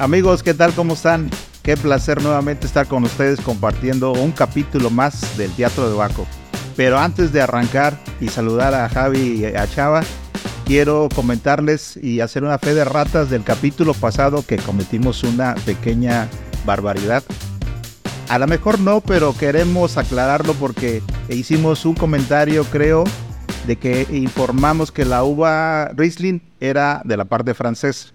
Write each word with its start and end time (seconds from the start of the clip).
Amigos, 0.00 0.44
¿qué 0.44 0.54
tal? 0.54 0.72
¿Cómo 0.74 0.94
están? 0.94 1.28
Qué 1.60 1.76
placer 1.76 2.22
nuevamente 2.22 2.68
estar 2.68 2.86
con 2.86 3.02
ustedes 3.02 3.40
compartiendo 3.40 4.12
un 4.12 4.30
capítulo 4.30 4.90
más 4.90 5.36
del 5.36 5.50
Teatro 5.50 5.90
de 5.90 5.96
Baco. 5.96 6.24
Pero 6.76 6.98
antes 6.98 7.32
de 7.32 7.42
arrancar 7.42 7.98
y 8.20 8.28
saludar 8.28 8.74
a 8.74 8.88
Javi 8.88 9.40
y 9.40 9.44
a 9.44 9.66
Chava, 9.66 10.02
quiero 10.64 11.08
comentarles 11.12 11.96
y 11.96 12.20
hacer 12.20 12.44
una 12.44 12.60
fe 12.60 12.74
de 12.74 12.84
ratas 12.84 13.28
del 13.28 13.42
capítulo 13.42 13.92
pasado 13.92 14.46
que 14.46 14.58
cometimos 14.58 15.24
una 15.24 15.56
pequeña 15.66 16.28
barbaridad. 16.64 17.24
A 18.28 18.38
lo 18.38 18.46
mejor 18.46 18.78
no, 18.78 19.00
pero 19.00 19.36
queremos 19.36 19.96
aclararlo 19.96 20.54
porque 20.54 21.02
hicimos 21.28 21.84
un 21.84 21.94
comentario, 21.94 22.62
creo, 22.66 23.02
de 23.66 23.74
que 23.74 24.06
informamos 24.12 24.92
que 24.92 25.04
la 25.04 25.24
uva 25.24 25.88
Riesling 25.88 26.40
era 26.60 27.02
de 27.04 27.16
la 27.16 27.24
parte 27.24 27.52
francesa. 27.52 28.12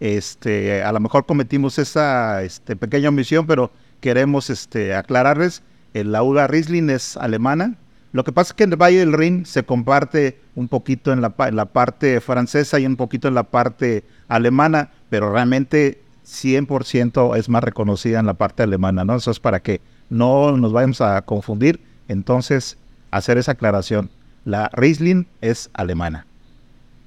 Este, 0.00 0.82
a 0.82 0.92
lo 0.92 1.00
mejor 1.00 1.26
cometimos 1.26 1.78
esa 1.78 2.42
este, 2.42 2.76
pequeña 2.76 3.08
omisión, 3.08 3.46
pero 3.46 3.70
queremos 4.00 4.50
este, 4.50 4.94
aclararles, 4.94 5.62
la 5.92 6.22
uva 6.22 6.46
Riesling 6.46 6.90
es 6.90 7.16
alemana. 7.16 7.76
Lo 8.12 8.24
que 8.24 8.32
pasa 8.32 8.50
es 8.50 8.54
que 8.54 8.64
en 8.64 8.72
el 8.72 8.76
Valle 8.76 8.98
del 8.98 9.12
Rin 9.12 9.46
se 9.46 9.64
comparte 9.64 10.40
un 10.54 10.68
poquito 10.68 11.12
en 11.12 11.20
la, 11.20 11.34
en 11.38 11.56
la 11.56 11.66
parte 11.66 12.20
francesa 12.20 12.78
y 12.78 12.86
un 12.86 12.96
poquito 12.96 13.28
en 13.28 13.34
la 13.34 13.44
parte 13.44 14.04
alemana, 14.28 14.90
pero 15.10 15.32
realmente 15.32 16.02
100% 16.26 17.36
es 17.36 17.48
más 17.48 17.62
reconocida 17.62 18.20
en 18.20 18.26
la 18.26 18.34
parte 18.34 18.62
alemana, 18.62 19.04
¿no? 19.04 19.16
Eso 19.16 19.30
es 19.30 19.40
para 19.40 19.60
que 19.60 19.80
no 20.10 20.56
nos 20.56 20.72
vayamos 20.72 21.00
a 21.00 21.22
confundir. 21.22 21.80
Entonces, 22.08 22.78
hacer 23.10 23.38
esa 23.38 23.52
aclaración. 23.52 24.10
La 24.44 24.70
Riesling 24.72 25.26
es 25.40 25.70
alemana. 25.72 26.26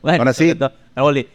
Bueno, 0.01 0.19
Ahora 0.19 0.33
sí. 0.33 0.57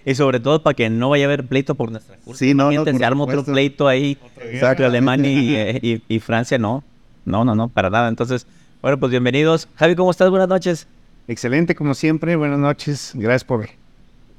Y 0.05 0.15
sobre 0.15 0.41
todo 0.41 0.63
para 0.63 0.75
que 0.75 0.91
no 0.91 1.11
vaya 1.11 1.25
a 1.25 1.29
haber 1.29 1.47
pleito 1.47 1.75
por 1.75 1.91
nuestra 1.91 2.17
culpa. 2.17 2.39
Sí, 2.39 2.53
no, 2.53 2.73
no. 2.73 2.85
Se 2.85 3.05
arma 3.05 3.25
otro 3.25 3.45
pleito 3.45 3.87
ahí 3.87 4.19
entre 4.41 4.87
Alemania 4.87 5.71
y, 5.83 6.03
y, 6.09 6.19
Francia, 6.21 6.59
no. 6.59 6.83
No, 7.25 7.45
no, 7.45 7.55
no, 7.55 7.69
para 7.69 7.89
nada. 7.89 8.09
Entonces, 8.09 8.47
bueno, 8.81 8.99
pues 8.99 9.11
bienvenidos. 9.11 9.69
Javi, 9.77 9.95
¿cómo 9.95 10.11
estás? 10.11 10.31
Buenas 10.31 10.49
noches. 10.49 10.89
Excelente, 11.29 11.77
como 11.77 11.95
siempre. 11.95 12.35
Buenas 12.35 12.59
noches. 12.59 13.13
Gracias 13.15 13.45
por 13.45 13.69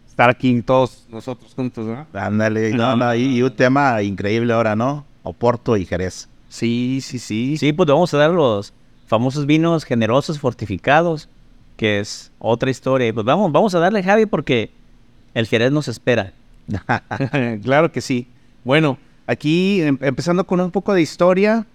estar 0.09 0.30
aquí 0.30 0.61
todos 0.61 1.05
nosotros 1.09 1.53
juntos, 1.55 1.85
¿no? 1.85 2.05
Ándale, 2.13 2.71
y, 3.17 3.41
un 3.41 3.55
tema 3.55 4.02
increíble 4.03 4.52
ahora, 4.52 4.75
¿no? 4.75 5.05
Oporto 5.23 5.77
y 5.77 5.85
Jerez. 5.85 6.27
Sí, 6.49 6.99
sí, 7.02 7.17
sí. 7.17 7.58
Sí, 7.58 7.71
pues 7.71 7.87
vamos 7.87 8.13
a 8.13 8.17
dar 8.17 8.31
los 8.31 8.73
famosos 9.08 9.45
vinos 9.45 9.85
generosos 9.85 10.37
fortificados, 10.37 11.30
que 11.77 12.02
es 12.02 12.30
otra 12.39 12.69
historia. 12.69 13.13
Pues 13.13 13.25
vamos, 13.25 13.49
vamos 13.53 13.73
a 13.73 13.80
darle, 13.80 14.03
Javi, 14.03 14.25
porque 14.25 14.69
el 15.34 15.48
Jerez 15.48 15.72
nos 15.72 15.88
espera. 15.88 16.34
claro 17.64 17.92
que 17.92 18.02
sí. 18.02 18.28
Bueno, 18.64 18.98
aquí 19.28 19.81
em, 19.81 19.98
empezando 20.02 20.45
con 20.45 20.59
un 20.59 20.72
poco 20.72 20.94
de 20.94 21.02
historia, 21.02 21.66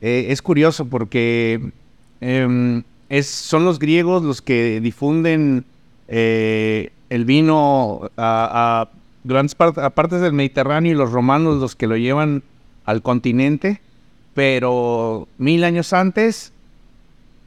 eh, 0.00 0.26
es 0.28 0.42
curioso 0.42 0.86
porque 0.86 1.72
em, 2.20 2.82
es, 3.08 3.26
son 3.26 3.64
los 3.64 3.78
griegos 3.78 4.22
los 4.22 4.42
que 4.42 4.80
difunden 4.80 5.64
eh, 6.08 6.90
el 7.10 7.24
vino 7.24 8.10
a, 8.16 8.88
grandes 9.24 9.54
partes 9.54 10.20
del 10.20 10.34
Mediterráneo 10.34 10.92
y 10.92 10.94
los 10.94 11.10
romanos 11.10 11.58
los 11.58 11.74
que 11.74 11.86
lo 11.86 11.96
llevan 11.96 12.42
al 12.84 13.00
continente, 13.00 13.80
pero 14.34 15.26
mil 15.38 15.64
años 15.64 15.94
antes 15.94 16.52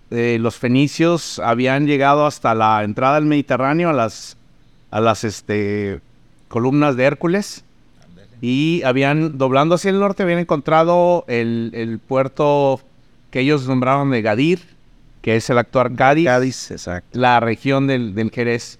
eh, 0.10 0.38
los 0.40 0.56
fenicios 0.56 1.38
habían 1.40 1.86
llegado 1.86 2.26
hasta 2.26 2.56
la 2.56 2.84
entrada 2.84 3.16
del 3.16 3.26
Mediterráneo, 3.26 3.90
a 3.90 3.94
las, 3.94 4.38
a 4.92 5.02
las 5.02 5.24
este, 5.24 6.02
columnas 6.48 6.96
de 6.96 7.04
Hércules, 7.06 7.64
y 8.42 8.84
habían, 8.84 9.38
doblando 9.38 9.76
hacia 9.76 9.90
el 9.90 10.00
norte, 10.00 10.24
habían 10.24 10.40
encontrado 10.40 11.26
el, 11.28 12.00
puerto 12.08 12.82
que 13.32 13.40
ellos 13.40 13.68
nombraban 13.68 14.12
de 14.12 14.22
Gadir, 14.22 14.62
que 15.22 15.36
es 15.36 15.50
el 15.50 15.58
actual 15.58 15.96
Cádiz, 15.96 16.72
la 17.12 17.40
región 17.40 17.88
del, 17.88 18.14
del 18.14 18.32
Jerez. 18.32 18.80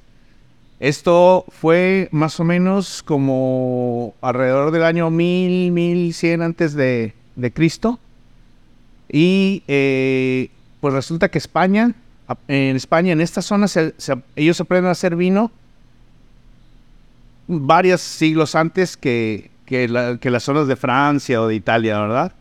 Esto 0.80 1.46
fue 1.50 2.08
más 2.12 2.40
o 2.40 2.44
menos 2.44 3.02
como 3.02 4.14
alrededor 4.22 4.70
del 4.70 4.84
año 4.84 5.10
1000, 5.10 5.72
1100 5.72 6.42
antes 6.44 6.74
de, 6.76 7.14
Cristo. 7.54 8.00
Y 9.10 9.64
eh, 9.68 10.52
pues 10.80 10.94
resulta 10.94 11.30
que 11.30 11.40
España, 11.40 11.96
en 12.48 12.76
España, 12.76 13.14
en 13.14 13.22
esta 13.22 13.42
zona, 13.42 13.66
ellos 14.36 14.62
aprenden 14.62 14.90
a 14.90 14.92
hacer 14.92 15.16
vino 15.16 15.52
varios 17.48 18.02
siglos 18.02 18.56
antes 18.56 18.98
que, 18.98 19.52
que, 19.66 19.88
las 19.88 20.44
zonas 20.44 20.68
de 20.68 20.76
Francia 20.76 21.42
o 21.42 21.48
de 21.48 21.56
Italia, 21.56 22.00
¿verdad? 22.00 22.34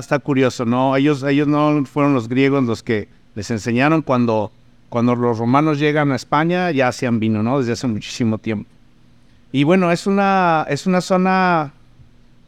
Está, 0.00 0.18
curioso, 0.18 0.64
¿no? 0.64 0.96
Ellos, 0.96 1.22
ellos 1.22 1.46
no 1.46 1.84
fueron 1.84 2.14
los 2.14 2.28
griegos 2.28 2.64
los 2.64 2.82
que 2.82 3.08
les 3.34 3.50
enseñaron 3.50 4.02
cuando 4.02 4.52
cuando 4.88 5.14
los 5.14 5.38
romanos 5.38 5.78
llegan 5.78 6.12
a 6.12 6.16
España 6.16 6.70
ya 6.70 6.88
hacían 6.88 7.20
vino, 7.20 7.42
¿no? 7.42 7.58
Desde 7.58 7.72
hace 7.72 7.86
muchísimo 7.86 8.38
tiempo. 8.38 8.70
Y 9.52 9.64
bueno, 9.64 9.90
es 9.92 10.06
una, 10.06 10.66
es 10.68 10.86
una 10.86 11.00
zona 11.00 11.72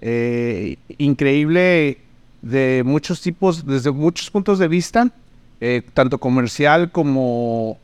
eh, 0.01 0.77
increíble 0.99 1.99
de 2.43 2.83
muchos 2.85 3.21
tipos, 3.21 3.67
desde 3.67 3.91
muchos 3.91 4.31
puntos 4.31 4.59
de 4.59 4.69
vista, 4.69 5.11
eh, 5.61 5.83
tanto 5.95 6.19
comercial 6.19 6.91
como, 6.91 7.79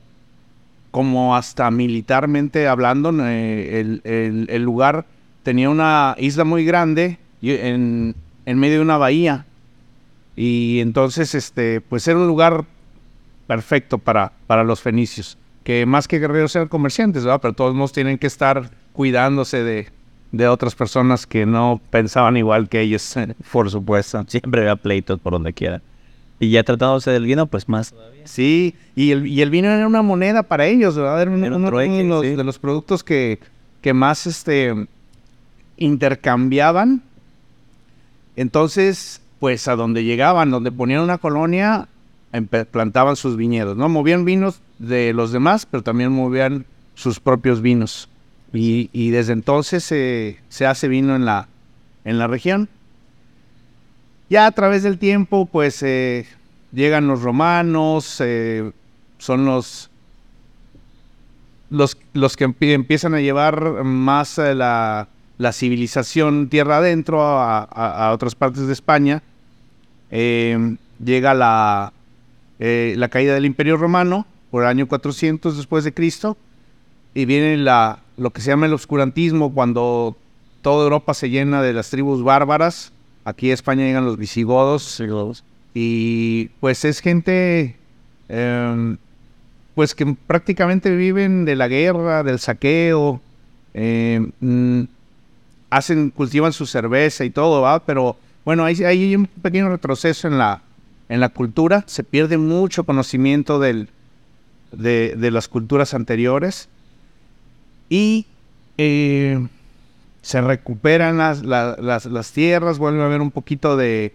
como 0.97 1.37
hasta 1.37 1.71
militarmente 1.71 2.67
hablando. 2.67 3.12
Eh, 3.21 4.01
el, 4.49 4.62
lugar 4.62 5.05
tenía 5.43 5.69
una 5.69 6.15
isla 6.17 6.45
muy 6.45 6.65
grande 6.65 7.19
en, 7.43 8.15
en 8.47 8.59
medio 8.59 8.77
de 8.77 8.81
una 8.81 8.97
bahía. 8.97 9.45
Y 10.37 10.81
entonces, 10.81 11.34
este, 11.34 11.83
pues 11.83 12.09
era 12.09 12.19
un 12.19 12.27
lugar 12.27 12.65
perfecto 13.47 13.99
para, 13.99 14.33
para 14.47 14.65
los 14.65 14.81
fenicios. 14.81 15.37
Que 15.65 15.84
más 15.84 16.09
que 16.09 16.19
guerreros 16.19 16.53
sean 16.53 16.69
comerciantes. 16.69 17.25
Pero 17.43 17.53
todos 17.53 17.75
modos 17.75 17.93
tienen 17.93 18.17
que 18.17 18.28
estar 18.28 18.71
cuidándose 18.95 19.63
de, 19.63 19.89
de 20.33 20.49
otras 20.49 20.75
personas 20.75 21.27
que 21.27 21.45
no 21.45 21.78
pensaban 21.91 22.39
igual 22.39 22.71
que 22.71 22.81
ellos. 22.81 23.17
Por 23.53 23.71
supuesto. 23.71 24.25
Siempre 24.28 24.63
había 24.63 24.77
pleitos 24.77 25.21
por 25.21 25.34
donde 25.34 25.53
quiera. 25.53 25.83
Y 26.38 26.50
ya 26.50 26.62
tratándose 26.62 27.10
del 27.10 27.24
vino, 27.24 27.47
pues 27.47 27.69
más 27.69 27.94
Sí, 28.24 28.74
y 28.94 29.12
el, 29.12 29.26
y 29.26 29.41
el 29.41 29.50
vino 29.50 29.69
era 29.69 29.86
una 29.86 30.02
moneda 30.02 30.42
para 30.42 30.66
ellos, 30.66 30.97
¿verdad? 30.97 31.22
Era, 31.22 31.30
uno, 31.30 31.70
de, 31.70 32.04
los, 32.04 32.22
de, 32.22 32.44
los, 32.44 32.58
productos 32.58 33.04
que, 33.04 33.38
que 33.80 33.94
más 33.94 34.26
este, 34.26 34.86
intercambiaban. 35.76 37.02
Entonces, 38.34 39.20
pues 39.38 39.69
a 39.69 39.76
donde 39.76 40.04
llegaban, 40.04 40.50
donde 40.50 40.72
ponían 40.72 41.02
una 41.02 41.19
colonia, 41.19 41.88
plantaban 42.70 43.16
sus 43.16 43.36
viñedos, 43.36 43.76
¿no? 43.76 43.88
Movían 43.88 44.24
vinos 44.24 44.60
de 44.78 45.12
los 45.12 45.32
demás, 45.32 45.66
pero 45.66 45.82
también 45.82 46.12
movían 46.12 46.66
sus 46.94 47.20
propios 47.20 47.62
vinos. 47.62 48.08
Y, 48.53 49.10
desde 49.10 49.34
entonces 49.34 49.84
se 49.84 50.66
hace 50.66 50.88
vino 50.88 51.14
en 51.14 51.24
la, 51.24 51.48
en 52.04 52.18
la 52.18 52.26
región. 52.26 52.68
Ya 54.28 54.47
a 54.47 54.50
través 54.50 54.82
del 54.82 54.98
tiempo, 54.98 55.47
pues 55.47 55.82
eh, 55.82 56.26
llegan 56.72 57.06
los 57.06 57.22
romanos, 57.22 58.20
eh, 58.20 58.72
son 59.19 59.44
los, 59.44 59.88
los, 61.70 61.97
que 62.36 62.54
empiezan 62.60 63.15
a 63.15 63.20
llevar 63.20 63.84
más 63.84 64.38
eh, 64.38 64.54
la, 64.54 65.09
la, 65.38 65.53
civilización 65.53 66.48
tierra 66.48 66.78
adentro 66.78 67.22
a, 67.22 67.62
a, 67.62 68.12
otras 68.12 68.34
partes 68.34 68.66
de 68.66 68.72
España. 68.72 69.22
llega 70.10 71.34
la, 71.34 71.92
la 72.59 73.09
caída 73.09 73.34
del 73.34 73.47
Imperio 73.47 73.76
Romano 73.76 74.27
por 74.51 74.65
el 74.65 74.68
año 74.68 74.89
400 74.89 75.56
después 75.56 75.84
de 75.84 75.95
Cristo 75.95 76.36
y 77.15 77.27
viene 77.27 77.56
la, 77.56 78.01
lo 78.16 78.30
que 78.30 78.41
se 78.41 78.51
llama 78.51 78.66
el 78.66 78.74
oscurantismo 78.74 79.54
cuando 79.54 80.16
toda 80.62 80.84
Europa 80.84 81.15
se 81.15 81.30
llena 81.30 81.62
de 81.62 81.72
las 81.72 81.91
tribus 81.91 82.22
bárbaras. 82.22 82.92
Aquí 83.27 83.51
a 83.51 83.55
España 83.55 83.84
llegan 83.84 84.05
los 84.05 84.17
visigodos. 84.17 85.03
Y 85.75 86.47
pues 86.61 86.84
es 86.84 87.01
gente 87.01 87.75
em, 88.28 88.97
pues 89.75 89.97
que 89.97 90.17
prácticamente 90.28 90.95
viven 90.95 91.45
de 91.45 91.57
la 91.57 91.67
guerra, 91.67 92.23
del 92.23 92.39
saqueo, 92.39 93.21
em, 93.75 94.31
mm, 94.39 94.84
hacen, 95.71 96.11
cultivan 96.11 96.53
su 96.53 96.67
cerveza 96.67 97.25
y 97.25 97.31
todo, 97.31 97.63
¿va? 97.63 97.81
Pero 97.81 98.17
bueno, 98.45 98.65
hay, 98.65 98.84
hay 98.84 99.17
un 99.17 99.27
pequeño 99.27 99.69
retroceso 99.71 100.28
en 100.28 100.39
la, 100.39 100.63
en 101.09 101.19
la 101.19 101.28
cultura, 101.31 101.83
se 101.89 102.05
pierde 102.05 102.39
mucho 102.39 102.84
conocimiento 102.84 103.59
del, 103.59 103.89
de, 104.71 105.31
las 105.33 105.49
culturas 105.49 105.95
anteriores 105.95 106.69
y 107.89 108.27
eh, 108.78 109.45
se 110.27 110.41
recuperan 110.41 111.19
las, 111.19 111.45
las, 111.45 112.33
tierras, 112.33 112.78
vuelve 112.81 113.01
a 113.01 113.07
haber 113.07 113.21
un 113.21 113.31
poquito 113.31 113.77
de 113.77 114.13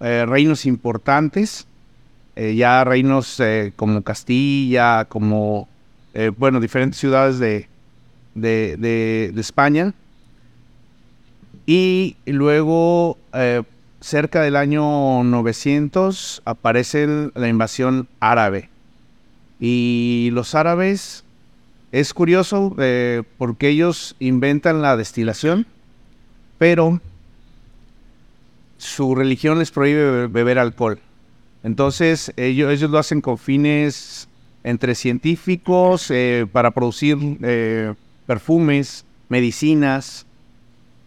eh, 0.00 0.24
reinos 0.26 0.64
importantes, 0.64 1.66
eh, 2.36 2.54
ya 2.54 2.82
reinos 2.84 3.38
como 3.76 4.00
Castilla, 4.00 5.04
como, 5.04 5.68
bueno, 6.38 6.58
diferentes 6.58 6.98
ciudades 6.98 7.38
de, 7.38 7.68
de, 8.34 8.78
de 8.78 9.40
España. 9.42 9.92
Y 11.66 12.16
luego, 12.24 13.18
eh, 13.34 13.62
cerca 14.00 14.40
del 14.40 14.56
año 14.56 15.22
900, 15.22 16.40
aparece 16.46 17.30
la 17.34 17.48
invasión 17.48 18.08
árabe. 18.20 18.70
Y 19.60 20.30
los 20.32 20.54
árabes, 20.54 21.25
es 22.00 22.12
curioso 22.12 22.76
eh, 22.78 23.22
porque 23.38 23.70
ellos 23.70 24.16
inventan 24.18 24.82
la 24.82 24.98
destilación, 24.98 25.66
pero 26.58 27.00
su 28.76 29.14
religión 29.14 29.58
les 29.58 29.70
prohíbe 29.70 30.26
beber 30.26 30.58
alcohol. 30.58 30.98
Entonces 31.62 32.34
ellos, 32.36 32.82
lo 32.82 32.98
hacen 32.98 33.22
con 33.22 33.38
fines 33.38 34.28
entre 34.62 34.94
científicos, 34.94 36.10
eh, 36.10 36.46
para 36.52 36.70
producir 36.72 37.16
eh, 37.42 37.94
perfumes, 38.26 39.06
medicinas. 39.30 40.26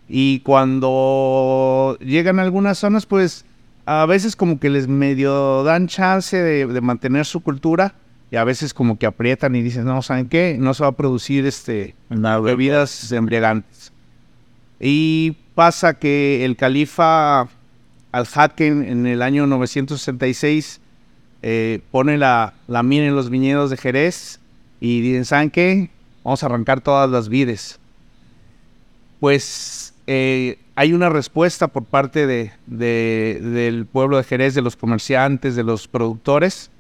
Y 0.07 0.39
cuando 0.39 1.99
llegan 1.99 2.39
a 2.39 2.41
algunas 2.41 2.79
zonas, 2.79 3.05
pues 3.05 3.45
a 3.85 4.07
veces 4.07 4.35
como 4.35 4.59
que 4.59 4.71
les 4.71 4.87
medio 4.87 5.63
dan 5.63 5.87
chance 5.87 6.35
de, 6.35 6.81
mantener 6.81 7.27
su 7.27 7.41
cultura 7.41 7.93
y 8.31 8.35
a 8.35 8.43
veces 8.43 8.73
como 8.73 8.97
que 8.97 9.05
aprietan 9.05 9.55
y 9.55 9.61
dicen, 9.61 9.85
no, 9.85 10.01
¿saben 10.01 10.29
qué? 10.29 10.57
No 10.59 10.73
se 10.73 10.83
va 10.83 10.89
a 10.89 10.93
producir 10.93 11.45
este, 11.45 11.95
bebidas 12.09 13.11
embriagantes. 13.11 13.91
Y 14.79 15.35
pasa 15.55 15.95
que 15.95 16.45
el 16.45 16.55
califa 16.55 17.47
al-Hakim 18.11 18.83
en 18.83 19.07
el 19.07 19.21
año 19.21 19.47
966 19.47 20.79
eh, 21.41 21.81
pone 21.91 22.17
la, 22.17 22.53
la 22.67 22.83
mina 22.83 23.07
en 23.07 23.15
los 23.15 23.29
viñedos 23.29 23.69
de 23.69 23.77
Jerez 23.77 24.39
y 24.79 25.01
dicen, 25.01 25.25
¿saben 25.25 25.49
qué? 25.49 25.89
Vamos 26.23 26.43
a 26.43 26.45
arrancar 26.45 26.81
todas 26.81 27.09
las 27.09 27.29
vides. 27.29 27.79
Pues 29.19 29.93
eh, 30.07 30.59
hay 30.75 30.93
una 30.93 31.09
respuesta 31.09 31.67
por 31.67 31.83
parte 31.83 32.25
de, 32.25 32.51
del 32.67 33.85
pueblo 33.85 34.17
de 34.17 34.23
Jerez, 34.23 34.55
de 34.55 34.61
los 34.61 34.75
comerciantes, 34.75 35.55
de 35.55 35.63
los 35.63 35.87
productores, 35.87 36.71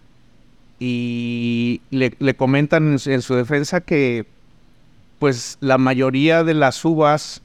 y 0.79 1.81
le, 1.91 2.35
comentan 2.35 2.97
en 3.05 3.21
su 3.21 3.35
defensa 3.35 3.81
que 3.81 4.25
pues 5.19 5.57
la 5.59 5.77
mayoría 5.77 6.43
de 6.43 6.53
las 6.53 6.83
uvas 6.85 7.41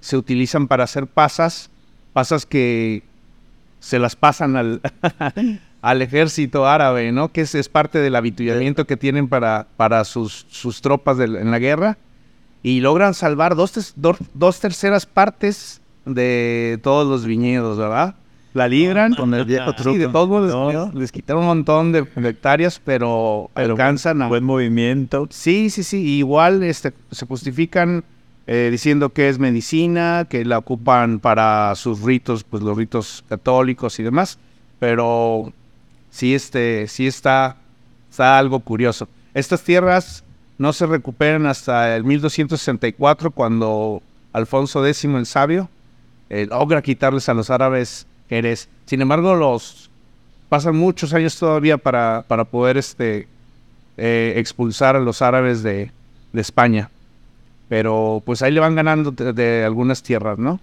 se 0.00 0.16
utilizan 0.16 0.66
para 0.66 0.84
hacer 0.84 1.06
pasas, 1.06 1.70
pasas 2.12 2.44
que 2.44 3.04
se 3.78 3.98
las 3.98 4.16
pasan 4.16 4.56
al, 4.56 4.80
al 5.82 6.02
ejército 6.02 6.66
árabe, 6.66 7.12
¿no? 7.12 7.32
Que 7.32 7.42
es, 7.42 7.54
es 7.54 7.68
parte 7.68 7.98
del 7.98 8.16
habituamiento 8.16 8.86
que 8.86 8.96
tienen 8.96 9.28
para, 9.28 9.66
para 9.76 10.04
sus, 10.04 10.46
sus 10.48 10.80
tropas 10.80 11.18
en 11.18 11.50
la 11.50 11.58
guerra. 11.58 11.98
Y 12.64 12.80
logran 12.80 13.14
salvar 13.14 13.56
dos, 13.56 13.94
dos, 13.96 14.60
terceras 14.60 15.04
partes 15.04 15.80
de 16.04 16.78
todos 16.82 17.08
los 17.08 17.26
viñedos, 17.26 17.76
¿verdad? 17.76 18.14
La 18.54 18.68
libran. 18.68 19.14
Con 19.14 19.32
el 19.34 19.44
viejo 19.44 19.72
truco. 19.72 19.92
Sí, 19.92 19.98
de 19.98 20.08
todos 20.08 20.28
modos 20.28 20.94
les, 20.94 21.10
quitaron 21.10 21.42
un 21.42 21.48
montón 21.48 21.92
de, 21.92 22.06
hectáreas, 22.16 22.80
pero, 22.84 23.50
alcanzan 23.54 24.22
a... 24.22 24.28
Buen 24.28 24.44
movimiento. 24.44 25.26
Sí, 25.30 25.70
sí, 25.70 25.82
sí. 25.82 26.18
Igual 26.18 26.62
este, 26.62 26.92
se 27.10 27.26
justifican 27.26 28.04
eh, 28.46 28.68
diciendo 28.70 29.10
que 29.10 29.28
es 29.28 29.38
medicina, 29.38 30.26
que 30.28 30.44
la 30.44 30.58
ocupan 30.58 31.18
para 31.18 31.74
sus 31.76 32.02
ritos, 32.02 32.44
pues 32.44 32.62
los 32.62 32.76
ritos 32.76 33.24
católicos 33.28 33.98
y 33.98 34.02
demás. 34.02 34.38
Pero 34.78 35.52
sí, 36.10 36.34
este, 36.34 36.88
sí 36.88 37.06
está, 37.06 37.56
está 38.10 38.38
algo 38.38 38.60
curioso. 38.60 39.08
Estas 39.32 39.62
tierras 39.62 40.24
no 40.58 40.72
se 40.72 40.86
recuperan 40.86 41.46
hasta 41.46 41.96
el 41.96 42.04
1264 42.04 43.30
cuando 43.30 44.02
Alfonso 44.32 44.86
X 44.86 45.04
el 45.04 45.26
Sabio 45.26 45.70
eh, 46.28 46.46
logra 46.48 46.82
quitarles 46.82 47.28
a 47.28 47.34
los 47.34 47.50
árabes 47.50 48.06
Jerez. 48.32 48.68
Sin 48.86 49.02
embargo, 49.02 49.34
los 49.34 49.90
pasan 50.48 50.76
muchos 50.76 51.12
años 51.12 51.38
todavía 51.38 51.76
para, 51.76 52.24
para 52.28 52.44
poder 52.44 52.78
este, 52.78 53.28
eh, 53.98 54.34
expulsar 54.36 54.96
a 54.96 55.00
los 55.00 55.20
árabes 55.20 55.62
de, 55.62 55.90
de, 56.32 56.40
España. 56.40 56.90
Pero 57.68 58.22
pues 58.24 58.42
ahí 58.42 58.52
le 58.52 58.60
van 58.60 58.74
ganando 58.74 59.10
de, 59.10 59.64
algunas 59.64 60.02
tierras, 60.02 60.38
¿no? 60.38 60.60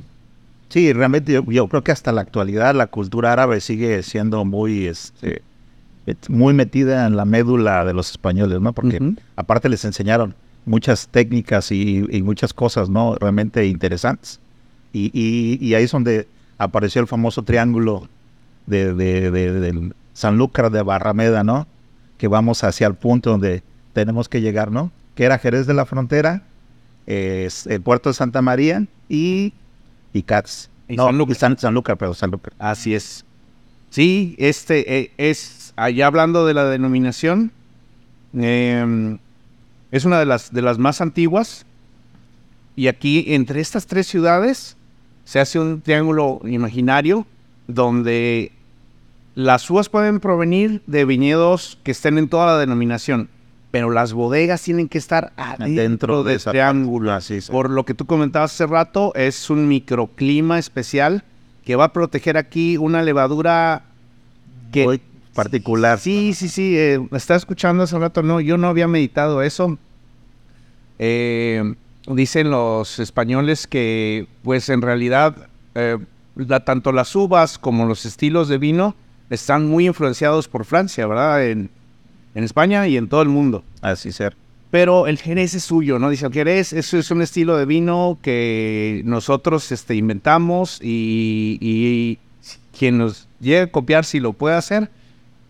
Sí, 0.70 0.94
realmente 0.94 1.32
yo, 1.32 1.44
yo, 1.46 1.68
creo 1.68 1.84
que 1.84 1.92
hasta 1.92 2.12
la 2.12 2.22
actualidad 2.22 2.76
la 2.76 2.88
cultura 2.88 3.34
árabe 3.34 3.62
sigue 3.62 4.04
siendo 4.04 4.46
muy, 4.46 4.88
este, 4.88 5.42
muy 6.28 6.54
metida 6.54 7.08
en 7.08 7.16
la 7.16 7.26
médula 7.26 7.86
de 7.86 7.94
los 7.94 8.12
españoles, 8.12 8.62
¿no? 8.62 8.74
Porque 8.74 9.00
aparte 9.36 9.70
les 9.70 9.86
enseñaron 9.86 10.36
muchas 10.66 11.08
técnicas 11.08 11.72
y, 11.72 12.22
muchas 12.24 12.54
cosas, 12.54 12.90
¿no? 12.90 13.16
Realmente 13.16 13.66
interesantes. 13.66 14.40
Y, 14.92 15.12
y, 15.14 15.74
ahí 15.76 15.84
es 15.84 15.92
donde 15.92 16.28
apareció 16.60 17.02
el 17.02 17.08
famoso 17.08 17.42
triángulo 17.44 18.08
de, 18.68 18.94
de, 18.94 19.32
del 19.32 19.96
Sanlúcar 20.14 20.70
de 20.70 20.84
Barrameda, 20.84 21.44
¿no? 21.44 21.66
Que 22.20 22.28
vamos 22.28 22.64
hacia 22.64 22.86
el 22.86 22.94
punto 22.94 23.32
donde 23.32 23.64
tenemos 23.94 24.30
que 24.30 24.42
llegar, 24.42 24.72
¿no? 24.72 24.92
Que 25.16 25.24
era 25.24 25.40
Jerez 25.40 25.66
de 25.66 25.74
la 25.74 25.86
Frontera, 25.88 26.44
el 27.08 27.82
puerto 27.84 28.10
de 28.10 28.14
Santa 28.14 28.42
María 28.44 28.86
y, 29.08 29.54
y 30.14 30.22
Cats. 30.22 30.70
no, 30.88 31.06
Sanlúcar. 31.06 31.36
San, 31.36 31.58
pero 31.98 32.14
Sanlúcar. 32.14 32.54
Así 32.60 32.94
es. 32.94 33.26
Sí, 33.90 34.36
este 34.38 35.00
eh, 35.00 35.12
es 35.18 35.74
allá 35.76 36.08
hablando 36.08 36.46
de 36.46 36.54
la 36.54 36.66
denominación, 36.66 37.52
em, 38.34 39.18
es 39.92 40.06
una 40.06 40.20
de 40.20 40.26
las, 40.26 40.54
de 40.54 40.62
las 40.62 40.78
más 40.78 41.02
antiguas. 41.02 41.66
Y 42.76 42.88
aquí, 42.88 43.26
entre 43.30 43.60
estas 43.60 43.88
tres 43.88 44.08
ciudades, 44.08 44.78
se 45.24 45.40
hace 45.40 45.60
un 45.60 45.82
triángulo 45.82 46.42
imaginario 46.46 47.26
donde 47.68 48.52
las 49.36 49.70
uvas 49.70 49.90
pueden 49.90 50.20
provenir 50.20 50.82
de 50.88 51.06
viñedos 51.06 51.78
que 51.84 51.92
estén 51.92 52.18
en 52.18 52.30
toda 52.30 52.48
la 52.48 52.58
denominación, 52.58 53.30
pero 53.72 53.92
las 53.92 54.14
bodegas 54.14 54.62
tienen 54.62 54.90
que 54.90 54.98
estar 54.98 55.32
adentro 55.38 56.24
de 56.24 56.36
ese 56.36 56.50
triángulo. 56.50 57.14
Así, 57.14 57.40
Por 57.52 57.70
lo 57.70 57.86
que 57.86 57.94
tú 57.94 58.06
comentabas 58.06 58.54
hace 58.54 58.66
rato, 58.66 59.14
es 59.16 59.50
un 59.50 59.68
microclima 59.68 60.58
especial 60.58 61.24
que 61.64 61.76
va 61.76 61.86
a 61.86 61.94
proteger 61.94 62.36
aquí 62.38 62.78
una 62.78 63.04
levadura 63.04 63.84
que 64.72 65.00
particular. 65.34 66.00
Sí, 66.00 66.34
sí, 66.34 66.50
sí. 66.50 66.78
Eh, 66.78 67.00
estaba 67.12 67.38
escuchando 67.38 67.84
hace 67.84 67.98
rato. 67.98 68.24
No, 68.24 68.42
yo 68.42 68.58
no 68.58 68.68
había 68.68 68.88
meditado 68.88 69.42
eso. 69.42 69.78
Eh, 70.98 71.76
dicen 72.16 72.50
los 72.50 73.00
españoles 73.00 73.68
que, 73.68 74.28
pues 74.44 74.70
en 74.70 74.82
realidad, 74.82 75.36
eh, 75.76 75.98
tanto 76.66 76.92
las 76.92 77.16
uvas 77.16 77.58
como 77.58 77.86
los 77.86 78.06
estilos 78.06 78.48
de 78.48 78.58
vino 78.58 78.96
están 79.30 79.68
muy 79.68 79.86
influenciados 79.88 80.48
por 80.48 80.66
Francia, 80.66 81.06
¿verdad? 81.08 81.46
En, 81.46 81.70
España 82.36 82.88
y 82.88 82.96
en 82.96 83.10
todo 83.10 83.22
el 83.22 83.28
mundo. 83.28 83.66
Así 83.82 84.14
ser. 84.14 84.38
Pero 84.72 85.08
el 85.08 85.18
Jerez 85.18 85.56
es 85.56 85.64
suyo, 85.64 86.00
¿no? 86.00 86.10
Dice, 86.10 86.26
el 86.26 86.32
Jerez 86.32 86.72
eso 86.72 86.98
es 86.98 87.12
un 87.12 87.22
estilo 87.22 87.58
de 87.58 87.66
vino 87.66 88.18
que 88.22 89.02
nosotros 89.04 89.74
este, 89.74 89.96
inventamos 89.96 90.80
y, 90.82 91.58
y 91.60 92.18
quien 92.78 92.98
nos 92.98 93.28
llegue 93.42 93.62
a 93.62 93.72
copiar, 93.72 94.06
si 94.06 94.22
lo 94.22 94.32
puede 94.32 94.56
hacer, 94.56 94.90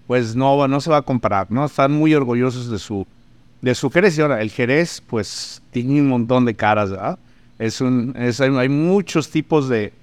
pues 0.07 0.35
no, 0.35 0.67
no 0.67 0.81
se 0.81 0.89
va 0.89 0.97
a 0.97 1.01
comparar, 1.03 1.51
¿no? 1.51 1.65
Están 1.65 1.91
muy 1.91 2.15
orgullosos 2.15 2.71
de 2.71 2.79
su, 2.79 3.05
de 3.61 3.75
su 3.75 3.89
Jerez. 3.89 4.17
Y 4.17 4.21
ahora, 4.21 4.41
el 4.41 4.51
Jerez, 4.51 5.01
pues, 5.05 5.61
tiene 5.71 6.01
un 6.01 6.07
montón 6.07 6.45
de 6.45 6.55
caras, 6.55 6.91
¿verdad? 6.91 7.19
Es 7.57 7.81
un, 7.81 8.15
hay 8.15 8.69
muchos 8.69 9.29
tipos 9.29 9.67
de, 9.67 9.93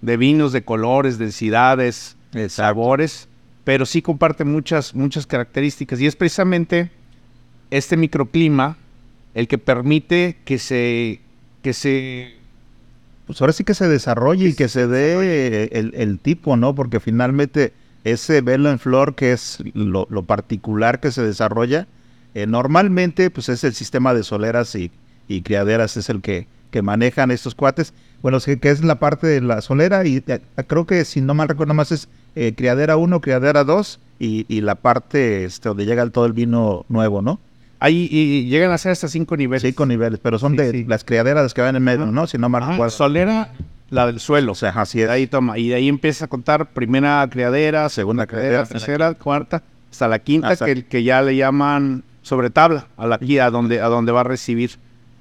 vinos, 0.00 0.52
de 0.52 0.64
colores, 0.64 1.18
densidades, 1.18 2.16
de 2.32 2.48
sabores, 2.48 3.28
pero 3.62 3.86
sí 3.86 4.02
comparte 4.02 4.44
muchas, 4.44 4.94
muchas 4.94 5.26
características. 5.26 6.00
Y 6.00 6.06
es 6.06 6.16
precisamente 6.16 6.90
este 7.70 7.96
microclima 7.96 8.76
el 9.34 9.48
que 9.48 9.58
permite 9.58 10.36
que 10.44 10.58
se, 10.58 11.20
que 11.62 11.72
se 11.72 12.34
pues 13.26 13.40
ahora 13.40 13.52
sí 13.52 13.64
que 13.64 13.74
se 13.74 13.88
desarrolle 13.88 14.48
y 14.48 14.54
que 14.54 14.68
se 14.68 14.86
dé 14.86 15.70
el, 15.72 15.92
el, 15.94 16.18
tipo, 16.18 16.56
¿no? 16.56 16.74
Porque 16.74 17.00
finalmente 17.00 17.72
ese 18.04 18.42
velo 18.42 18.70
en 18.70 18.78
flor 18.78 19.14
que 19.14 19.32
es 19.32 19.58
lo, 19.72 20.06
particular 20.24 21.00
que 21.00 21.10
se 21.10 21.22
desarrolla, 21.22 21.86
eh, 22.34 22.46
normalmente 22.46 23.30
pues 23.30 23.48
es 23.48 23.64
el 23.64 23.74
sistema 23.74 24.12
de 24.12 24.24
soleras 24.24 24.74
y, 24.74 24.90
criaderas 25.42 25.96
es 25.96 26.10
el 26.10 26.20
que, 26.20 26.46
que, 26.70 26.82
manejan 26.82 27.30
estos 27.30 27.54
cuates. 27.54 27.94
Bueno, 28.22 28.40
que, 28.40 28.58
que, 28.58 28.70
es 28.70 28.82
la 28.84 28.98
parte 28.98 29.26
de 29.26 29.40
la 29.40 29.60
solera 29.60 30.04
y 30.04 30.22
eh, 30.26 30.40
creo 30.66 30.86
que 30.86 31.04
si 31.04 31.20
no 31.20 31.34
mal 31.34 31.48
recuerdo 31.48 31.74
más 31.74 31.92
es 31.92 32.08
eh, 32.34 32.54
criadera 32.56 32.96
1, 32.96 33.20
criadera 33.20 33.64
2 33.64 34.00
y, 34.18 34.60
la 34.60 34.74
parte 34.74 35.44
este, 35.44 35.68
donde 35.68 35.86
llega 35.86 36.08
todo 36.10 36.26
el 36.26 36.32
vino 36.32 36.84
nuevo, 36.88 37.22
¿no? 37.22 37.38
Ahí 37.80 38.08
y 38.10 38.46
llegan 38.46 38.70
a 38.70 38.78
ser 38.78 38.92
hasta 38.92 39.08
cinco 39.08 39.36
niveles. 39.36 39.62
Cinco 39.62 39.84
niveles, 39.84 40.18
pero 40.22 40.38
son 40.38 40.56
de 40.56 40.84
las 40.88 41.04
criaderas 41.04 41.52
que 41.52 41.60
van 41.60 41.76
en 41.76 41.82
medio, 41.82 42.06
¿no? 42.06 42.26
Si 42.26 42.38
no 42.38 42.48
mal 42.48 42.62
recuerdo. 42.66 42.90
Solera, 42.90 43.52
la 43.90 44.06
del 44.06 44.20
suelo. 44.20 44.52
O 44.52 44.54
sea, 44.54 44.70
así 44.70 45.00
de 45.00 45.10
ahí 45.10 45.26
toma. 45.26 45.58
Y 45.58 45.68
de 45.68 45.74
ahí 45.74 45.88
empieza 45.88 46.24
a 46.24 46.28
contar 46.28 46.70
primera 46.70 47.28
criadera, 47.30 47.88
segunda 47.90 48.26
criadera, 48.26 48.64
tercera, 48.64 49.12
cuarta, 49.14 49.62
hasta 49.90 50.08
la 50.08 50.18
quinta, 50.18 50.56
que, 50.56 50.86
que 50.86 51.02
ya 51.02 51.20
le 51.20 51.36
llaman 51.36 52.04
sobre 52.24 52.50
tabla, 52.50 52.88
a 52.96 53.06
la 53.06 53.18
guía, 53.18 53.46
a 53.46 53.50
donde, 53.50 53.80
a 53.80 53.86
donde 53.86 54.10
va 54.10 54.20
a 54.20 54.24
recibir. 54.24 54.72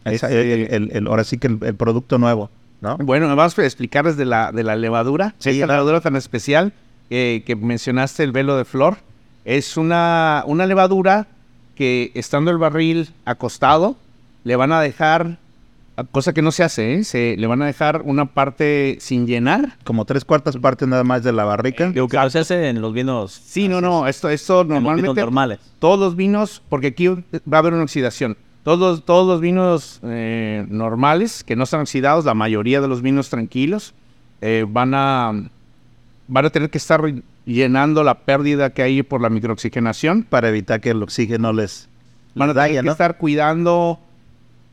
Este 0.06 0.76
el, 0.76 1.08
ahora 1.08 1.24
sí 1.24 1.38
que 1.38 1.48
el, 1.48 1.76
producto 1.76 2.18
nuevo. 2.18 2.50
¿no? 2.82 2.98
Bueno, 2.98 3.28
me 3.28 3.36
vas 3.36 3.58
a 3.58 3.64
explicar 3.64 4.06
desde 4.06 4.26
la, 4.26 4.52
de 4.52 4.64
la 4.64 4.76
levadura, 4.76 5.36
sí, 5.38 5.52
esta 5.52 5.68
levadura 5.68 6.02
tan 6.02 6.16
especial 6.16 6.74
eh, 7.10 7.44
que 7.46 7.56
mencionaste, 7.56 8.24
el 8.24 8.32
velo 8.32 8.58
de 8.58 8.66
flor. 8.66 8.98
Es 9.46 9.78
una, 9.78 10.44
una 10.48 10.66
levadura 10.66 11.28
que 11.76 12.12
estando 12.16 12.52
el 12.52 12.58
barril 12.58 13.10
acostado, 13.26 13.96
le 14.44 14.56
van 14.56 14.72
a 14.72 14.82
dejar 14.82 15.38
cosa 16.12 16.34
que 16.34 16.42
no 16.42 16.52
se 16.52 16.64
hace, 16.64 16.96
¿eh? 16.96 17.04
se 17.04 17.36
le 17.38 17.48
van 17.48 17.62
a 17.62 17.66
dejar 17.66 18.02
una 18.04 18.26
parte 18.26 18.98
sin 19.00 19.28
llenar. 19.28 19.78
Como 19.84 20.06
tres 20.06 20.26
cuartas 20.26 20.58
partes 20.58 20.88
nada 20.88 21.04
más 21.04 21.24
de 21.24 21.32
la 21.32 21.44
barrica. 21.44 21.92
Lo 21.94 22.08
que 22.08 22.30
se 22.30 22.40
hace 22.40 22.70
en 22.70 22.82
los 22.82 22.94
vinos. 22.94 23.32
Sí, 23.32 23.68
no, 23.68 23.82
no, 23.82 24.08
esto, 24.08 24.30
esto 24.30 24.64
normalmente. 24.64 25.22
normales. 25.22 25.60
Todos 25.80 26.00
los 26.00 26.16
vinos, 26.16 26.62
porque 26.70 26.88
aquí 26.88 27.08
va 27.08 27.18
a 27.52 27.58
haber 27.58 27.74
una 27.74 27.84
oxidación. 27.84 28.38
Todos, 28.64 29.04
todos 29.06 29.28
los 29.28 29.42
vinos 29.42 30.00
eh, 30.04 30.66
normales 30.70 31.44
que 31.44 31.56
no 31.56 31.66
están 31.66 31.82
oxidados, 31.82 32.26
la 32.26 32.34
mayoría 32.34 32.80
de 32.80 32.88
los 32.88 33.02
vinos 33.02 33.30
tranquilos, 33.30 33.94
eh, 34.42 34.66
van 34.68 34.94
a 34.96 35.34
van 36.28 36.46
a 36.46 36.50
tener 36.50 36.70
que 36.70 36.78
estar 36.78 37.02
llenando 37.46 38.04
la 38.04 38.20
pérdida 38.20 38.70
que 38.70 38.82
hay 38.82 39.04
por 39.04 39.22
la 39.22 39.30
microoxigenación 39.30 40.24
para 40.24 40.48
evitar 40.48 40.80
que 40.80 40.92
el 40.92 41.04
oxígeno 41.04 41.52
les 41.52 41.90
van 42.34 42.52
a 42.52 42.54
tener 42.54 42.82
que 42.82 42.90
estar 42.90 43.18
cuidando 43.18 44.00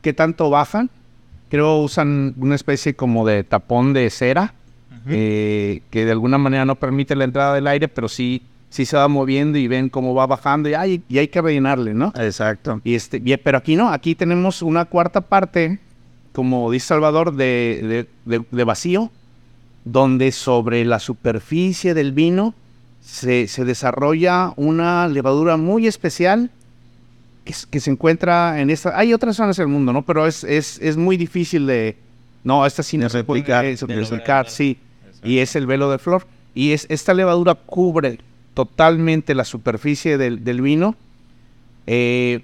qué 0.01 0.13
tanto 0.13 0.49
bajan 0.49 0.89
creo 1.51 1.79
usan 1.79 2.33
una 2.37 2.55
especie 2.55 2.95
como 2.95 3.27
de 3.27 3.43
tapón 3.43 3.91
de 3.91 4.09
cera 4.09 4.53
eh, 5.07 5.81
que 5.89 6.05
de 6.05 6.11
alguna 6.11 6.37
manera 6.37 6.63
no 6.63 6.75
permite 6.75 7.13
la 7.15 7.25
entrada 7.25 7.55
del 7.55 7.67
aire, 7.67 7.89
pero 7.89 8.07
sí, 8.07 8.43
sí 8.69 8.85
se 8.85 8.95
va 8.95 9.09
moviendo 9.09 9.57
y 9.57 9.67
ven 9.67 9.89
cómo 9.89 10.13
va 10.13 10.27
bajando 10.27 10.69
y, 10.69 10.75
hay, 10.75 11.03
y 11.09 11.17
hay 11.17 11.27
que 11.27 11.41
rellenarle, 11.41 11.93
¿no? 11.93 12.13
Exacto. 12.15 12.79
Y 12.85 12.95
este, 12.95 13.21
pero 13.39 13.57
aquí 13.57 13.75
no, 13.75 13.89
aquí 13.89 14.15
tenemos 14.15 14.61
una 14.61 14.85
cuarta 14.85 15.19
parte, 15.19 15.79
como 16.31 16.71
dice 16.71 16.87
Salvador, 16.87 17.35
de, 17.35 18.07
de, 18.25 18.63
vacío, 18.63 19.11
donde 19.83 20.31
sobre 20.31 20.85
la 20.85 20.99
superficie 20.99 21.93
del 21.93 22.13
vino 22.13 22.53
se, 23.01 23.47
se 23.47 23.65
desarrolla 23.65 24.53
una 24.55 25.07
levadura 25.09 25.57
muy 25.57 25.87
especial 25.87 26.49
que, 27.43 27.79
se 27.79 27.91
encuentra 27.91 28.59
en 28.61 28.69
esta... 28.69 28.97
Hay 28.97 29.13
otras 29.13 29.35
zonas 29.35 29.57
del 29.57 29.67
mundo, 29.67 29.93
¿no? 29.93 30.03
Pero 30.03 30.27
es, 30.27 30.43
es, 30.43 30.79
es 30.81 30.97
muy 30.97 31.17
difícil 31.17 31.65
de... 31.65 31.97
No, 32.43 32.65
esta 32.65 32.83
sí 32.83 32.97
no 32.97 33.09
se 33.09 33.19
replicar, 33.19 33.65
sí. 34.49 34.77
Y 35.23 35.39
es 35.39 35.55
el 35.55 35.67
velo 35.67 35.91
de 35.91 35.99
flor. 35.99 36.25
Y 36.55 36.71
es, 36.71 36.87
esta 36.89 37.13
levadura 37.13 37.55
cubre 37.55 38.19
totalmente 38.53 39.35
la 39.35 39.45
superficie 39.45 40.17
del, 40.17 40.61
vino. 40.61 40.95
Eh, 41.87 42.41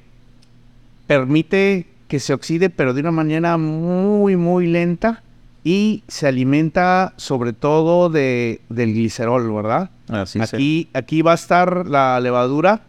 permite 1.07 1.87
que 2.07 2.19
se 2.19 2.33
oxide, 2.33 2.69
pero 2.69 2.93
de 2.93 3.01
una 3.01 3.11
manera 3.11 3.57
muy, 3.57 4.35
muy 4.35 4.67
lenta. 4.67 5.23
Y 5.63 6.03
se 6.07 6.27
alimenta 6.27 7.13
sobre 7.17 7.53
todo 7.53 8.09
de, 8.09 8.61
del 8.69 8.93
glicerol, 8.93 9.51
¿verdad? 9.51 9.89
Así 10.07 10.39
aquí, 10.39 10.89
aquí 10.93 11.21
va 11.21 11.33
a 11.33 11.35
estar 11.35 11.87
la 11.87 12.19
levadura 12.19 12.86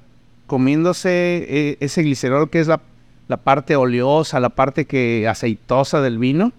comiéndose 0.48 1.46
eh, 1.48 1.76
ese 1.78 2.02
glicerol 2.02 2.50
que 2.50 2.58
es 2.58 2.66
la, 2.66 2.80
parte 3.44 3.76
oleosa, 3.76 4.40
la 4.40 4.48
parte 4.48 4.86
que 4.86 5.28
aceitosa 5.28 6.00
del 6.00 6.18
vino. 6.18 6.52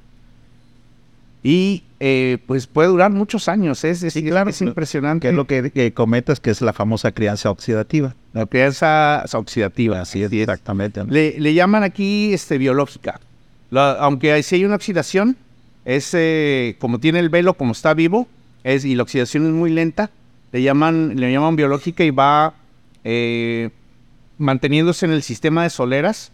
Y 1.42 1.84
eh, 2.00 2.38
pues 2.48 2.68
puede 2.68 2.90
durar 2.90 3.12
muchos 3.12 3.48
años, 3.48 3.84
es, 3.84 4.04
es, 4.04 4.14
claro, 4.14 4.50
es 4.50 4.62
impresionante. 4.62 5.28
Que 5.28 5.30
es 5.32 5.36
lo 5.36 5.48
que, 5.48 5.94
comentas, 5.94 6.40
que 6.40 6.52
es 6.52 6.62
la 6.62 6.72
famosa 6.72 7.12
crianza 7.12 7.50
oxidativa. 7.50 8.16
La 8.34 8.46
crianza 8.46 9.26
oxidativa, 9.34 10.02
así 10.02 10.22
es, 10.22 10.32
exactamente. 10.32 11.04
Le, 11.06 11.54
llaman 11.54 11.84
aquí 11.84 12.34
este, 12.34 12.58
biológica. 12.58 13.20
aunque 13.72 14.42
si 14.44 14.56
hay 14.56 14.66
una 14.66 14.76
oxidación, 14.76 15.36
es 15.86 16.14
eh, 16.14 16.76
como 16.80 17.00
tiene 17.00 17.20
el 17.20 17.30
velo, 17.30 17.56
como 17.56 17.72
está 17.72 17.94
vivo, 17.94 18.28
es, 18.64 18.86
y 18.86 18.96
la 18.96 19.04
oxidación 19.04 19.46
es 19.48 19.54
muy 19.54 19.72
lenta, 19.72 20.12
le 20.52 20.62
llaman, 20.62 21.16
le 21.16 21.32
llaman 21.32 21.56
biológica 21.56 22.04
y 22.04 22.12
va 22.12 22.54
eh, 23.04 23.70
manteniéndose 24.40 25.06
en 25.06 25.12
el 25.12 25.22
sistema 25.22 25.62
de 25.64 25.70
soleras. 25.70 26.32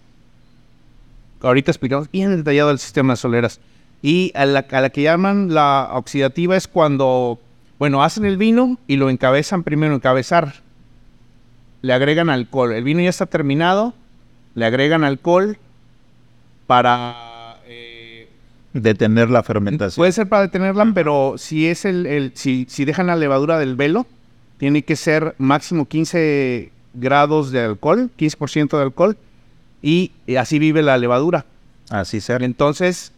Ahorita 1.41 1.71
explicamos 1.71 2.09
bien 2.09 2.37
detallado 2.37 2.71
el 2.71 2.79
sistema 2.79 3.13
de 3.13 3.17
soleras. 3.17 3.59
Y 4.01 4.31
a 4.35 4.45
la, 4.45 4.63
que 4.63 5.01
llaman 5.01 5.53
la 5.53 5.89
oxidativa 5.93 6.55
es 6.55 6.67
cuando, 6.67 7.39
bueno, 7.79 8.03
hacen 8.03 8.25
el 8.25 8.37
vino 8.37 8.77
y 8.87 8.95
lo 8.95 9.09
encabezan 9.09 9.63
primero, 9.63 9.95
encabezar. 9.95 10.53
Le 11.81 11.91
agregan 11.91 12.29
alcohol. 12.29 12.71
El 12.71 12.83
vino 12.83 13.01
ya 13.01 13.09
está 13.09 13.25
terminado, 13.25 13.93
le 14.53 14.65
agregan 14.65 15.03
alcohol 15.03 15.57
para... 16.67 17.57
Eh, 17.67 18.29
detener 18.73 19.29
la 19.29 19.41
fermentación. 19.41 20.01
Puede 20.01 20.11
ser 20.11 20.29
para 20.29 20.43
detenerla, 20.43 20.91
pero 20.93 21.35
si 21.37 21.67
es 21.67 21.85
el, 21.85 22.05
el 22.05 22.31
si, 22.35 22.67
si 22.69 22.85
dejan 22.85 23.07
la 23.07 23.15
levadura 23.15 23.57
del 23.57 23.75
velo, 23.75 24.05
tiene 24.57 24.83
que 24.83 24.95
ser 24.95 25.35
máximo 25.37 25.85
15 25.85 26.71
grados 26.95 27.51
de 27.51 27.61
alcohol, 27.61 28.09
15% 28.17 28.77
de 28.77 28.83
alcohol, 28.83 29.17
y 29.81 30.11
así 30.37 30.59
vive 30.59 30.81
la 30.81 30.97
levadura. 30.97 31.45
Así 31.89 32.21
ser. 32.21 32.43
Entonces, 32.43 33.11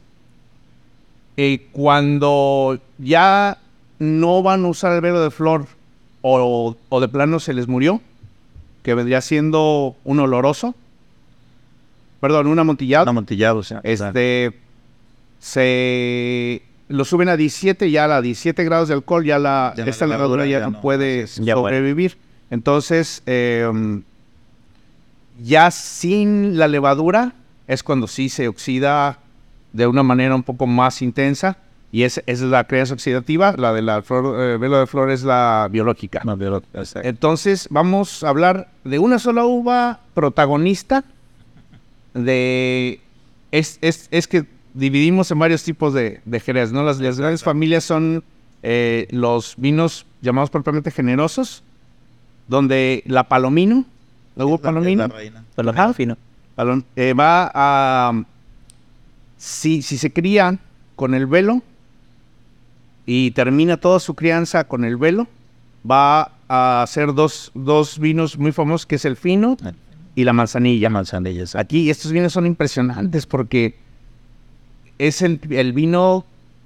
eh, 1.37 1.67
cuando 1.71 2.79
ya 2.97 3.59
no 3.99 4.41
van 4.43 4.65
a 4.65 4.67
usar 4.69 4.93
el 4.93 5.01
velo 5.01 5.21
de 5.21 5.31
flor 5.31 5.67
o, 6.21 6.75
de 6.99 7.07
plano 7.07 7.39
se 7.39 7.53
les 7.53 7.67
murió, 7.67 8.01
que 8.83 8.95
vendría 8.95 9.21
siendo 9.21 9.95
un 10.03 10.19
oloroso, 10.19 10.75
perdón, 12.19 12.47
un 12.47 12.59
amontillado. 12.59 13.03
Un 13.03 13.09
amontillado, 13.09 13.63
sí. 13.63 13.75
Este, 13.83 14.53
se 15.39 16.63
lo 16.89 17.05
suben 17.05 17.29
a 17.29 17.37
17, 17.37 17.91
ya 17.91 18.05
a 18.05 18.21
17 18.21 18.63
grados 18.63 18.87
de 18.87 18.95
alcohol, 18.95 19.23
ya 19.23 19.39
la, 19.39 19.73
esta 19.77 20.07
levadura 20.07 20.45
ya, 20.47 20.59
no 20.59 20.81
puede 20.81 21.27
sobrevivir. 21.27 22.17
Entonces, 22.49 23.21
em, 23.25 24.03
ya 25.41 25.69
sin 25.71 26.57
la 26.57 26.67
levadura 26.67 27.33
es 27.67 27.83
cuando 27.83 28.07
sí 28.07 28.29
se 28.29 28.47
oxida 28.47 29.19
de 29.73 29.87
una 29.87 30.03
manera 30.03 30.35
un 30.35 30.43
poco 30.43 30.67
más 30.67 31.01
intensa. 31.01 31.57
Y 31.89 32.03
esa 32.03 32.21
es 32.25 32.41
la 32.41 32.65
crianza 32.65 32.93
oxidativa, 32.93 33.53
la 33.57 33.71
de 33.71 33.81
la 33.81 33.99
eh, 33.99 34.57
velo 34.59 34.79
de 34.79 34.87
flor 34.87 35.09
es 35.09 35.23
la 35.23 35.69
biológica. 35.71 36.21
Entonces, 37.01 37.67
vamos 37.69 38.23
a 38.23 38.29
hablar 38.29 38.69
de 38.83 38.99
una 38.99 39.19
sola 39.19 39.45
uva 39.45 40.01
protagonista. 40.13 41.05
De. 42.13 42.99
Es, 43.51 43.79
es, 43.81 44.09
es 44.11 44.27
que 44.27 44.45
dividimos 44.77 45.31
en 45.31 45.39
varios 45.39 45.63
tipos 45.63 45.93
de, 45.93 46.21
de 46.25 46.39
jerez, 46.39 46.71
¿no? 46.71 46.83
Las, 46.83 46.99
grandes 46.99 47.43
familias 47.43 47.83
son 47.83 48.23
eh, 48.63 49.07
los 49.11 49.55
vinos 49.57 50.05
llamados 50.21 50.49
propiamente 50.49 50.91
generosos, 50.91 51.63
donde 52.47 53.03
la 53.05 53.25
palomino, 53.25 53.85
la 54.35 54.45
uva 54.45 54.57
palomino, 54.57 55.07
eh, 56.95 57.13
va 57.13 57.51
a, 57.53 58.23
si, 59.37 59.81
si 59.81 59.97
se 59.97 60.11
cría 60.11 60.59
con 60.95 61.13
el 61.13 61.25
velo 61.25 61.61
y 63.05 63.31
termina 63.31 63.77
toda 63.77 63.99
su 63.99 64.15
crianza 64.15 64.65
con 64.65 64.83
el 64.83 64.97
velo, 64.97 65.27
va 65.89 66.31
a 66.47 66.81
hacer 66.81 67.13
dos, 67.13 67.51
dos 67.53 67.99
vinos 67.99 68.37
muy 68.37 68.51
famosos, 68.51 68.85
que 68.85 68.95
es 68.95 69.05
el 69.05 69.15
fino 69.15 69.57
y 70.15 70.23
la 70.23 70.33
manzanilla. 70.33 70.89
Manzanilla, 70.89 71.45
Aquí 71.55 71.89
estos 71.89 72.11
vinos 72.11 72.33
son 72.33 72.45
impresionantes 72.45 73.25
porque 73.25 73.75
es 74.97 75.21
el, 75.21 75.37
vino 75.73 76.25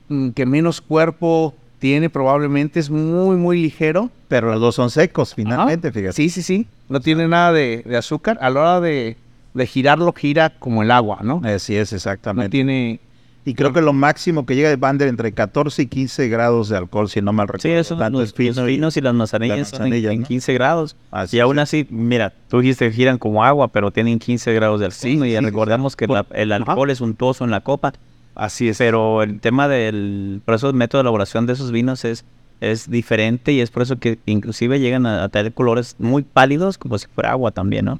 mm, 0.09 0.29
que 0.29 0.45
menos 0.45 0.81
cuerpo 0.81 1.53
tiene 1.81 2.11
probablemente, 2.11 2.79
es 2.79 2.91
muy, 2.91 3.35
muy 3.37 3.59
ligero. 3.59 4.11
Pero 4.27 4.51
los 4.51 4.61
dos 4.61 4.75
son 4.75 4.91
secos 4.91 5.33
finalmente, 5.33 5.91
fíjate. 5.91 6.13
Sí, 6.13 6.29
sí, 6.29 6.43
sí. 6.43 6.67
No 6.87 7.01
tiene 7.01 7.27
nada 7.27 7.51
de, 7.51 7.83
azúcar. 7.97 8.37
A 8.39 8.51
la 8.51 8.59
hora 8.59 8.81
de, 8.81 9.17
girarlo, 9.65 10.13
gira 10.13 10.51
como 10.59 10.83
el 10.83 10.91
agua, 10.91 11.19
¿no? 11.23 11.41
Así 11.43 11.75
es, 11.75 11.91
exactamente. 11.91 12.45
No 12.45 12.51
tiene... 12.51 12.99
Y 13.43 13.55
creo 13.55 13.73
que 13.73 13.81
lo 13.81 13.93
máximo 13.93 14.45
que 14.45 14.55
llega 14.55 14.69
de 14.69 14.75
Bander 14.75 15.07
entre 15.07 15.31
14 15.31 15.81
y 15.81 15.87
15 15.87 16.29
grados 16.29 16.69
de 16.69 16.77
alcohol, 16.77 17.09
si 17.09 17.19
no 17.19 17.33
mal 17.33 17.47
recuerdo. 17.47 17.63
Sí, 17.63 17.71
eso 17.71 17.95
los, 17.95 18.35
vinos 18.35 18.95
y 18.95 19.01
las 19.01 19.15
manzanillas 19.15 19.69
son 19.69 19.91
en, 19.91 20.23
15 20.23 20.53
grados. 20.53 20.95
y 21.31 21.39
aún 21.39 21.57
así, 21.57 21.87
mira, 21.89 22.31
tú 22.47 22.59
dijiste 22.59 22.87
que 22.89 22.95
giran 22.95 23.17
como 23.17 23.43
agua, 23.43 23.69
pero 23.69 23.89
tienen 23.89 24.19
15 24.19 24.53
grados 24.53 24.79
de 24.79 24.85
alcohol. 24.85 25.25
y 25.25 25.39
recordemos 25.39 25.95
que 25.95 26.05
el 26.35 26.51
alcohol 26.51 26.91
es 26.91 27.01
untuoso 27.01 27.43
en 27.43 27.49
la 27.49 27.61
copa. 27.61 27.93
Así 28.35 28.69
es. 28.69 28.77
Pero 28.77 29.23
el 29.23 29.39
tema 29.39 29.67
del 29.67 30.41
proceso 30.45 30.67
de 30.67 30.77
método 30.77 30.99
de 30.99 31.03
elaboración 31.03 31.45
de 31.45 31.53
esos 31.53 31.71
vinos 31.71 32.05
es, 32.05 32.25
es 32.61 32.89
diferente 32.89 33.51
y 33.51 33.61
es 33.61 33.71
por 33.71 33.83
eso 33.83 33.97
que 33.97 34.19
inclusive 34.25 34.79
llegan 34.79 35.05
a, 35.05 35.27
tener 35.29 35.53
colores 35.53 35.95
muy 35.99 36.23
pálidos, 36.23 36.77
como 36.77 36.97
si 36.97 37.07
fuera 37.07 37.31
agua 37.31 37.51
también, 37.51 37.85
¿no? 37.85 37.99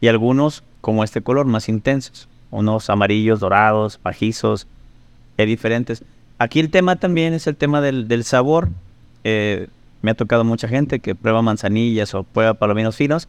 Y 0.00 0.08
algunos 0.08 0.62
como 0.80 1.04
este 1.04 1.22
color 1.22 1.46
más 1.46 1.68
intensos, 1.68 2.28
unos 2.50 2.90
amarillos, 2.90 3.40
dorados, 3.40 3.98
pajizos, 3.98 4.66
eh, 5.38 5.46
diferentes. 5.46 6.04
Aquí 6.38 6.60
el 6.60 6.70
tema 6.70 6.96
también 6.96 7.34
es 7.34 7.46
el 7.46 7.56
tema 7.56 7.80
del, 7.80 8.24
sabor. 8.24 8.68
Eh, 9.24 9.68
me 10.02 10.10
ha 10.10 10.14
tocado 10.14 10.42
mucha 10.44 10.66
gente 10.66 10.98
que 10.98 11.14
prueba 11.14 11.40
manzanillas 11.42 12.14
o 12.14 12.24
prueba 12.24 12.54
palominos 12.54 12.96
finos 12.96 13.28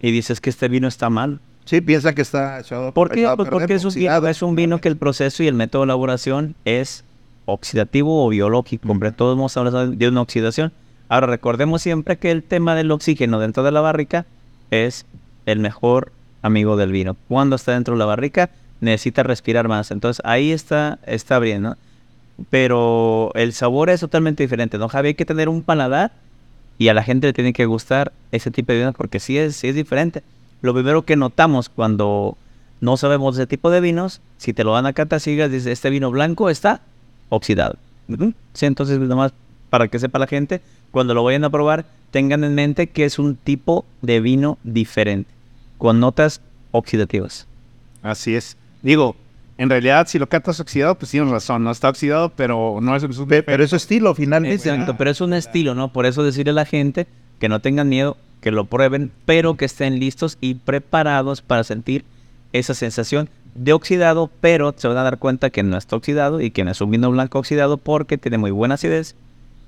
y 0.00 0.10
dices 0.10 0.40
que 0.40 0.50
este 0.50 0.68
vino 0.68 0.86
está 0.86 1.08
mal 1.08 1.40
Sí, 1.70 1.80
piensa 1.80 2.12
que 2.16 2.22
está 2.22 2.58
echado 2.58 2.92
¿Por 2.92 3.12
qué? 3.12 3.28
Pues 3.36 3.48
porque 3.48 3.74
es 3.74 3.84
un, 3.84 3.94
vino, 3.94 4.26
es 4.26 4.42
un, 4.42 4.56
vino 4.56 4.80
que 4.80 4.88
el 4.88 4.96
proceso 4.96 5.44
y 5.44 5.46
el 5.46 5.54
método 5.54 5.82
de 5.82 5.84
elaboración 5.84 6.56
es 6.64 7.04
oxidativo 7.44 8.26
o 8.26 8.28
biológico. 8.28 8.88
Sobre 8.88 9.12
todo 9.12 9.34
hemos 9.34 9.56
hablado 9.56 9.88
de 9.88 10.08
una 10.08 10.20
oxidación. 10.20 10.72
Ahora 11.08 11.28
recordemos 11.28 11.80
siempre 11.80 12.18
que 12.18 12.32
el 12.32 12.42
tema 12.42 12.74
del 12.74 12.90
oxígeno 12.90 13.38
dentro 13.38 13.62
de 13.62 13.70
la 13.70 13.80
barrica 13.80 14.26
es 14.72 15.06
el 15.46 15.60
mejor 15.60 16.10
amigo 16.42 16.76
del 16.76 16.90
vino. 16.90 17.16
Cuando 17.28 17.54
está 17.54 17.70
dentro 17.70 17.94
de 17.94 18.00
la 18.00 18.06
barrica 18.06 18.50
necesita 18.80 19.22
respirar 19.22 19.68
más. 19.68 19.92
Entonces 19.92 20.20
ahí 20.24 20.50
está, 20.50 20.98
está 21.06 21.38
bien, 21.38 21.62
¿no? 21.62 21.76
Pero 22.50 23.30
el 23.36 23.52
sabor 23.52 23.90
es 23.90 24.00
totalmente 24.00 24.42
diferente, 24.42 24.76
¿no, 24.76 24.88
Javi? 24.88 25.10
Hay 25.10 25.14
que 25.14 25.24
tener 25.24 25.48
un 25.48 25.62
paladar 25.62 26.10
y 26.78 26.88
a 26.88 26.94
la 26.94 27.04
gente 27.04 27.28
le 27.28 27.32
tiene 27.32 27.52
que 27.52 27.66
gustar 27.66 28.10
ese 28.32 28.50
tipo 28.50 28.72
de 28.72 28.80
vino 28.80 28.92
porque 28.92 29.20
sí 29.20 29.38
es, 29.38 29.54
sí 29.54 29.68
es 29.68 29.76
diferente. 29.76 30.24
Lo 30.62 30.74
primero 30.74 31.02
que 31.02 31.16
notamos 31.16 31.68
cuando 31.68 32.36
no 32.80 32.96
sabemos 32.96 33.36
ese 33.36 33.46
tipo 33.46 33.70
de 33.70 33.80
vinos, 33.80 34.20
si 34.38 34.52
te 34.52 34.64
lo 34.64 34.72
dan 34.72 34.86
a 34.86 34.92
catasigas, 34.92 35.50
dice, 35.50 35.72
este 35.72 35.90
vino 35.90 36.10
blanco 36.10 36.50
está 36.50 36.82
oxidado. 37.28 37.76
Sí, 38.54 38.66
entonces 38.66 38.98
nomás 38.98 39.32
para 39.68 39.88
que 39.88 39.98
sepa 39.98 40.18
la 40.18 40.26
gente, 40.26 40.60
cuando 40.90 41.14
lo 41.14 41.22
vayan 41.22 41.44
a 41.44 41.50
probar, 41.50 41.84
tengan 42.10 42.42
en 42.42 42.54
mente 42.54 42.88
que 42.88 43.04
es 43.04 43.18
un 43.18 43.36
tipo 43.36 43.84
de 44.02 44.20
vino 44.20 44.58
diferente, 44.64 45.30
con 45.78 46.00
notas 46.00 46.40
oxidativas. 46.72 47.46
Así 48.02 48.34
es. 48.34 48.56
Digo, 48.82 49.14
en 49.58 49.70
realidad, 49.70 50.08
si 50.08 50.18
lo 50.18 50.28
catas 50.28 50.58
oxidado, 50.58 50.96
pues 50.96 51.10
tienes 51.10 51.30
razón, 51.30 51.62
no 51.62 51.70
está 51.70 51.88
oxidado, 51.88 52.30
pero 52.34 52.80
no 52.82 52.96
es 52.96 53.02
un 53.02 53.28
Pero 53.28 53.62
es 53.62 53.72
estilo, 53.72 54.14
finalmente. 54.14 54.56
Exacto, 54.56 54.96
pero 54.96 55.10
es 55.10 55.20
un 55.20 55.34
estilo, 55.34 55.74
¿no? 55.74 55.92
Por 55.92 56.06
eso 56.06 56.24
decirle 56.24 56.50
a 56.50 56.54
la 56.54 56.64
gente 56.64 57.06
que 57.38 57.48
no 57.48 57.60
tengan 57.60 57.88
miedo, 57.88 58.16
que 58.40 58.50
lo 58.50 58.64
prueben, 58.64 59.10
pero 59.26 59.56
que 59.56 59.64
estén 59.64 59.98
listos 59.98 60.38
y 60.40 60.54
preparados 60.54 61.42
para 61.42 61.64
sentir 61.64 62.04
esa 62.52 62.74
sensación 62.74 63.28
de 63.54 63.72
oxidado, 63.72 64.30
pero 64.40 64.74
se 64.76 64.88
van 64.88 64.96
a 64.98 65.02
dar 65.02 65.18
cuenta 65.18 65.50
que 65.50 65.62
no 65.62 65.76
está 65.76 65.96
oxidado 65.96 66.40
y 66.40 66.50
que 66.50 66.64
no 66.64 66.70
es 66.70 66.80
un 66.80 66.90
vino 66.90 67.10
blanco 67.10 67.38
oxidado 67.38 67.76
porque 67.76 68.18
tiene 68.18 68.38
muy 68.38 68.50
buena 68.50 68.74
acidez 68.74 69.16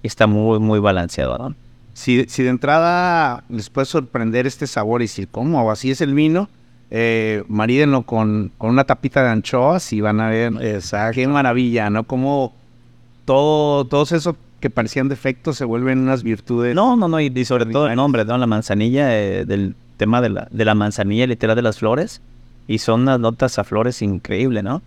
y 0.03 0.07
está 0.07 0.27
muy, 0.27 0.59
muy 0.59 0.79
balanceado, 0.79 1.37
¿no? 1.39 1.55
Si, 1.95 2.25
si 2.29 2.43
de 2.43 2.49
entrada 2.49 3.45
les 3.51 3.69
puede 3.69 3.85
sorprender 3.85 4.47
este 4.47 4.67
sabor 4.67 5.03
y 5.03 5.05
decir, 5.05 5.29
¿cómo? 5.31 5.71
Así 5.71 5.91
es 5.91 6.01
el 6.01 6.15
vino 6.15 6.49
eh, 6.95 7.43
marídenlo 7.49 8.03
con, 8.03 8.53
con, 8.59 8.69
una 8.69 8.85
tapita 8.85 9.23
de 9.23 9.31
anchoas 9.31 9.95
y 9.95 10.03
van 10.03 10.21
a 10.21 10.29
ver 10.29 10.53
qué 11.15 11.27
maravilla, 11.27 11.89
¿no? 11.89 12.05
Como 12.05 12.53
todo, 13.25 13.87
todos 13.87 14.13
esos 14.13 14.37
que 14.63 14.71
parecían 14.71 15.11
defectos 15.11 15.59
se 15.59 15.67
vuelven 15.67 15.99
unas 15.99 16.23
virtudes. 16.23 16.75
No, 16.75 16.97
no, 16.97 17.09
no, 17.09 17.21
y, 17.21 17.45
sobre 17.45 17.67
todo 17.67 17.89
el 17.89 17.97
nombre, 17.97 18.25
¿no? 18.25 18.39
La 18.39 18.47
manzanilla, 18.47 19.19
eh, 19.19 19.45
del 19.45 19.75
tema 19.99 20.23
de 20.23 20.31
la, 20.31 20.49
de 20.51 20.65
la 20.65 20.75
manzanilla 20.75 21.27
literal 21.27 21.57
de 21.57 21.63
las 21.63 21.79
flores, 21.79 22.23
y 22.67 22.79
son 22.79 23.03
unas 23.03 23.21
notas 23.21 23.59
a 23.59 23.65
flores 23.65 24.01
increíbles, 24.01 24.65
¿no? 24.65 24.81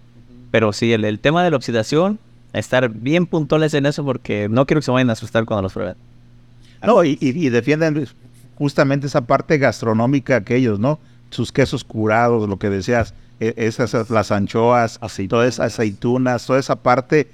Pero 0.49 0.73
sí, 0.73 0.93
el, 0.93 1.05
el, 1.05 1.19
tema 1.19 1.43
de 1.43 1.51
la 1.51 1.57
oxidación, 1.57 2.17
estar 2.53 2.89
bien 2.89 3.27
puntuales 3.27 3.73
en 3.73 3.85
eso 3.85 4.03
porque 4.03 4.47
no 4.49 4.65
quiero 4.65 4.79
que 4.79 4.85
se 4.85 4.91
vayan 4.91 5.09
a 5.09 5.13
asustar 5.13 5.45
cuando 5.45 5.63
los 5.63 5.73
prueben. 5.73 5.95
No, 6.81 7.03
y, 7.03 7.17
y, 7.19 7.45
y 7.45 7.49
defienden 7.49 8.07
justamente 8.57 9.07
esa 9.07 9.21
parte 9.21 9.57
gastronómica 9.57 10.41
que 10.43 10.55
ellos, 10.55 10.79
¿no? 10.79 10.99
sus 11.29 11.51
quesos 11.51 11.83
curados, 11.83 12.47
lo 12.47 12.57
que 12.57 12.69
decías, 12.69 13.13
e, 13.39 13.53
esas 13.57 14.09
las 14.09 14.31
anchoas, 14.31 14.99
todas 15.29 15.53
esas 15.53 15.73
aceitunas, 15.73 16.45
toda 16.45 16.59
esa 16.59 16.77
parte 16.77 17.27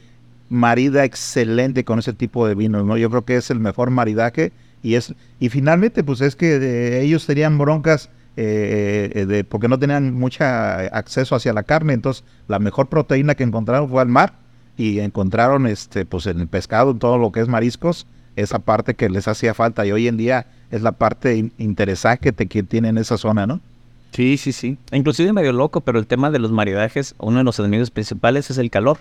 marida 0.51 1.05
excelente 1.05 1.85
con 1.85 1.97
ese 1.97 2.11
tipo 2.11 2.45
de 2.45 2.55
vinos, 2.55 2.85
¿no? 2.85 2.97
Yo 2.97 3.09
creo 3.09 3.23
que 3.23 3.37
es 3.37 3.49
el 3.49 3.59
mejor 3.59 3.89
maridaje 3.89 4.51
y 4.83 4.95
es 4.95 5.15
y 5.39 5.47
finalmente 5.49 6.03
pues 6.03 6.19
es 6.19 6.35
que 6.35 7.01
ellos 7.01 7.25
tenían 7.25 7.57
broncas 7.57 8.09
eh, 8.35 9.11
eh, 9.15 9.25
de 9.25 9.43
porque 9.45 9.69
no 9.69 9.79
tenían 9.79 10.13
mucho 10.13 10.43
acceso 10.43 11.35
hacia 11.35 11.53
la 11.53 11.63
carne, 11.63 11.93
entonces 11.93 12.25
la 12.49 12.59
mejor 12.59 12.89
proteína 12.89 13.33
que 13.35 13.43
encontraron 13.43 13.89
fue 13.89 14.01
al 14.01 14.09
mar 14.09 14.33
y 14.75 14.99
encontraron 14.99 15.67
este 15.67 16.05
pues 16.05 16.25
en 16.25 16.41
el 16.41 16.47
pescado, 16.47 16.91
en 16.91 16.99
todo 16.99 17.17
lo 17.17 17.31
que 17.31 17.39
es 17.39 17.47
mariscos, 17.47 18.05
esa 18.35 18.59
parte 18.59 18.95
que 18.95 19.09
les 19.09 19.29
hacía 19.29 19.53
falta 19.53 19.85
y 19.85 19.93
hoy 19.93 20.09
en 20.09 20.17
día 20.17 20.47
es 20.69 20.81
la 20.81 20.91
parte 20.91 21.51
interesante 21.57 22.33
que, 22.33 22.47
que 22.47 22.63
tiene 22.63 22.89
en 22.89 22.97
esa 22.97 23.17
zona, 23.17 23.47
¿no? 23.47 23.61
Sí, 24.11 24.35
sí, 24.35 24.51
sí. 24.51 24.77
Inclusive 24.91 25.31
medio 25.31 25.53
loco, 25.53 25.79
pero 25.79 25.97
el 25.97 26.07
tema 26.07 26.29
de 26.29 26.39
los 26.39 26.51
maridajes, 26.51 27.15
uno 27.19 27.37
de 27.37 27.45
los 27.45 27.57
enemigos 27.59 27.89
principales 27.91 28.49
es 28.49 28.57
el 28.57 28.69
calor. 28.69 28.97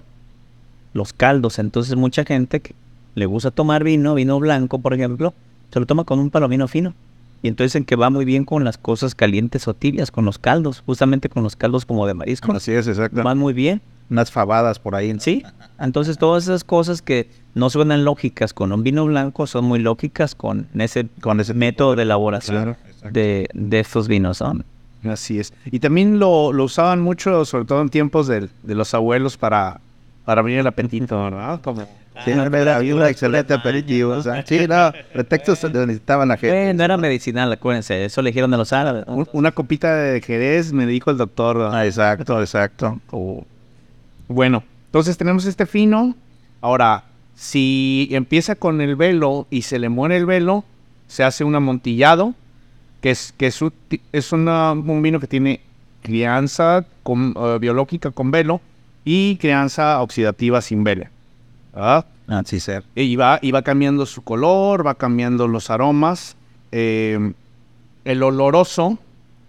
Los 0.92 1.12
caldos. 1.12 1.58
Entonces 1.58 1.96
mucha 1.96 2.24
gente 2.24 2.60
que 2.60 2.74
le 3.14 3.26
gusta 3.26 3.50
tomar 3.50 3.84
vino, 3.84 4.14
vino 4.14 4.38
blanco, 4.38 4.78
por 4.78 4.94
ejemplo, 4.94 5.34
se 5.72 5.80
lo 5.80 5.86
toma 5.86 6.04
con 6.04 6.18
un 6.18 6.30
palomino 6.30 6.68
fino. 6.68 6.94
Y 7.42 7.48
entonces 7.48 7.74
en 7.76 7.84
que 7.84 7.96
va 7.96 8.10
muy 8.10 8.24
bien 8.24 8.44
con 8.44 8.64
las 8.64 8.76
cosas 8.76 9.14
calientes 9.14 9.66
o 9.66 9.74
tibias, 9.74 10.10
con 10.10 10.24
los 10.24 10.38
caldos, 10.38 10.82
justamente 10.84 11.28
con 11.28 11.42
los 11.42 11.56
caldos 11.56 11.86
como 11.86 12.06
de 12.06 12.14
marisco. 12.14 12.52
Así 12.52 12.72
es, 12.72 12.86
exacto. 12.86 13.22
Van 13.22 13.38
muy 13.38 13.54
bien. 13.54 13.80
Unas 14.10 14.30
fabadas 14.30 14.78
por 14.78 14.94
ahí. 14.94 15.14
Sí. 15.20 15.42
Entonces 15.78 16.18
todas 16.18 16.44
esas 16.44 16.64
cosas 16.64 17.00
que 17.00 17.30
no 17.54 17.70
suenan 17.70 18.04
lógicas 18.04 18.52
con 18.52 18.72
un 18.72 18.82
vino 18.82 19.06
blanco 19.06 19.46
son 19.46 19.64
muy 19.64 19.78
lógicas 19.78 20.34
con 20.34 20.66
ese, 20.74 21.08
con 21.20 21.40
ese 21.40 21.54
método 21.54 21.96
de 21.96 22.02
elaboración 22.02 22.76
de, 23.10 23.48
de 23.54 23.80
estos 23.80 24.08
vinos. 24.08 24.40
¿no? 24.40 24.62
Así 25.04 25.38
es. 25.38 25.52
Y 25.66 25.80
también 25.80 26.18
lo, 26.18 26.48
usaban 26.48 27.00
mucho, 27.00 27.44
sobre 27.44 27.64
todo 27.64 27.80
en 27.80 27.88
tiempos 27.88 28.26
de, 28.26 28.48
los 28.64 28.92
abuelos, 28.94 29.36
para, 29.36 29.80
para 30.30 30.42
abrir 30.42 30.60
el 30.60 30.66
apetito, 30.68 31.24
¿verdad? 31.24 31.60
Como... 31.60 31.82
Sí, 32.24 32.30
era 32.30 32.78
un 32.78 33.02
excelente 33.02 33.52
aperitivo. 33.52 34.22
sí, 34.44 34.64
no, 34.68 34.92
pretextos 35.12 35.64
necesitaban 35.64 36.28
la 36.28 36.36
gente. 36.36 36.72
no 36.72 36.84
era 36.84 36.96
medicinal, 36.96 37.50
acuérdense, 37.50 38.04
eso 38.04 38.22
le 38.22 38.30
dijeron 38.30 38.48
de 38.52 38.56
los 38.56 38.72
árabes. 38.72 39.06
Una 39.32 39.50
copita 39.50 39.92
de 39.92 40.20
Jerez, 40.20 40.72
me 40.72 40.86
dijo 40.86 41.10
el 41.10 41.16
doctor. 41.16 41.70
Ah, 41.74 41.84
exacto, 41.84 42.40
exacto. 42.40 43.00
Bueno, 44.28 44.62
entonces 44.86 45.18
tenemos 45.18 45.46
este 45.46 45.66
fino. 45.66 46.14
Ahora, 46.60 47.02
si 47.34 48.06
empieza 48.12 48.54
con 48.54 48.80
el 48.80 48.94
velo 48.94 49.48
y 49.50 49.62
se 49.62 49.80
le 49.80 49.88
muere 49.88 50.16
el 50.16 50.26
velo, 50.26 50.62
se 51.08 51.24
hace 51.24 51.42
un 51.42 51.56
amontillado 51.56 52.34
que 53.00 53.10
es, 53.10 53.34
que 53.36 53.48
es, 53.48 53.58
es 54.12 54.32
un 54.32 55.00
vino 55.02 55.18
que 55.18 55.26
tiene 55.26 55.60
crianza 56.02 56.84
con, 57.02 57.34
eh, 57.36 57.58
biológica 57.60 58.12
con 58.12 58.30
velo 58.30 58.60
y 59.04 59.36
crianza 59.36 60.00
oxidativa 60.00 60.60
sin 60.60 60.84
velo. 60.84 61.06
¿Ah? 61.74 62.04
Así 62.28 62.60
ser. 62.60 62.84
Y 62.94 63.16
va, 63.16 63.38
y 63.42 63.50
va 63.50 63.62
cambiando 63.62 64.06
su 64.06 64.22
color, 64.22 64.86
va 64.86 64.94
cambiando 64.94 65.48
los 65.48 65.70
aromas. 65.70 66.36
Em, 66.70 67.34
el 68.04 68.22
oloroso 68.22 68.98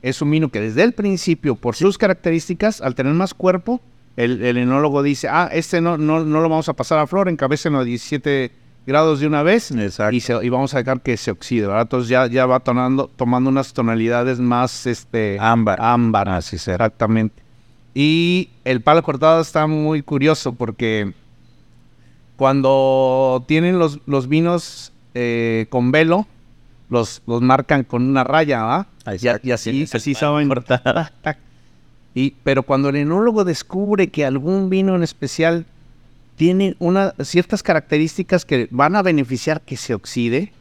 es 0.02 0.22
un 0.22 0.32
vino 0.32 0.50
que 0.50 0.62
desde 0.62 0.84
el 0.84 0.94
principio, 0.94 1.56
por 1.56 1.76
sus 1.76 1.98
características, 1.98 2.82
al 2.82 2.96
tener 2.96 3.14
más 3.14 3.34
cuerpo, 3.34 3.82
el, 4.18 4.42
el 4.44 4.58
enólogo 4.58 5.04
dice, 5.04 5.28
ah, 5.30 5.50
este 5.52 5.80
no, 5.80 5.98
no, 5.98 6.24
no 6.26 6.42
lo 6.42 6.50
vamos 6.50 6.70
a 6.70 6.74
pasar 6.74 7.00
a 7.00 7.08
flor, 7.08 7.30
encabece 7.30 7.70
en 7.70 7.76
los 7.76 7.86
17 7.86 8.52
grados 8.86 9.20
de 9.20 9.28
una 9.28 9.44
vez 9.44 9.72
y, 9.72 10.50
vamos 10.50 10.74
a 10.74 10.80
dejar 10.80 11.02
que 11.02 11.18
se 11.18 11.32
oxide, 11.32 11.68
¿verdad? 11.68 11.84
Entonces 11.84 12.10
ya, 12.10 12.28
ya 12.28 12.46
va 12.46 12.60
tomando, 12.60 13.10
tomando 13.16 13.50
unas 13.50 13.74
tonalidades 13.74 14.40
más 14.40 14.88
este, 14.88 15.38
ámbar. 15.40 15.80
Ámbar, 15.80 16.30
así 16.30 16.56
exactamente. 16.56 17.42
Y 17.94 18.50
el 18.64 18.82
palo 18.82 19.04
cortado 19.04 19.42
está 19.42 19.68
muy 19.68 20.02
curioso 20.02 20.54
porque 20.54 21.14
cuando 22.38 23.44
tienen 23.48 23.80
los, 23.80 24.00
los 24.06 24.28
vinos 24.28 24.94
eh, 25.14 25.68
con 25.70 25.92
velo, 25.92 26.26
los, 26.90 27.22
los 27.28 27.42
marcan 27.42 27.84
con 27.84 28.04
una 28.04 28.24
raya, 28.24 28.64
¿va? 28.64 28.88
Y, 29.22 29.52
así, 29.52 29.88
así 29.92 30.14
saben. 30.14 30.50
Y, 32.14 32.32
pero 32.44 32.64
cuando 32.64 32.90
el 32.90 32.98
enólogo 32.98 33.46
descubre 33.46 34.10
que 34.10 34.26
algún 34.26 34.70
vino 34.70 34.98
en 34.98 35.02
especial 35.04 35.66
tiene 36.36 36.76
una, 36.80 37.14
ciertas 37.24 37.64
características 37.64 38.44
que 38.44 38.68
van 38.70 38.96
a 38.96 39.02
beneficiar 39.02 39.62
que 39.62 39.78
se 39.78 39.94
oxide. 39.94 40.52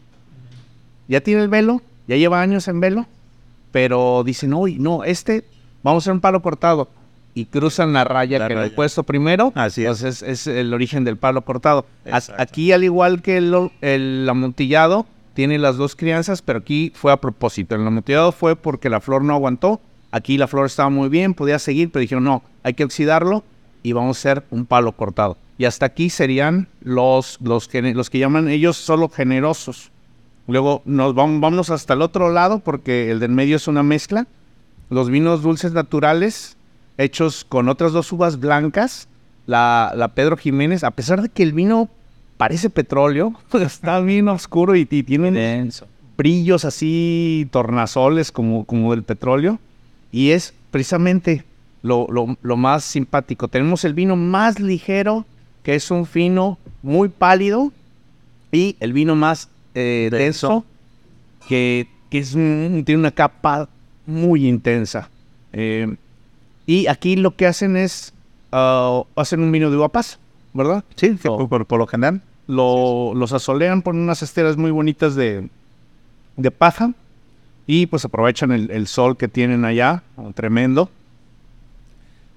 Ya 1.09 1.23
tiene 1.23 1.43
el 1.43 1.49
velo, 1.49 1.83
ya 2.07 2.17
lleva 2.17 2.41
años 2.41 2.69
en 2.69 2.79
velo, 2.79 3.07
pero 3.73 4.23
dicen, 4.23 4.55
uy, 4.55 4.77
no, 4.79 5.03
este, 5.03 5.45
vamos 5.83 6.03
a 6.03 6.05
hacer 6.05 6.13
un 6.13 6.21
palo 6.21 6.41
cortado. 6.41 6.89
Y 7.33 7.47
cruzan 7.47 7.93
la 7.93 8.05
raya 8.05 8.47
que 8.49 8.55
he 8.55 8.71
puesto 8.71 9.05
primero. 9.05 9.53
Así 9.55 9.83
es. 9.83 10.03
Entonces 10.03 10.23
es 10.23 10.47
el 10.47 10.75
origen 10.75 11.05
del 11.05 11.17
palo 11.17 11.43
cortado. 11.43 11.87
Aquí, 12.37 12.73
al 12.73 12.83
igual 12.83 13.23
que 13.23 13.37
el, 13.37 13.71
el 13.81 14.27
amontillado, 14.29 15.07
tiene 15.35 15.59
las 15.59 15.77
dos 15.77 15.95
crianzas, 15.97 16.43
pero 16.43 16.59
aquí 16.59 16.93
fue 16.95 17.13
a 17.13 17.21
propósito. 17.21 17.75
El 17.75 17.87
amontillado 17.87 18.33
fue 18.33 18.57
porque 18.57 18.91
la 18.91 19.01
flor 19.01 19.23
no 19.23 19.35
aguantó. 19.35 19.81
Aquí 20.11 20.39
la 20.39 20.49
flor 20.49 20.67
estaba 20.67 20.91
muy 20.91 21.09
bien, 21.09 21.35
podía 21.35 21.59
seguir, 21.59 21.91
pero 21.93 22.01
dijeron, 22.01 22.25
no, 22.25 22.43
hay 22.65 22.75
que 22.75 22.85
oxidarlo 22.85 23.45
y 23.83 23.93
vamos 23.93 24.17
a 24.17 24.21
hacer 24.21 24.45
un 24.51 24.67
palo 24.67 24.93
cortado. 24.93 25.37
Y 25.57 25.67
hasta 25.67 25.87
aquí 25.87 26.11
serían 26.11 26.69
los, 26.81 27.39
los, 27.41 27.69
que, 27.69 27.83
los 27.95 28.11
que 28.11 28.19
llaman 28.19 28.49
ellos 28.49 28.77
solo 28.77 29.09
generosos. 29.09 29.93
Luego 30.47 30.83
nos 30.85 31.15
vamos, 31.15 31.41
vámonos 31.41 31.71
hasta 31.71 31.95
el 31.95 32.03
otro 32.03 32.31
lado 32.31 32.59
porque 32.59 33.11
el 33.11 33.21
del 33.21 33.31
medio 33.31 33.57
es 33.57 33.69
una 33.69 33.83
mezcla. 33.83 34.27
Los 34.89 35.11
vinos 35.11 35.43
dulces 35.43 35.73
naturales 35.73 36.57
hechos 37.03 37.45
con 37.49 37.69
otras 37.69 37.93
dos 37.93 38.13
uvas 38.13 38.39
blancas. 38.39 39.09
La, 39.47 40.13
Pedro 40.15 40.37
Jiménez, 40.37 40.85
a 40.85 40.93
pesar 40.93 41.23
de 41.23 41.29
que 41.29 41.43
el 41.43 41.53
vino 41.53 41.89
parece 42.37 42.71
petróleo, 42.71 43.35
está 43.53 44.01
bien 44.01 44.29
oscuro 44.29 44.77
y, 44.77 44.85
tiene 44.85 45.71
brillos 46.17 46.65
así, 46.65 47.49
tornasoles 47.51 48.31
como, 48.31 48.65
como 48.65 48.93
del 48.93 49.03
petróleo. 49.03 49.59
Y 50.13 50.31
es 50.31 50.55
precisamente 50.71 51.45
lo, 51.83 52.07
lo, 52.11 52.37
lo, 52.43 52.57
más 52.57 52.85
simpático. 52.85 53.49
Tenemos 53.49 53.85
el 53.85 53.95
vino 53.95 54.17
más 54.17 54.61
ligero 54.61 55.25
que 55.63 55.75
es 55.75 55.91
un 55.91 56.07
fino 56.07 56.59
muy 56.83 57.09
pálido 57.09 57.73
y 58.53 58.77
el 58.81 58.93
vino 58.93 59.15
más 59.15 59.49
eh, 59.75 60.09
denso, 60.11 60.65
que, 61.49 61.87
que 62.11 62.19
es 62.19 62.33
tiene 62.33 62.97
una 62.97 63.11
capa 63.11 63.69
muy 64.07 64.49
intensa. 64.49 65.11
Eh, 65.53 65.97
y 66.75 66.87
aquí 66.87 67.17
lo 67.17 67.35
que 67.37 67.47
hacen 67.47 67.77
es 67.77 68.13
ah, 68.53 69.03
hacen 69.17 69.41
un 69.41 69.51
vino 69.53 69.71
de 69.71 69.77
uva 69.77 69.89
pasa, 69.89 70.19
¿verdad? 70.55 70.85
Sí, 70.97 71.17
que 71.17 71.29
por, 71.29 71.49
por- 71.49 71.67
por 71.67 71.79
lo 71.79 71.87
general. 71.87 72.21
Lo, 72.47 73.13
los 73.15 73.33
asolean, 73.33 73.83
ponen 73.83 74.03
unas 74.03 74.23
esteras 74.23 74.57
muy 74.57 74.71
bonitas 74.73 75.15
de, 75.15 75.49
de 76.37 76.51
paja 76.51 76.93
y 77.67 77.87
pues 77.87 78.05
aprovechan 78.05 78.51
el, 78.51 78.71
el 78.73 78.87
sol 78.89 79.17
que 79.17 79.29
tienen 79.29 79.65
allá, 79.65 80.03
oh, 80.17 80.33
tremendo. 80.33 80.91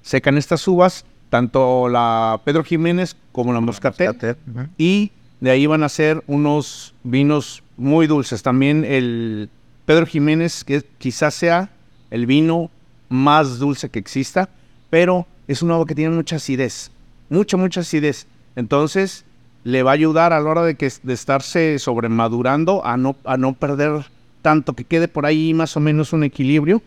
Secan 0.03 0.37
estas 0.37 0.67
uvas, 0.67 1.05
tanto 1.29 1.87
la 1.89 2.39
Pedro 2.43 2.63
Jiménez 2.63 3.15
como 3.31 3.53
la 3.53 3.61
Moscatel, 3.61 4.35
y 4.77 5.11
de 5.39 5.49
ahí 5.49 5.65
van 5.65 5.81
a 5.83 5.89
ser 5.89 6.23
unos 6.27 6.93
vinos 7.03 7.63
muy 7.77 8.05
dulces. 8.05 8.43
También 8.43 8.85
el 8.85 9.49
Pedro 9.85 10.05
Jiménez, 10.05 10.63
que 10.63 10.83
quizás 10.99 11.33
sea 11.33 11.69
el 12.11 12.25
vino 12.27 12.69
más 13.13 13.59
dulce 13.59 13.89
que 13.89 13.99
exista, 13.99 14.49
pero 14.89 15.27
es 15.47 15.61
un 15.61 15.71
uva 15.71 15.85
que 15.85 15.95
tiene 15.95 16.15
mucha 16.15 16.37
acidez, 16.37 16.91
mucha, 17.29 17.57
mucha 17.57 17.81
acidez. 17.81 18.25
Entonces, 18.55 19.23
le 19.63 19.83
va 19.83 19.91
a 19.91 19.93
ayudar 19.93 20.33
a 20.33 20.39
la 20.39 20.49
hora 20.49 20.63
de, 20.63 20.75
que, 20.75 20.91
de 21.03 21.13
estarse 21.13 21.77
sobremadurando 21.79 22.85
a 22.85 22.97
no, 22.97 23.15
a 23.23 23.37
no 23.37 23.53
perder 23.53 24.05
tanto, 24.41 24.73
que 24.73 24.83
quede 24.83 25.07
por 25.07 25.25
ahí 25.25 25.53
más 25.53 25.77
o 25.77 25.79
menos 25.79 26.11
un 26.11 26.23
equilibrio. 26.23 26.81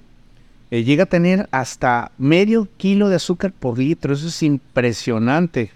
Eh, 0.73 0.83
llega 0.83 1.05
a 1.05 1.07
tener 1.07 1.49
hasta 1.53 2.11
medio 2.19 2.69
kilo 2.77 3.09
de 3.09 3.17
azúcar 3.17 3.53
por 3.53 3.79
litro, 3.79 4.13
eso 4.13 4.27
es 4.27 4.43
impresionante. 4.43 5.71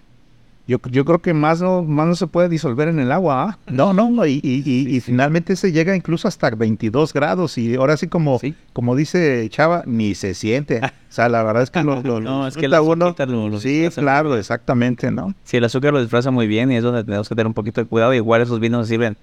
Yo, 0.71 0.79
yo 0.89 1.05
creo 1.05 1.19
que 1.19 1.35
más 1.35 1.61
no, 1.61 1.83
más 1.83 2.07
no 2.07 2.15
se 2.15 2.29
puede 2.29 2.49
disolver 2.49 2.87
en 2.87 3.01
el 3.01 3.11
agua. 3.11 3.43
¿ah? 3.43 3.59
No, 3.69 3.93
no, 3.93 4.09
no, 4.09 4.25
y, 4.25 4.35
y- 4.43 4.63
y- 4.65 4.95
y 4.97 5.01
finalmente 5.01 5.57
se 5.57 5.73
llega 5.73 5.97
incluso 5.97 6.29
hasta 6.29 6.49
22 6.51 7.13
grados 7.13 7.59
y 7.59 7.75
ahora 7.75 7.97
sí 7.97 8.07
como, 8.07 8.39
Sí. 8.39 8.55
como 8.73 8.95
dice 8.95 9.49
Chava, 9.51 9.83
ni 9.85 10.15
se 10.15 10.33
siente. 10.35 10.79
O 10.85 10.89
sea, 11.09 11.29
la 11.29 11.43
verdad 11.43 11.65
es 11.65 11.71
que 11.73 11.83
lo, 11.83 12.01
lo- 12.03 12.21
No, 12.21 12.43
lo 12.43 12.47
es 12.47 12.57
que 12.57 12.67
el 12.67 12.75
uno. 12.75 13.17
lo- 13.19 13.49
lo 13.49 13.59
sí, 13.61 13.89
claro, 13.97 14.37
exactamente, 14.37 15.11
¿no? 15.11 15.35
Sí, 15.43 15.57
el 15.57 15.65
azúcar 15.65 15.93
lo 15.93 16.01
disfraza 16.01 16.31
muy 16.31 16.47
bien 16.47 16.71
y 16.71 16.77
es 16.77 16.85
donde 16.85 17.03
tenemos 17.03 17.29
que 17.29 17.35
tener 17.35 17.49
un 17.49 17.55
poquito 17.55 17.81
de 17.81 17.89
cuidado. 17.89 18.15
Igual 18.15 18.41
esos 18.43 18.61
vinos 18.61 18.87
sirven, 18.87 19.17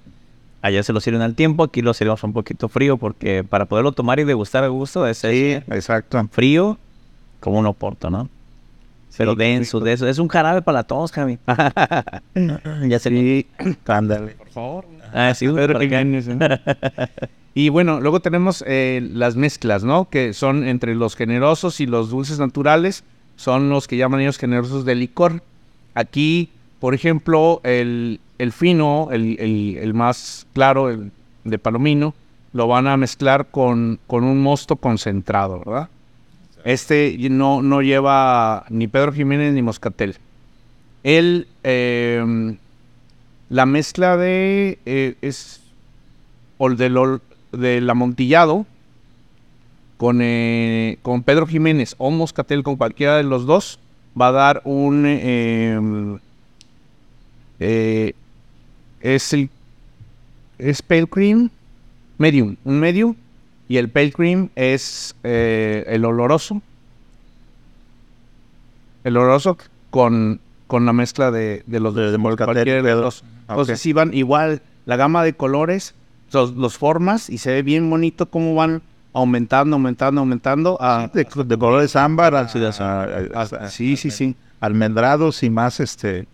allá 0.62 0.84
se 0.84 0.92
los 0.92 1.02
sirven 1.02 1.22
al 1.22 1.34
tiempo, 1.34 1.64
aquí 1.64 1.82
los 1.82 1.96
sirvemos 1.96 2.22
un 2.26 2.34
poquito 2.34 2.68
frío 2.68 2.98
porque 2.98 3.46
para 3.46 3.64
poderlo 3.66 3.94
tomar 3.94 4.20
y 4.20 4.26
degustar 4.26 4.66
a 4.66 4.68
gusto 4.68 5.08
es 5.08 5.20
Sí, 5.20 5.54
exacto. 5.70 6.28
frío 6.30 6.78
como 7.40 7.60
un 7.60 7.68
oporto, 7.68 8.10
¿no? 8.10 8.28
Pero 9.18 9.36
denso, 9.36 9.78
rico. 9.80 9.86
denso. 9.86 10.08
Es 10.08 10.20
un 10.20 10.28
jarabe 10.28 10.62
para 10.62 10.84
tos, 10.84 11.12
Javi. 11.12 11.40
ya 12.88 13.00
se 13.00 13.10
Sí, 13.10 13.48
Ándale. 13.88 14.32
por 14.34 14.50
favor. 14.50 14.86
Ah, 15.14 15.34
sí, 15.34 15.48
acá. 15.48 15.80
Jiménez, 15.80 16.28
¿no? 16.28 16.38
y 17.54 17.70
bueno, 17.70 18.00
luego 18.02 18.20
tenemos 18.20 18.64
eh, 18.68 19.08
las 19.14 19.36
mezclas, 19.36 19.84
¿no? 19.84 20.10
Que 20.10 20.34
son 20.34 20.68
entre 20.68 20.96
los 20.96 21.16
generosos 21.16 21.80
y 21.80 21.86
los 21.88 22.10
dulces 22.10 22.40
naturales, 22.40 23.04
son 23.36 23.70
los 23.70 23.88
que 23.88 23.98
llaman 23.98 24.20
ellos 24.22 24.38
generosos 24.38 24.86
de 24.86 24.96
licor. 24.96 25.42
Aquí, 25.96 26.50
por 26.80 26.94
ejemplo, 26.94 27.62
el, 27.64 28.20
el 28.38 28.52
fino, 28.52 29.10
el, 29.12 29.40
el- 29.40 29.78
el 29.82 29.94
más 29.94 30.46
claro, 30.54 30.90
el 30.90 31.12
de 31.44 31.58
palomino, 31.58 32.14
lo 32.54 32.68
van 32.68 32.88
a 32.88 32.98
mezclar 32.98 33.48
con, 33.48 34.00
con 34.08 34.24
un 34.24 34.42
mosto 34.42 34.76
concentrado, 34.76 35.60
¿verdad? 35.66 35.90
Este 36.64 37.18
no, 37.30 37.62
no 37.62 37.82
lleva 37.82 38.66
ni 38.70 38.88
Pedro 38.88 39.14
Jiménez 39.14 39.54
ni 39.54 39.62
Moscatel. 39.62 40.18
El, 41.04 41.48
em, 41.64 42.58
la 43.50 43.66
mezcla 43.66 44.18
de 44.18 44.80
eh, 44.86 45.16
es 45.22 45.62
del, 46.60 47.90
amontillado 47.90 48.66
con, 49.98 50.20
eh, 50.22 50.98
con 51.02 51.24
Pedro 51.24 51.48
Jiménez 51.48 51.96
o 51.98 52.12
Moscatel 52.12 52.64
con 52.64 52.76
cualquiera 52.76 53.18
de 53.18 53.24
los 53.24 53.46
dos 53.46 53.80
va 54.20 54.28
a 54.30 54.32
dar 54.32 54.62
un 54.66 55.04
eh, 55.06 56.20
eh, 57.60 58.14
es 59.02 59.34
el 59.34 59.50
es 60.58 60.82
pale 60.82 61.08
cream 61.08 61.50
medium 62.18 62.56
un 62.64 62.80
medium 62.80 63.16
y 63.70 63.78
el 63.78 63.90
pale 63.90 64.12
cream 64.12 64.50
es 64.56 65.16
eh, 65.24 65.84
el 65.88 66.06
oloroso 66.06 66.62
el 69.04 69.18
oloroso 69.18 69.58
con, 69.90 70.40
con 70.68 70.86
la 70.86 70.94
mezcla 70.94 71.32
de, 71.32 71.64
de 71.66 71.80
los 71.80 71.96
De- 71.96 72.12
de 72.12 72.18
Moscatel, 72.18 72.54
cualquiera 72.54 72.82
de 72.82 72.84
los 72.84 72.92
Pedro. 72.92 73.02
dos. 73.02 73.20
Ok. 73.22 73.50
Entonces 73.50 73.80
sí 73.80 73.94
van 73.94 74.14
igual 74.14 74.62
la 74.86 74.96
gama 74.98 75.24
de 75.24 75.34
colores, 75.34 75.96
los, 76.32 76.54
los 76.56 76.78
formas 76.78 77.30
y 77.30 77.38
se 77.38 77.52
ve 77.52 77.62
bien 77.64 77.90
bonito 77.90 78.26
cómo 78.30 78.56
van 78.56 78.82
aumentando, 79.14 79.76
aumentando, 79.78 80.22
aumentando. 80.22 80.78
a- 80.82 81.10
De, 81.14 81.24
de 81.46 81.58
colores 81.58 81.96
ámbar, 81.96 82.36
a- 82.36 82.48
Sí, 82.50 82.60
a- 82.64 82.70
a- 82.70 83.06
a- 83.34 83.42
a- 83.42 83.70
sí, 83.70 83.96
sí, 83.98 84.12
sí. 84.12 84.36
almendrados 84.60 85.44
y 85.44 85.50
más 85.50 85.80
este 85.80 86.28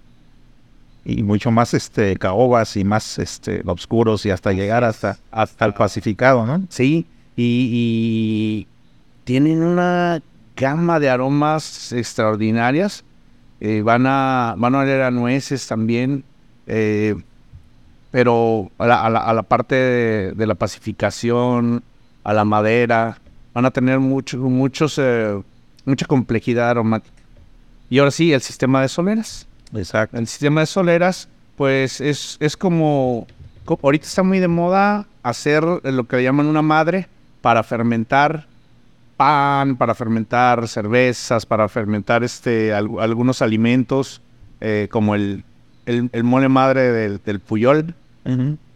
y 1.06 1.22
mucho 1.22 1.52
más 1.52 1.74
este 1.74 2.16
caobas 2.16 2.78
y 2.78 2.86
más 2.86 3.20
este 3.20 3.62
oscuros 3.66 4.26
y 4.26 4.30
hasta 4.32 4.54
llegar 4.54 4.86
hasta 4.86 5.18
hasta 5.32 5.66
el 5.66 5.74
pacificado, 5.74 6.46
¿no? 6.46 6.64
Sí, 6.70 7.06
y, 7.36 7.70
y 7.72 8.68
tienen 9.24 9.64
una 9.64 10.22
gama 10.56 11.00
de 11.00 11.10
aromas 11.10 11.92
extraordinarias. 11.92 13.04
Eh, 13.60 13.82
van 13.82 14.06
a 14.08 14.56
van 14.58 14.76
a 14.76 14.80
oler 14.80 15.02
a 15.02 15.12
nueces 15.12 15.66
también, 15.68 16.24
eh, 16.68 17.16
pero 18.12 18.70
a 18.78 18.86
la, 18.88 19.06
a 19.06 19.10
la- 19.10 19.20
a 19.24 19.34
la 19.34 19.44
parte 19.44 19.76
de, 19.76 20.32
de 20.34 20.48
la 20.48 20.56
pacificación, 20.56 21.84
a 22.24 22.34
la 22.34 22.46
madera, 22.46 23.18
van 23.54 23.66
a 23.66 23.72
tener 23.72 24.00
mucho, 24.00 24.38
muchos, 24.38 24.98
eh, 25.02 25.42
mucha 25.86 26.06
complejidad 26.06 26.70
aromática. 26.72 27.16
Y 27.90 28.00
ahora 28.00 28.12
sí, 28.12 28.34
el 28.34 28.42
sistema 28.42 28.82
de 28.82 28.90
soleras. 28.90 29.48
Exacto. 29.76 30.18
El 30.18 30.28
sistema 30.28 30.62
de 30.62 30.68
soleras, 30.68 31.28
pues 31.58 32.02
es, 32.02 32.38
es 32.40 32.56
como, 32.58 33.26
co- 33.66 33.80
ahorita 33.82 34.06
está 34.06 34.24
muy 34.24 34.40
de 34.40 34.48
moda 34.48 35.06
hacer 35.24 35.64
lo 35.64 36.04
que 36.06 36.22
llaman 36.24 36.48
una 36.48 36.62
madre 36.62 37.08
para 37.44 37.62
fermentar 37.64 38.46
pan, 39.18 39.76
para 39.76 39.94
fermentar 39.96 40.66
cervezas, 40.70 41.46
para 41.46 41.68
fermentar 41.68 42.24
este, 42.24 42.74
al- 42.74 42.90
algunos 43.00 43.42
alimentos, 43.42 44.22
eh, 44.62 44.88
como 44.90 45.14
el, 45.14 45.44
el, 45.86 46.10
el 46.14 46.24
mole 46.24 46.48
madre 46.48 46.92
del, 46.94 47.20
del 47.24 47.42
Puyol. 47.42 47.94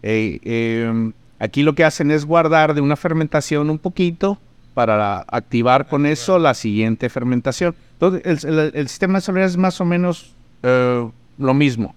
Eh, 0.03 0.39
eh, 0.43 1.11
aquí 1.39 1.63
lo 1.63 1.75
que 1.75 1.85
hacen 1.85 2.11
es 2.11 2.25
guardar 2.25 2.73
de 2.73 2.81
una 2.81 2.97
fermentación 2.97 3.69
un 3.69 3.79
poquito 3.79 4.37
para 4.73 5.19
activar 5.29 5.87
con 5.87 6.05
eso 6.05 6.37
la 6.37 6.53
siguiente 6.53 7.09
fermentación. 7.09 7.73
Entonces, 7.93 8.43
el, 8.43 8.59
el- 8.59 8.71
el 8.75 8.87
sistema 8.89 9.21
solar 9.21 9.43
es 9.43 9.55
más 9.55 9.79
o 9.79 9.85
menos 9.85 10.33
eh, 10.63 11.09
lo 11.37 11.53
mismo. 11.53 11.95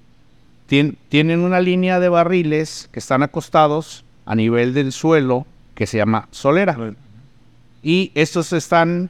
Tien- 0.68 0.94
tienen 1.09 1.40
una 1.40 1.59
línea 1.61 1.98
de 1.98 2.09
barriles 2.09 2.88
que 2.92 3.00
están 3.00 3.24
acostados 3.24 4.04
a 4.24 4.37
nivel 4.37 4.72
del 4.72 4.92
suelo 4.92 5.46
que 5.80 5.86
se 5.86 5.96
llama 5.96 6.28
solera. 6.30 6.76
Y 7.82 8.12
estos 8.14 8.52
están 8.52 9.08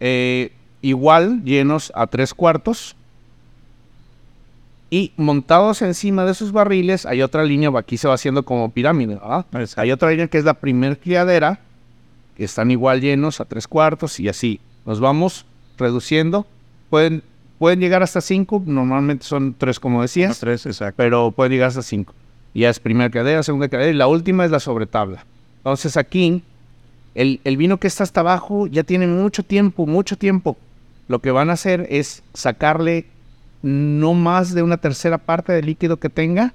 eh, 0.00 0.50
igual 0.82 1.44
llenos 1.44 1.92
a 1.94 2.08
tres 2.08 2.34
cuartos. 2.34 2.96
Y 4.90 5.12
montados 5.16 5.82
encima 5.82 6.24
de 6.24 6.32
esos 6.32 6.50
barriles 6.50 7.06
hay 7.06 7.22
otra 7.22 7.44
línea, 7.44 7.70
aquí 7.78 7.96
se 7.96 8.08
va 8.08 8.14
haciendo 8.14 8.44
como 8.44 8.72
pirámide, 8.72 9.14
¿verdad? 9.14 9.46
Hay 9.76 9.92
otra 9.92 10.10
línea 10.10 10.26
que 10.26 10.38
es 10.38 10.44
la 10.44 10.54
primer 10.54 10.98
criadera, 10.98 11.60
que 12.36 12.42
están 12.42 12.72
igual 12.72 13.00
llenos 13.00 13.40
a 13.40 13.44
tres 13.44 13.68
cuartos 13.68 14.18
y 14.18 14.28
así. 14.28 14.58
Nos 14.84 14.98
vamos 14.98 15.46
reduciendo. 15.78 16.44
Pueden, 16.90 17.22
pueden 17.60 17.78
llegar 17.78 18.02
hasta 18.02 18.20
cinco, 18.20 18.60
normalmente 18.66 19.24
son 19.24 19.54
tres 19.56 19.78
como 19.78 20.02
decías, 20.02 20.40
Tres, 20.40 20.66
exacto. 20.66 20.94
pero 20.96 21.30
pueden 21.30 21.52
llegar 21.52 21.68
hasta 21.68 21.82
cinco. 21.82 22.14
Ya 22.52 22.68
es 22.68 22.80
primera 22.80 23.10
criadera, 23.10 23.44
segunda 23.44 23.68
criadera 23.68 23.92
y 23.92 23.96
la 23.96 24.08
última 24.08 24.44
es 24.44 24.50
la 24.50 24.58
sobretabla. 24.58 25.24
Entonces 25.64 25.96
aquí, 25.96 26.42
el, 27.14 27.40
el 27.44 27.56
vino 27.56 27.78
que 27.78 27.86
está 27.86 28.04
hasta 28.04 28.20
abajo 28.20 28.66
ya 28.66 28.82
tiene 28.82 29.06
mucho 29.06 29.42
tiempo, 29.42 29.86
mucho 29.86 30.18
tiempo. 30.18 30.58
Lo 31.08 31.20
que 31.20 31.30
van 31.30 31.48
a 31.48 31.54
hacer 31.54 31.86
es 31.88 32.22
sacarle 32.34 33.06
no 33.62 34.12
más 34.12 34.54
de 34.54 34.62
una 34.62 34.76
tercera 34.76 35.16
parte 35.16 35.54
del 35.54 35.64
líquido 35.64 35.96
que 35.96 36.10
tenga, 36.10 36.52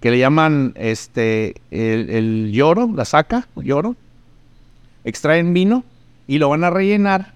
que 0.00 0.12
le 0.12 0.20
llaman 0.20 0.72
este 0.76 1.56
el, 1.72 2.10
el 2.10 2.52
lloro, 2.52 2.88
la 2.94 3.04
saca, 3.04 3.48
lloro. 3.56 3.96
Extraen 5.02 5.52
vino 5.52 5.82
y 6.28 6.38
lo 6.38 6.48
van 6.48 6.62
a 6.62 6.70
rellenar 6.70 7.34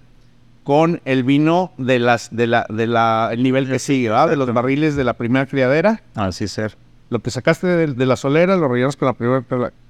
con 0.63 1.01
el 1.03 1.25
vino 1.25 1.73
de 1.77 1.99
las 1.99 2.33
de 2.33 2.47
la 2.47 2.65
de 2.69 2.87
la 2.87 3.29
el 3.33 3.43
nivel 3.43 3.67
que 3.67 3.79
sigue, 3.79 4.07
¿verdad? 4.07 4.29
De 4.29 4.37
los 4.37 4.53
barriles 4.53 4.95
de 4.95 5.03
la 5.03 5.15
primera 5.15 5.47
criadera. 5.47 6.01
Así 6.15 6.47
ser. 6.47 6.77
Lo 7.09 7.19
que 7.19 7.29
sacaste 7.29 7.67
de, 7.67 7.87
de 7.87 8.05
la 8.05 8.15
solera 8.15 8.55
lo 8.55 8.69
rellenas 8.69 8.95
con 8.95 9.07
la 9.07 9.13
primera 9.13 9.43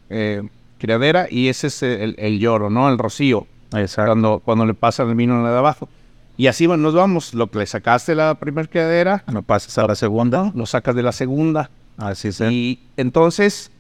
eh, 0.10 0.42
criadera 0.78 1.28
y 1.30 1.48
ese 1.50 1.68
es 1.68 1.84
el, 1.84 2.16
el 2.18 2.40
lloro, 2.40 2.70
¿no? 2.70 2.90
El 2.90 2.98
rocío 2.98 3.48
Exacto. 3.74 4.10
cuando, 4.12 4.40
cuando 4.44 4.66
le 4.66 4.74
pasan 4.74 5.10
el 5.10 5.16
vino 5.16 5.46
de 5.48 5.58
abajo. 5.58 5.90
Y 6.38 6.48
así 6.48 6.68
bueno, 6.68 6.84
nos 6.84 6.94
vamos. 6.94 7.34
Lo 7.34 7.48
que 7.50 7.60
le 7.60 7.66
sacaste 7.66 8.14
la 8.16 8.36
primera 8.36 8.68
criadera, 8.68 9.24
No 9.32 9.42
pasas 9.42 9.78
a 9.78 9.88
la 9.88 9.96
segunda. 9.96 10.52
lo 10.56 10.66
sacas 10.66 10.96
de 10.96 11.04
la 11.04 11.12
segunda. 11.12 11.70
Así 11.98 12.28
es. 12.28 12.40
Y 12.42 12.80
entonces 12.96 13.72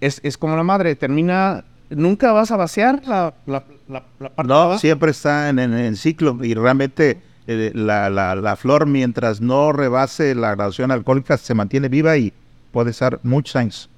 es, 0.00 0.20
es 0.24 0.38
como 0.38 0.56
la 0.56 0.62
madre, 0.62 0.94
termina. 0.96 1.64
Nunca 1.90 2.32
vas 2.32 2.50
a 2.50 2.56
vaciar 2.56 3.02
la, 3.06 3.32
la, 3.46 3.62
la, 3.88 4.02
la 4.18 4.30
parte 4.30 4.48
No, 4.52 4.76
siempre 4.78 5.10
está 5.12 5.50
en, 5.50 5.58
en 5.60 5.72
el 5.74 5.96
ciclo 5.96 6.36
y 6.42 6.54
realmente 6.54 7.20
eh, 7.46 7.70
la, 7.74 8.10
la- 8.10 8.34
la 8.34 8.56
flor 8.56 8.86
mientras 8.86 9.40
no 9.40 9.72
rebase 9.72 10.34
la 10.34 10.56
graduación 10.56 10.90
alcohólica 10.90 11.36
se 11.36 11.54
mantiene 11.54 11.88
viva 11.88 12.16
y 12.16 12.32
puede 12.72 12.90
estar 12.90 13.20
muchos 13.22 13.54
años. 13.54 13.88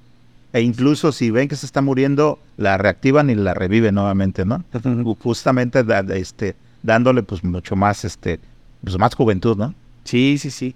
E 0.53 0.61
incluso 0.61 1.11
si 1.11 1.29
ven 1.31 1.47
que 1.47 1.55
se 1.55 1.65
está 1.65 1.81
muriendo, 1.81 2.39
la 2.57 2.77
reactivan 2.77 3.29
y 3.29 3.35
la 3.35 3.53
reviven 3.53 3.95
nuevamente, 3.95 4.45
¿no? 4.45 4.63
Ju- 4.73 5.17
Justamente 5.21 5.83
da- 5.83 5.99
este, 6.15 6.55
dándole 6.81 7.21
pues 7.23 7.43
mucho 7.43 7.75
más, 7.75 8.03
este, 8.05 8.39
pues 8.83 8.97
más 8.97 9.13
juventud, 9.15 9.55
¿no? 9.57 9.75
Sí, 10.05 10.37
sí, 10.39 10.49
sí. 10.49 10.75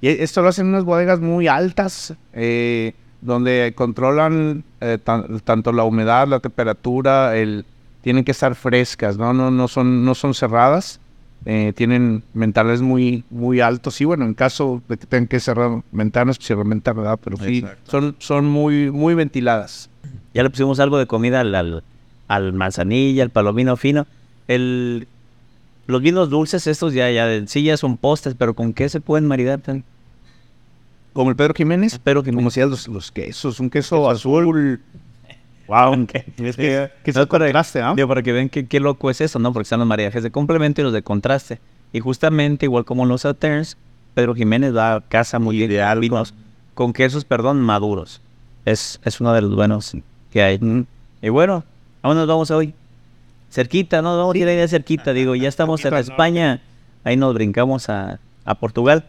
Y 0.00 0.08
e- 0.08 0.22
esto 0.24 0.42
lo 0.42 0.48
hacen 0.48 0.66
en 0.66 0.70
unas 0.72 0.84
bodegas 0.84 1.20
muy 1.20 1.46
altas, 1.46 2.14
eh, 2.32 2.94
donde 3.20 3.72
controlan 3.76 4.64
eh, 4.80 4.98
tan- 5.02 5.38
tanto 5.40 5.72
la 5.72 5.84
humedad, 5.84 6.26
la 6.26 6.40
temperatura, 6.40 7.36
el, 7.36 7.64
tienen 8.02 8.24
que 8.24 8.32
estar 8.32 8.54
frescas, 8.56 9.16
¿no? 9.16 9.32
No, 9.32 9.50
no, 9.52 9.68
son, 9.68 10.04
no 10.04 10.14
son 10.16 10.34
cerradas, 10.34 10.98
eh, 11.48 11.72
tienen 11.76 12.24
ventanas 12.34 12.82
muy, 12.82 13.24
muy 13.30 13.60
altos. 13.60 14.00
Y 14.00 14.04
bueno, 14.04 14.24
en 14.24 14.34
caso 14.34 14.82
de 14.88 14.96
que 14.96 15.06
tengan 15.06 15.28
que 15.28 15.38
cerrar 15.38 15.82
ventanas, 15.92 16.38
pues 16.38 16.48
cierran 16.48 16.68
ventanas, 16.68 17.02
¿verdad? 17.02 17.20
Pero 17.22 17.36
sí, 17.36 17.58
Exacto. 17.58 17.90
son, 17.90 18.16
son 18.18 18.46
muy, 18.46 18.90
muy 18.90 19.14
ventiladas. 19.14 19.88
Ya 20.34 20.42
le 20.42 20.50
pusimos 20.50 20.80
algo 20.80 20.98
de 20.98 21.06
comida 21.06 21.40
al, 21.40 21.54
al, 21.54 21.84
al 22.26 22.52
manzanilla, 22.52 23.22
al 23.22 23.30
palomino 23.30 23.76
fino. 23.76 24.08
El, 24.48 25.06
los 25.86 26.02
vinos 26.02 26.30
dulces 26.30 26.66
estos 26.66 26.92
ya, 26.92 27.10
ya 27.12 27.46
sí 27.46 27.62
ya 27.62 27.76
son 27.76 27.96
postres, 27.96 28.34
pero 28.36 28.54
¿con 28.54 28.72
qué 28.72 28.88
se 28.88 29.00
pueden 29.00 29.26
maridar? 29.28 29.60
tan? 29.60 29.84
Como 31.12 31.30
el 31.30 31.36
Pedro 31.36 31.54
Jiménez, 31.54 31.94
Espero 31.94 32.24
que 32.24 32.32
como 32.32 32.48
decías, 32.48 32.68
los, 32.68 32.88
los 32.88 33.12
quesos, 33.12 33.60
un 33.60 33.70
queso 33.70 34.10
azul. 34.10 34.80
Wow, 35.68 36.06
Es 36.38 36.56
que- 36.56 36.90
que 37.04 37.12
no, 37.12 37.26
contraste, 37.28 37.80
¿ah? 37.82 37.92
Digo, 37.96 38.08
para 38.08 38.22
que 38.22 38.32
vean 38.32 38.48
qué, 38.48 38.66
qué 38.66 38.80
loco 38.80 39.10
es 39.10 39.20
eso, 39.20 39.38
¿no? 39.38 39.52
Porque 39.52 39.64
están 39.64 39.78
los 39.80 39.88
maridajes 39.88 40.22
de 40.22 40.30
complemento 40.30 40.80
y 40.80 40.84
los 40.84 40.92
de 40.92 41.02
contraste. 41.02 41.58
Y 41.92 42.00
justamente, 42.00 42.66
igual 42.66 42.84
como 42.84 43.04
los 43.06 43.22
Sauternes, 43.22 43.76
Pedro 44.14 44.34
Jiménez 44.34 44.74
va 44.74 44.94
a 44.96 45.00
casa 45.00 45.38
muy 45.38 45.56
bien 45.56 45.70
Ideal, 45.70 46.00
vinos 46.00 46.34
con 46.74 46.92
quesos, 46.92 47.24
perdón, 47.24 47.60
maduros. 47.60 48.20
Es, 48.64 49.00
es 49.04 49.20
uno 49.20 49.32
de 49.32 49.42
los 49.42 49.54
buenos 49.54 49.96
que 50.32 50.42
hay. 50.42 50.84
Y 51.22 51.28
bueno, 51.28 51.64
¿a 52.02 52.08
dónde 52.08 52.20
nos 52.22 52.28
vamos 52.28 52.50
hoy? 52.50 52.74
Cerquita, 53.50 54.02
¿no? 54.02 54.16
Vamos 54.16 54.34
a 54.34 54.38
ir 54.38 54.48
ahí 54.48 54.68
cerquita, 54.68 55.12
digo, 55.12 55.34
ya 55.34 55.48
estamos 55.48 55.84
en 55.84 55.94
España, 55.94 56.60
ahí 57.04 57.16
nos 57.16 57.32
brincamos 57.34 57.88
a, 57.88 58.18
a 58.44 58.54
Portugal. 58.56 59.04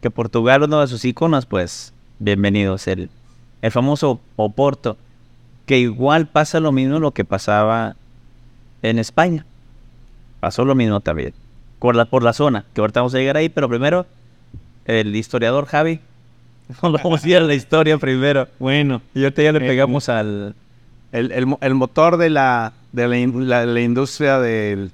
Que 0.00 0.10
Portugal, 0.10 0.62
uno 0.62 0.80
de 0.80 0.86
sus 0.88 1.04
iconos, 1.04 1.46
pues, 1.46 1.92
bienvenidos, 2.18 2.86
el, 2.88 3.08
el 3.62 3.70
famoso 3.70 4.20
Oporto, 4.36 4.96
que 5.66 5.78
igual 5.78 6.26
pasa 6.28 6.60
lo 6.60 6.72
mismo 6.72 6.98
lo 6.98 7.10
que 7.12 7.24
pasaba 7.24 7.96
en 8.82 8.98
España. 8.98 9.44
Pasó 10.40 10.64
lo 10.64 10.74
mismo 10.74 11.00
también. 11.00 11.34
Por 11.78 11.94
la, 11.96 12.04
por 12.06 12.22
la 12.22 12.32
zona, 12.32 12.64
que 12.74 12.80
ahorita 12.80 13.00
vamos 13.00 13.14
a 13.14 13.18
llegar 13.18 13.36
ahí, 13.36 13.48
pero 13.48 13.68
primero, 13.68 14.06
el 14.86 15.14
historiador 15.14 15.66
Javi. 15.66 16.00
Vamos 16.82 17.22
a 17.24 17.28
ir 17.28 17.36
a 17.36 17.40
la 17.40 17.54
historia 17.54 17.96
primero. 17.98 18.48
Bueno, 18.58 19.00
Y 19.14 19.22
ahorita 19.22 19.40
ya 19.42 19.52
le 19.52 19.64
Eh, 19.64 19.68
pegamos 19.68 20.08
al... 20.08 20.54
el, 21.12 21.30
el 21.30 21.46
mo- 21.46 21.58
el 21.60 21.74
motor 21.74 22.16
de 22.16 22.28
la, 22.30 22.72
de 22.92 23.06
la, 23.06 23.18
in- 23.18 23.48
la- 23.48 23.66
la 23.66 23.80
industria 23.80 24.40
de 24.40 24.90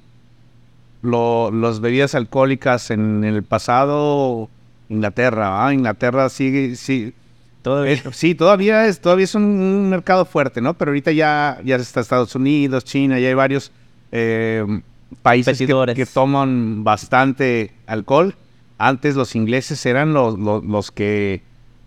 las 1.02 1.80
bebidas 1.80 2.14
alcohólicas 2.14 2.90
en 2.90 3.24
el 3.24 3.42
pasado, 3.42 4.48
Inglaterra, 4.88 5.66
¿ah? 5.66 5.72
Inglaterra 5.74 6.28
sigue, 6.28 6.76
sí, 6.76 7.12
Todavía. 7.62 7.92
eh, 7.92 8.02
sí, 8.12 8.34
todavía 8.34 8.86
es, 8.86 9.00
todavía 9.00 9.24
es 9.24 9.34
un, 9.34 9.44
un 9.44 9.88
mercado 9.88 10.24
fuerte, 10.24 10.60
¿no? 10.60 10.74
Pero 10.74 10.90
ahorita 10.90 11.12
ya, 11.12 11.60
ya 11.64 11.76
está 11.76 12.00
Estados 12.00 12.34
Unidos, 12.34 12.84
China, 12.84 13.18
ya 13.18 13.28
hay 13.28 13.34
varios 13.34 13.70
eh, 14.10 14.64
países 15.22 15.58
que, 15.58 16.06
toman 16.06 16.84
bastante 16.84 17.72
alcohol. 17.86 18.34
Antes 18.78 19.14
los 19.14 19.36
ingleses 19.36 19.84
eran 19.86 20.12
los, 20.12 20.38
los, 20.38 20.64
los 20.64 20.90
que 20.90 21.42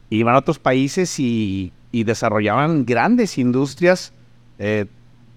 iban 0.09 0.35
a 0.35 0.39
otros 0.39 0.59
países 0.59 1.19
y, 1.19 1.73
y 1.91 2.03
desarrollaban 2.03 2.85
grandes 2.85 3.37
industrias, 3.37 4.13
eh, 4.59 4.85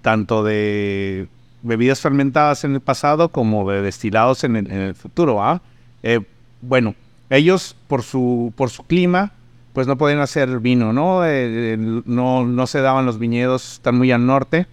tanto 0.02 0.44
de 0.44 1.28
bebidas 1.62 2.00
fermentadas 2.00 2.64
en 2.64 2.74
el 2.74 2.80
pasado 2.80 3.30
como 3.30 3.70
de 3.70 3.82
destilados 3.82 4.44
en 4.44 4.56
el, 4.56 4.70
en 4.70 4.80
el 4.80 4.94
futuro. 4.94 5.42
¿ah? 5.42 5.60
Eh, 6.02 6.20
bueno, 6.60 6.94
ellos 7.30 7.76
por 7.88 8.02
su, 8.02 8.52
por 8.56 8.70
su 8.70 8.84
clima, 8.84 9.32
pues 9.78 9.86
no 9.86 9.96
podían 9.96 10.18
hacer 10.18 10.58
vino, 10.58 10.92
¿no? 10.92 11.24
Eh, 11.24 11.74
eh, 11.74 11.76
no, 11.78 12.44
no 12.44 12.66
se 12.66 12.80
daban 12.80 13.06
los 13.06 13.20
viñedos, 13.20 13.74
están 13.74 13.96
muy 13.96 14.10
al 14.10 14.26
norte. 14.26 14.66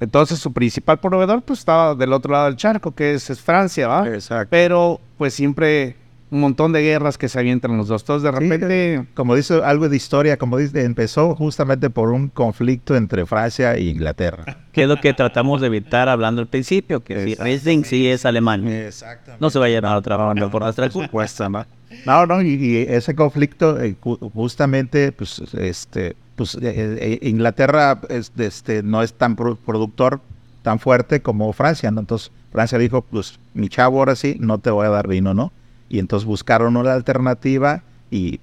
Entonces 0.00 0.38
su 0.38 0.50
principal 0.54 0.98
proveedor 0.98 1.42
pues 1.42 1.58
estaba 1.58 1.94
del 1.94 2.14
otro 2.14 2.32
lado 2.32 2.46
del 2.46 2.56
charco, 2.56 2.92
que 2.94 3.12
es, 3.12 3.28
es 3.28 3.42
Francia, 3.42 3.86
¿va? 3.86 4.08
Exacto. 4.08 4.48
Pero 4.48 4.98
pues 5.18 5.34
siempre 5.34 5.94
un 6.30 6.40
montón 6.40 6.72
de 6.72 6.80
guerras 6.80 7.18
que 7.18 7.28
se 7.28 7.38
avientan 7.38 7.76
los 7.76 7.88
dos. 7.88 8.00
Entonces 8.00 8.22
de 8.32 8.38
Sí, 8.38 8.48
repente... 8.48 9.06
Como 9.12 9.34
dice 9.34 9.60
algo 9.62 9.90
de 9.90 9.96
historia, 9.98 10.38
como 10.38 10.56
dice, 10.56 10.86
empezó 10.86 11.34
justamente 11.34 11.90
por 11.90 12.08
un 12.10 12.28
conflicto 12.28 12.96
entre 12.96 13.26
Francia 13.26 13.74
e 13.74 13.82
Inglaterra. 13.82 14.56
Que 14.72 14.84
es 14.84 14.88
lo 14.88 14.96
que 15.02 15.12
tratamos 15.12 15.60
de 15.60 15.66
evitar 15.66 16.08
hablando 16.08 16.40
al 16.40 16.46
principio, 16.46 17.04
que 17.04 17.24
si. 17.24 17.34
Riesling 17.34 17.84
sí 17.84 18.08
es 18.08 18.24
alemán. 18.24 18.66
Exactamente. 18.68 19.36
No 19.38 19.50
se 19.50 19.58
va 19.58 19.66
a 19.66 19.68
llevar 19.68 19.92
a 19.92 19.96
otra 19.98 20.16
banda 20.16 20.50
por 20.50 20.62
nuestra 20.62 20.88
culpa. 20.88 21.08
supuesto, 21.08 21.46
¿no? 21.50 21.66
No, 22.06 22.26
no, 22.26 22.42
y, 22.42 22.86
ese 22.88 23.14
conflicto 23.14 23.80
eh, 23.80 23.96
ju- 24.00 24.30
justamente, 24.32 25.12
pues, 25.12 25.40
este, 25.54 26.16
pues, 26.36 26.54
eh, 26.56 26.60
eh, 26.62 27.18
Inglaterra 27.22 28.00
es- 28.08 28.32
este, 28.38 28.82
no 28.82 29.02
es 29.02 29.14
tan 29.14 29.36
pro- 29.36 29.56
productor 29.56 30.20
tan 30.62 30.78
fuerte 30.78 31.20
como 31.20 31.52
Francia, 31.52 31.90
¿no? 31.90 32.00
Entonces 32.00 32.30
Francia 32.52 32.78
dijo, 32.78 33.02
pues, 33.02 33.38
mi 33.54 33.68
chavo 33.68 33.98
ahora 33.98 34.16
sí, 34.16 34.36
no 34.40 34.58
te 34.58 34.70
voy 34.70 34.86
a 34.86 34.90
dar 34.90 35.08
vino, 35.08 35.34
¿no? 35.34 35.52
Y 35.88 35.98
entonces 35.98 36.26
buscaron 36.26 36.76
una 36.76 36.92
alternativa 36.92 37.82
y 38.10 38.40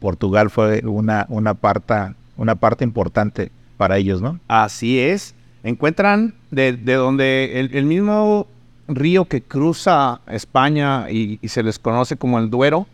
Portugal 0.00 0.50
fue 0.50 0.82
una, 0.84 1.26
una, 1.28 1.54
parte, 1.54 1.94
una 2.36 2.54
parte 2.54 2.84
importante 2.84 3.50
para 3.76 3.96
ellos, 3.98 4.20
¿no? 4.22 4.38
Así 4.48 4.98
es. 4.98 5.34
Encuentran 5.64 6.34
de, 6.50 6.72
de 6.72 6.94
donde 6.94 7.60
el 7.72 7.84
mismo 7.84 8.46
río 8.88 9.26
que 9.26 9.42
cruza 9.42 10.20
España 10.28 11.10
y, 11.10 11.38
y 11.42 11.48
se 11.48 11.62
les 11.62 11.78
conoce 11.78 12.16
como 12.16 12.38
el 12.38 12.50
Duero, 12.50 12.86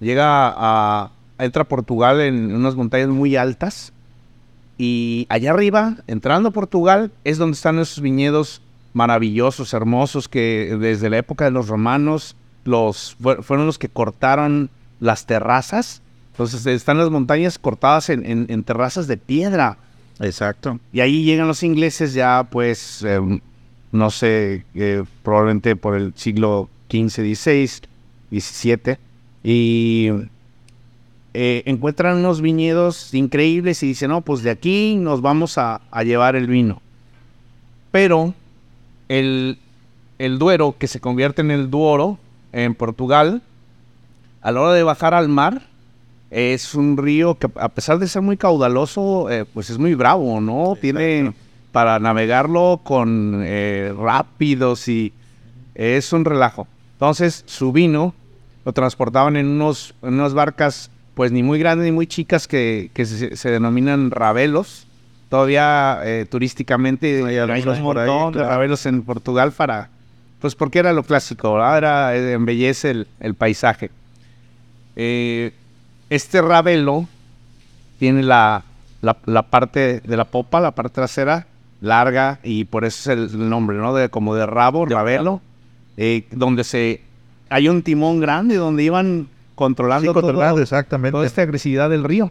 llega 0.00 0.52
a, 0.56 1.10
entra 1.38 1.62
a 1.62 1.68
Portugal 1.68 2.20
en 2.20 2.54
unas 2.54 2.74
montañas 2.74 3.08
muy 3.08 3.36
altas 3.36 3.92
y 4.78 5.26
allá 5.28 5.50
arriba, 5.50 5.96
entrando 6.06 6.48
a 6.50 6.52
Portugal, 6.52 7.10
es 7.24 7.38
donde 7.38 7.54
están 7.56 7.78
esos 7.78 8.00
viñedos 8.00 8.62
maravillosos, 8.94 9.74
hermosos, 9.74 10.28
que 10.28 10.76
desde 10.80 11.10
la 11.10 11.18
época 11.18 11.44
de 11.44 11.50
los 11.50 11.68
romanos 11.68 12.36
los, 12.64 13.16
fue- 13.20 13.42
fueron 13.42 13.66
los 13.66 13.78
que 13.78 13.88
cortaron 13.88 14.70
las 15.00 15.26
terrazas. 15.26 16.00
Entonces 16.32 16.64
están 16.66 16.98
las 16.98 17.10
montañas 17.10 17.58
cortadas 17.58 18.08
en- 18.10 18.24
en- 18.24 18.46
en 18.48 18.62
terrazas 18.62 19.06
de 19.08 19.16
piedra. 19.16 19.78
Exacto. 20.20 20.78
Y 20.92 21.00
ahí 21.00 21.24
llegan 21.24 21.48
los 21.48 21.62
ingleses 21.62 22.14
ya, 22.14 22.46
pues, 22.50 23.02
eh, 23.04 23.20
no 23.92 24.10
sé, 24.10 24.64
eh, 24.74 25.04
probablemente 25.22 25.76
por 25.76 25.96
el 25.96 26.12
siglo 26.14 26.68
XV, 26.90 27.34
XVI, 27.34 27.70
XVII. 28.30 28.98
Y 29.42 30.10
eh, 31.34 31.62
encuentran 31.66 32.18
unos 32.18 32.40
viñedos 32.40 33.14
increíbles 33.14 33.82
y 33.82 33.88
dicen, 33.88 34.10
no, 34.10 34.20
pues 34.20 34.42
de 34.42 34.50
aquí 34.50 34.96
nos 34.96 35.22
vamos 35.22 35.58
a, 35.58 35.80
a 35.90 36.02
llevar 36.02 36.36
el 36.36 36.46
vino. 36.46 36.82
Pero 37.90 38.34
el, 39.08 39.58
el 40.18 40.38
Duero, 40.38 40.74
que 40.78 40.86
se 40.86 41.00
convierte 41.00 41.42
en 41.42 41.50
el 41.50 41.70
Duoro 41.70 42.18
en 42.52 42.74
Portugal, 42.74 43.42
a 44.42 44.52
la 44.52 44.60
hora 44.60 44.72
de 44.74 44.82
bajar 44.82 45.14
al 45.14 45.28
mar, 45.28 45.62
es 46.30 46.74
un 46.74 46.96
río 46.96 47.36
que 47.36 47.48
a 47.56 47.68
pesar 47.68 47.98
de 47.98 48.06
ser 48.06 48.22
muy 48.22 48.36
caudaloso, 48.36 49.30
eh, 49.30 49.44
pues 49.46 49.70
es 49.70 49.78
muy 49.78 49.94
bravo, 49.94 50.40
¿no? 50.40 50.76
Tiene 50.80 51.32
para 51.72 51.98
navegarlo 51.98 52.80
con 52.82 53.42
eh, 53.44 53.92
rápidos 53.96 54.88
y 54.88 55.12
es 55.74 56.12
un 56.12 56.24
relajo. 56.24 56.66
Entonces 56.94 57.44
su 57.46 57.72
vino 57.72 58.14
lo 58.64 58.72
transportaban 58.72 59.36
en, 59.36 59.46
unos, 59.46 59.94
en 60.02 60.14
unas 60.14 60.34
barcas 60.34 60.90
pues 61.14 61.32
ni 61.32 61.42
muy 61.42 61.58
grandes 61.58 61.86
ni 61.86 61.92
muy 61.92 62.06
chicas 62.06 62.46
que, 62.46 62.90
que 62.94 63.04
se, 63.04 63.36
se 63.36 63.50
denominan 63.50 64.10
rabelos. 64.10 64.86
Todavía 65.28 66.00
eh, 66.04 66.26
turísticamente 66.28 67.24
Hay 67.24 67.62
un 67.62 67.82
montón 67.82 68.32
de 68.32 68.42
rabelos 68.42 68.86
en 68.86 69.02
Portugal 69.02 69.52
para 69.52 69.90
pues 70.40 70.54
porque 70.54 70.78
era 70.78 70.92
lo 70.92 71.02
clásico, 71.02 71.54
¿verdad? 71.54 71.78
Era, 71.78 72.16
eh, 72.16 72.32
embellece 72.32 72.90
el, 72.90 73.08
el 73.20 73.34
paisaje. 73.34 73.90
Eh, 74.96 75.52
este 76.10 76.40
rabelo 76.40 77.08
tiene 77.98 78.22
la, 78.22 78.62
la, 79.02 79.16
la 79.26 79.42
parte 79.42 80.00
de 80.00 80.16
la 80.16 80.24
popa, 80.24 80.60
la 80.60 80.70
parte 80.70 80.94
trasera, 80.94 81.46
larga, 81.80 82.40
y 82.42 82.64
por 82.64 82.84
eso 82.84 83.12
es 83.12 83.32
el, 83.34 83.48
nombre, 83.48 83.76
¿no? 83.76 83.94
De, 83.94 84.08
como 84.08 84.34
de 84.34 84.46
rabo, 84.46 84.86
rabelo. 84.86 85.40
eh, 85.96 86.24
donde 86.30 86.64
se 86.64 87.02
hay 87.50 87.68
un 87.68 87.82
timón 87.82 88.20
grande 88.20 88.56
donde 88.56 88.82
iban 88.82 89.26
controlando, 89.54 90.12
Sí, 90.12 90.20
todo- 90.20 90.60
exactamente. 90.60 91.12
toda 91.12 91.26
esta 91.26 91.42
agresividad 91.42 91.88
del 91.90 92.04
río. 92.04 92.30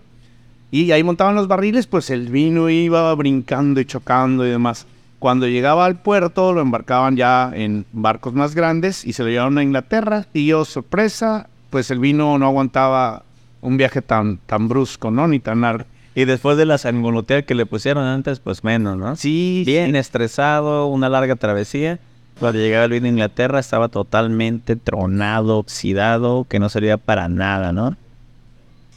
Y 0.69 0.91
ahí 0.91 1.03
montaban 1.03 1.35
los 1.35 1.47
barriles, 1.47 1.87
pues 1.87 2.09
el 2.09 2.27
vino 2.29 2.69
iba 2.69 3.13
brincando 3.15 3.79
y 3.81 3.85
chocando 3.85 4.45
y 4.45 4.49
demás. 4.49 4.85
Cuando 5.19 5.47
llegaba 5.47 5.85
al 5.85 5.95
puerto, 6.01 6.53
lo 6.53 6.61
embarcaban 6.61 7.15
ya 7.15 7.51
en 7.53 7.85
barcos 7.93 8.33
más 8.33 8.53
grandes 8.53 9.03
y 9.05 9.13
se 9.13 9.23
lo 9.23 9.29
llevaron 9.29 9.57
a 9.57 9.63
Inglaterra. 9.63 10.27
Y 10.33 10.45
yo, 10.45 10.63
sorpresa, 10.65 11.47
pues 11.71 11.89
el 11.89 11.99
vino 11.99 12.37
no 12.37 12.45
aguantaba 12.45 13.23
un 13.61 13.77
viaje 13.77 14.01
tan, 14.03 14.37
tan 14.45 14.67
brusco, 14.67 15.09
¿no? 15.09 15.27
Ni 15.27 15.39
tan 15.39 15.61
largo. 15.61 15.85
Y 16.17 16.25
después 16.25 16.57
de 16.57 16.65
la 16.65 16.79
sangolotea 16.79 17.43
que 17.43 17.53
le 17.53 17.67
pusieron 17.67 18.03
antes, 18.03 18.39
pues 18.39 18.63
menos, 18.63 18.97
¿no? 18.97 19.15
Sí, 19.15 19.61
Bien 19.67 19.95
estresado, 19.95 20.87
una 20.87 21.09
larga 21.09 21.35
travesía. 21.35 21.99
Cuando 22.39 22.57
llegaba 22.59 22.85
el 22.85 22.91
vino 22.91 23.05
a 23.05 23.09
Inglaterra 23.09 23.59
estaba 23.59 23.87
totalmente 23.89 24.75
tronado, 24.75 25.59
oxidado, 25.59 26.47
que 26.49 26.57
no 26.57 26.69
servía 26.69 26.97
para 26.97 27.29
nada, 27.29 27.71
¿no? 27.71 27.95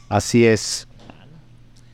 así 0.09 0.47
es. 0.47 0.87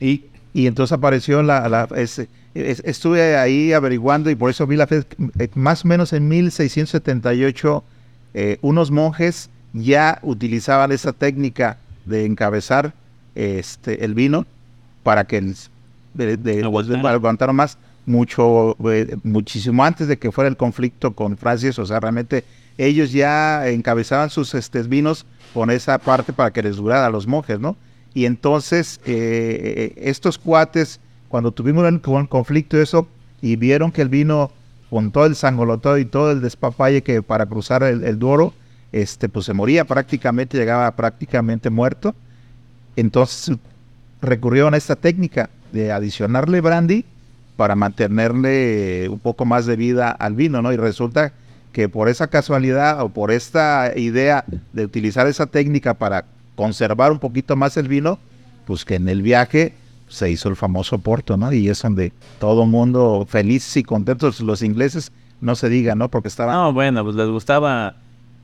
Y 0.00 0.24
Y 0.54 0.66
entonces 0.66 0.92
apareció 0.96 1.42
la... 1.42 1.68
la- 1.68 1.88
es- 1.94 2.26
es- 2.54 2.80
estuve 2.86 3.36
ahí 3.36 3.74
averiguando 3.74 4.30
y 4.30 4.34
por 4.34 4.48
eso 4.48 4.66
vi 4.66 4.76
la 4.76 4.86
fe, 4.86 5.04
eh, 5.38 5.48
más 5.54 5.84
o 5.84 5.88
menos 5.88 6.14
en 6.14 6.26
1678 6.26 7.84
eh, 8.32 8.56
unos 8.62 8.90
monjes 8.90 9.50
ya 9.74 10.20
utilizaban 10.22 10.90
esa 10.90 11.12
técnica 11.12 11.76
de 12.06 12.24
encabezar 12.24 12.94
este, 13.34 14.06
el 14.06 14.14
vino 14.14 14.46
para 15.02 15.24
que 15.24 15.38
el, 15.38 15.56
de, 16.14 16.36
de- 16.36 16.62
aguantara 16.64 17.52
más 17.52 17.78
mucho 18.06 18.76
eh, 18.90 19.16
muchísimo 19.22 19.84
antes 19.84 20.08
de 20.08 20.18
que 20.18 20.32
fuera 20.32 20.48
el 20.48 20.56
conflicto 20.56 21.12
con 21.12 21.36
Francia, 21.36 21.70
o 21.76 21.84
sea, 21.86 22.00
realmente 22.00 22.44
ellos 22.78 23.12
ya 23.12 23.68
encabezaban 23.68 24.30
sus 24.30 24.54
este, 24.54 24.82
vinos 24.82 25.26
con 25.52 25.70
esa 25.70 25.98
parte 25.98 26.32
para 26.32 26.50
que 26.52 26.62
les 26.62 26.76
durara 26.76 27.06
a 27.06 27.10
los 27.10 27.26
monjes, 27.26 27.58
¿no? 27.60 27.76
Y 28.14 28.24
entonces 28.24 29.00
eh, 29.04 29.92
estos 29.96 30.38
cuates, 30.38 31.00
cuando 31.28 31.52
tuvimos 31.52 31.84
un, 31.84 32.00
un 32.04 32.26
conflicto 32.26 32.80
eso, 32.80 33.06
y 33.42 33.56
vieron 33.56 33.92
que 33.92 34.02
el 34.02 34.08
vino 34.08 34.50
con 34.90 35.12
todo 35.12 35.26
el 35.26 35.36
sangolotado 35.36 35.98
y 35.98 36.04
todo 36.06 36.32
el 36.32 36.40
despapalle 36.40 37.02
que 37.02 37.22
para 37.22 37.46
cruzar 37.46 37.82
el, 37.82 38.02
el 38.04 38.18
Duero, 38.18 38.54
este, 38.90 39.28
pues 39.28 39.44
se 39.44 39.52
moría 39.52 39.84
prácticamente, 39.84 40.56
llegaba 40.56 40.90
prácticamente 40.96 41.68
muerto. 41.68 42.14
Entonces 42.96 43.56
recurrieron 44.20 44.74
a 44.74 44.76
esta 44.76 44.96
técnica 44.96 45.50
de 45.72 45.92
adicionarle 45.92 46.60
brandy 46.60 47.04
para 47.56 47.74
mantenerle 47.74 49.08
un 49.08 49.18
poco 49.18 49.44
más 49.44 49.66
de 49.66 49.76
vida 49.76 50.10
al 50.10 50.34
vino, 50.34 50.62
¿no? 50.62 50.72
Y 50.72 50.76
resulta 50.76 51.32
que 51.72 51.88
por 51.88 52.08
esa 52.08 52.28
casualidad 52.28 53.02
o 53.02 53.08
por 53.08 53.30
esta 53.30 53.92
idea 53.96 54.44
de 54.72 54.84
utilizar 54.84 55.26
esa 55.26 55.46
técnica 55.46 55.94
para 55.94 56.24
conservar 56.54 57.12
un 57.12 57.18
poquito 57.18 57.56
más 57.56 57.76
el 57.76 57.88
vino, 57.88 58.18
pues 58.66 58.84
que 58.84 58.96
en 58.96 59.08
el 59.08 59.22
viaje 59.22 59.74
se 60.08 60.30
hizo 60.30 60.48
el 60.48 60.56
famoso 60.56 60.98
Porto, 60.98 61.36
¿no? 61.36 61.52
Y 61.52 61.68
es 61.68 61.82
donde 61.82 62.12
todo 62.38 62.62
el 62.62 62.70
mundo 62.70 63.26
feliz 63.28 63.76
y 63.76 63.82
contentos, 63.82 64.40
los 64.40 64.62
ingleses, 64.62 65.12
no 65.40 65.54
se 65.54 65.68
diga, 65.68 65.94
¿no? 65.94 66.08
Porque 66.08 66.28
estaban... 66.28 66.54
No, 66.54 66.72
bueno, 66.72 67.04
pues 67.04 67.16
les 67.16 67.28
gustaba 67.28 67.96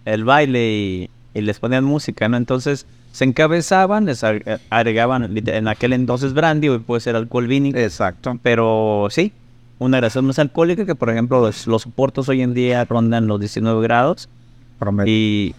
el 0.05 0.25
baile 0.25 0.71
y, 0.73 1.11
y 1.35 1.41
les 1.41 1.59
ponían 1.59 1.85
música, 1.85 2.29
¿no? 2.29 2.37
Entonces 2.37 2.87
se 3.15 3.23
encabezaban, 3.25 4.07
les 4.07 4.25
ag- 4.25 4.59
agregaban 4.71 5.37
en 5.37 5.69
aquel 5.69 5.93
entonces 5.93 6.35
brandy, 6.35 6.69
hoy 6.69 6.81
puede 6.81 7.01
ser 7.01 7.15
alcohol 7.15 7.47
vínico. 7.47 7.79
Exacto. 7.79 8.37
Pero 8.43 9.07
sí, 9.09 9.31
una 9.79 9.99
graduación 9.99 10.25
más 10.25 10.41
alcohólica 10.41 10.85
que, 10.85 10.97
por 10.97 11.11
ejemplo, 11.11 11.41
los, 11.41 11.69
los 11.69 11.83
soportos 11.83 12.29
hoy 12.29 12.43
en 12.43 12.55
día 12.55 12.85
rondan 12.85 13.29
los 13.29 13.39
19 13.39 13.81
grados. 13.85 14.29
Y, 15.07 15.55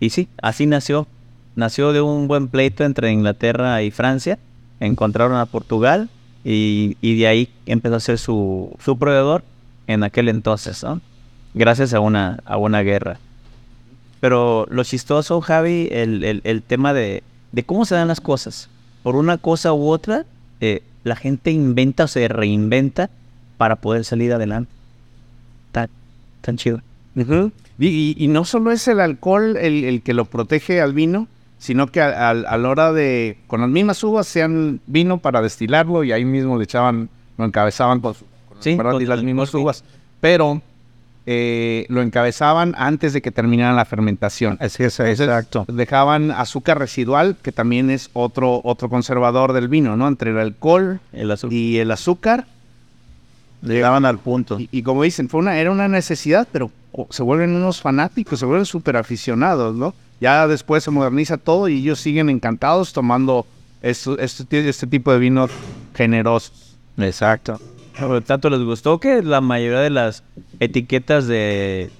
y 0.00 0.10
sí, 0.10 0.28
así 0.42 0.66
nació. 0.66 1.06
Nació 1.54 1.92
de 1.92 2.00
un 2.00 2.26
buen 2.26 2.48
pleito 2.48 2.84
entre 2.84 3.12
Inglaterra 3.12 3.80
y 3.84 3.92
Francia. 3.92 4.36
Encontraron 4.80 5.36
a 5.38 5.46
Portugal 5.46 6.08
y, 6.44 6.96
y 7.00 7.16
de 7.16 7.28
ahí 7.28 7.48
empezó 7.66 7.94
a 7.94 8.00
ser 8.00 8.18
su, 8.18 8.76
su 8.84 8.98
proveedor 8.98 9.44
en 9.86 10.02
aquel 10.02 10.28
entonces, 10.28 10.82
¿no? 10.82 11.00
Gracias 11.54 11.94
a 11.94 12.00
una, 12.00 12.40
a 12.44 12.56
una 12.56 12.80
guerra. 12.82 13.20
Pero 14.20 14.66
lo 14.70 14.82
chistoso, 14.84 15.40
Javi, 15.40 15.88
el, 15.92 16.24
el- 16.24 16.40
el 16.44 16.62
tema 16.62 16.92
de, 16.92 17.22
de 17.52 17.62
cómo 17.62 17.84
se 17.84 17.94
dan 17.94 18.08
las 18.08 18.20
cosas. 18.20 18.68
Por 19.02 19.16
una 19.16 19.38
cosa 19.38 19.72
u 19.72 19.88
otra, 19.88 20.24
eh, 20.60 20.82
la 21.04 21.14
gente 21.16 21.50
inventa 21.52 22.04
o 22.04 22.08
se 22.08 22.26
reinventa 22.28 23.10
para 23.56 23.76
poder 23.76 24.04
salir 24.04 24.32
adelante. 24.32 24.70
Tan, 25.72 25.88
tan 26.40 26.56
chido. 26.56 26.80
Y, 27.78 27.86
y- 27.88 28.16
y 28.18 28.28
no 28.28 28.44
solo 28.44 28.72
es 28.72 28.86
el 28.88 29.00
alcohol 29.00 29.56
el, 29.56 29.84
el 29.84 30.02
que 30.02 30.14
lo 30.14 30.24
protege 30.24 30.80
al 30.80 30.92
vino, 30.92 31.28
sino 31.58 31.86
que 31.88 32.00
a, 32.00 32.28
a- 32.28 32.30
a 32.30 32.56
la 32.58 32.68
hora 32.68 32.92
de, 32.92 33.38
con 33.46 33.60
las 33.60 33.70
mismas 33.70 34.02
uvas, 34.04 34.26
sean 34.26 34.80
vino 34.86 35.18
para 35.18 35.42
destilarlo 35.42 36.02
y 36.04 36.12
ahí 36.12 36.24
mismo 36.24 36.56
le 36.58 36.64
echaban, 36.64 37.08
lo 37.36 37.44
encabezaban 37.44 38.00
con, 38.00 38.14
su, 38.14 38.24
con 38.48 38.62
Sí, 38.62 38.76
con 38.76 39.00
y 39.00 39.06
las 39.06 39.22
mismas 39.22 39.54
uvas. 39.54 39.84
Pero 40.20 40.60
eh, 41.30 41.84
lo 41.90 42.00
encabezaban 42.00 42.74
antes 42.78 43.12
de 43.12 43.20
que 43.20 43.30
terminara 43.30 43.74
la 43.74 43.84
fermentación. 43.84 44.56
Así 44.60 44.82
es, 44.82 44.98
Entonces, 44.98 45.20
exacto. 45.20 45.66
Dejaban 45.68 46.30
azúcar 46.30 46.78
residual, 46.78 47.36
que 47.42 47.52
también 47.52 47.90
es 47.90 48.08
otro, 48.14 48.62
otro 48.64 48.88
conservador 48.88 49.52
del 49.52 49.68
vino, 49.68 49.94
¿no? 49.94 50.08
Entre 50.08 50.30
el 50.30 50.38
alcohol 50.38 51.00
El 51.12 51.30
y 51.50 51.76
el 51.76 51.90
azúcar. 51.90 52.46
Llegaban 53.60 54.06
al 54.06 54.18
punto. 54.18 54.58
Y, 54.58 54.70
y 54.72 54.82
como 54.82 55.02
dicen, 55.02 55.28
fue 55.28 55.40
una, 55.40 55.58
era 55.58 55.70
una 55.70 55.86
necesidad, 55.86 56.48
pero 56.50 56.70
oh, 56.92 57.06
se 57.10 57.22
vuelven 57.22 57.50
unos 57.54 57.82
fanáticos, 57.82 58.38
se 58.38 58.46
vuelven 58.46 58.64
súper 58.64 58.96
aficionados, 58.96 59.76
¿no? 59.76 59.94
Ya 60.22 60.48
después 60.48 60.82
se 60.82 60.90
moderniza 60.90 61.36
todo 61.36 61.68
y 61.68 61.76
ellos 61.80 62.00
siguen 62.00 62.30
encantados 62.30 62.94
tomando 62.94 63.46
esto- 63.82 64.18
este, 64.18 64.66
este 64.66 64.86
tipo 64.86 65.12
de 65.12 65.18
vinos 65.18 65.50
generosos. 65.94 66.76
Exacto. 66.96 67.60
Pero 67.98 68.20
tanto 68.22 68.48
les 68.50 68.60
gustó 68.60 69.00
que 69.00 69.22
la 69.22 69.40
mayoría 69.40 69.80
de 69.80 69.90
las 69.90 70.22
etiquetas 70.60 71.26
de, 71.26 71.90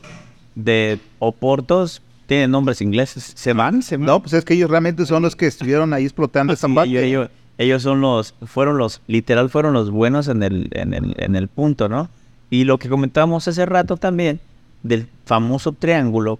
de 0.54 0.98
Oportos 1.18 2.02
tienen 2.26 2.50
nombres 2.50 2.80
ingleses. 2.80 3.32
Se 3.34 3.52
van, 3.52 3.82
se 3.82 3.96
van. 3.96 4.06
No, 4.06 4.20
pues 4.20 4.32
es 4.34 4.44
que 4.44 4.54
ellos 4.54 4.70
realmente 4.70 5.06
son 5.06 5.22
los 5.22 5.34
que 5.34 5.46
estuvieron 5.46 5.92
ahí 5.92 6.04
explotando 6.04 6.52
esta 6.52 6.66
Sí, 6.68 6.74
parte. 6.74 6.90
ellos, 6.90 7.02
ellos- 7.04 7.30
ellos 7.60 7.82
son 7.82 8.00
los, 8.00 8.34
fueron 8.46 8.78
los, 8.78 9.00
literal 9.08 9.50
fueron 9.50 9.72
los 9.72 9.90
buenos 9.90 10.28
en 10.28 10.44
el, 10.44 10.68
en 10.74 10.94
el, 10.94 11.16
en 11.18 11.34
el 11.34 11.48
punto, 11.48 11.88
¿no? 11.88 12.08
Y 12.50 12.62
lo 12.62 12.78
que 12.78 12.88
comentábamos 12.88 13.48
hace 13.48 13.66
rato 13.66 13.96
también, 13.96 14.38
del 14.84 15.08
famoso 15.24 15.72
triángulo, 15.72 16.38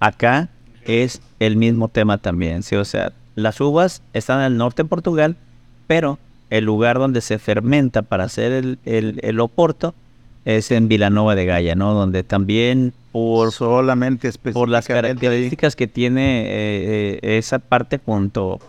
acá 0.00 0.50
es 0.84 1.22
el 1.38 1.56
mismo 1.56 1.88
tema 1.88 2.18
también, 2.18 2.62
¿sí? 2.62 2.76
O 2.76 2.84
sea, 2.84 3.12
las 3.36 3.58
uvas 3.62 4.02
están 4.12 4.40
al 4.40 4.58
norte 4.58 4.82
de 4.82 4.88
Portugal, 4.90 5.36
pero 5.86 6.18
el 6.58 6.64
lugar 6.64 6.98
donde 6.98 7.20
se 7.22 7.38
fermenta 7.38 8.02
para 8.02 8.24
hacer 8.24 8.52
el, 8.52 8.78
el, 8.84 9.18
el 9.22 9.40
oporto 9.40 9.94
es 10.44 10.70
en 10.70 10.88
Vilanova 10.88 11.34
de 11.34 11.46
Gaia, 11.46 11.74
¿no? 11.74 11.94
Donde 11.94 12.24
también 12.24 12.92
por, 13.12 13.52
solamente 13.52 14.30
por 14.52 14.68
las 14.68 14.86
características 14.86 15.76
que 15.76 15.86
tiene 15.86 16.42
eh, 16.42 17.20
eh, 17.22 17.38
esa 17.38 17.58
parte 17.58 18.00
junto, 18.04 18.60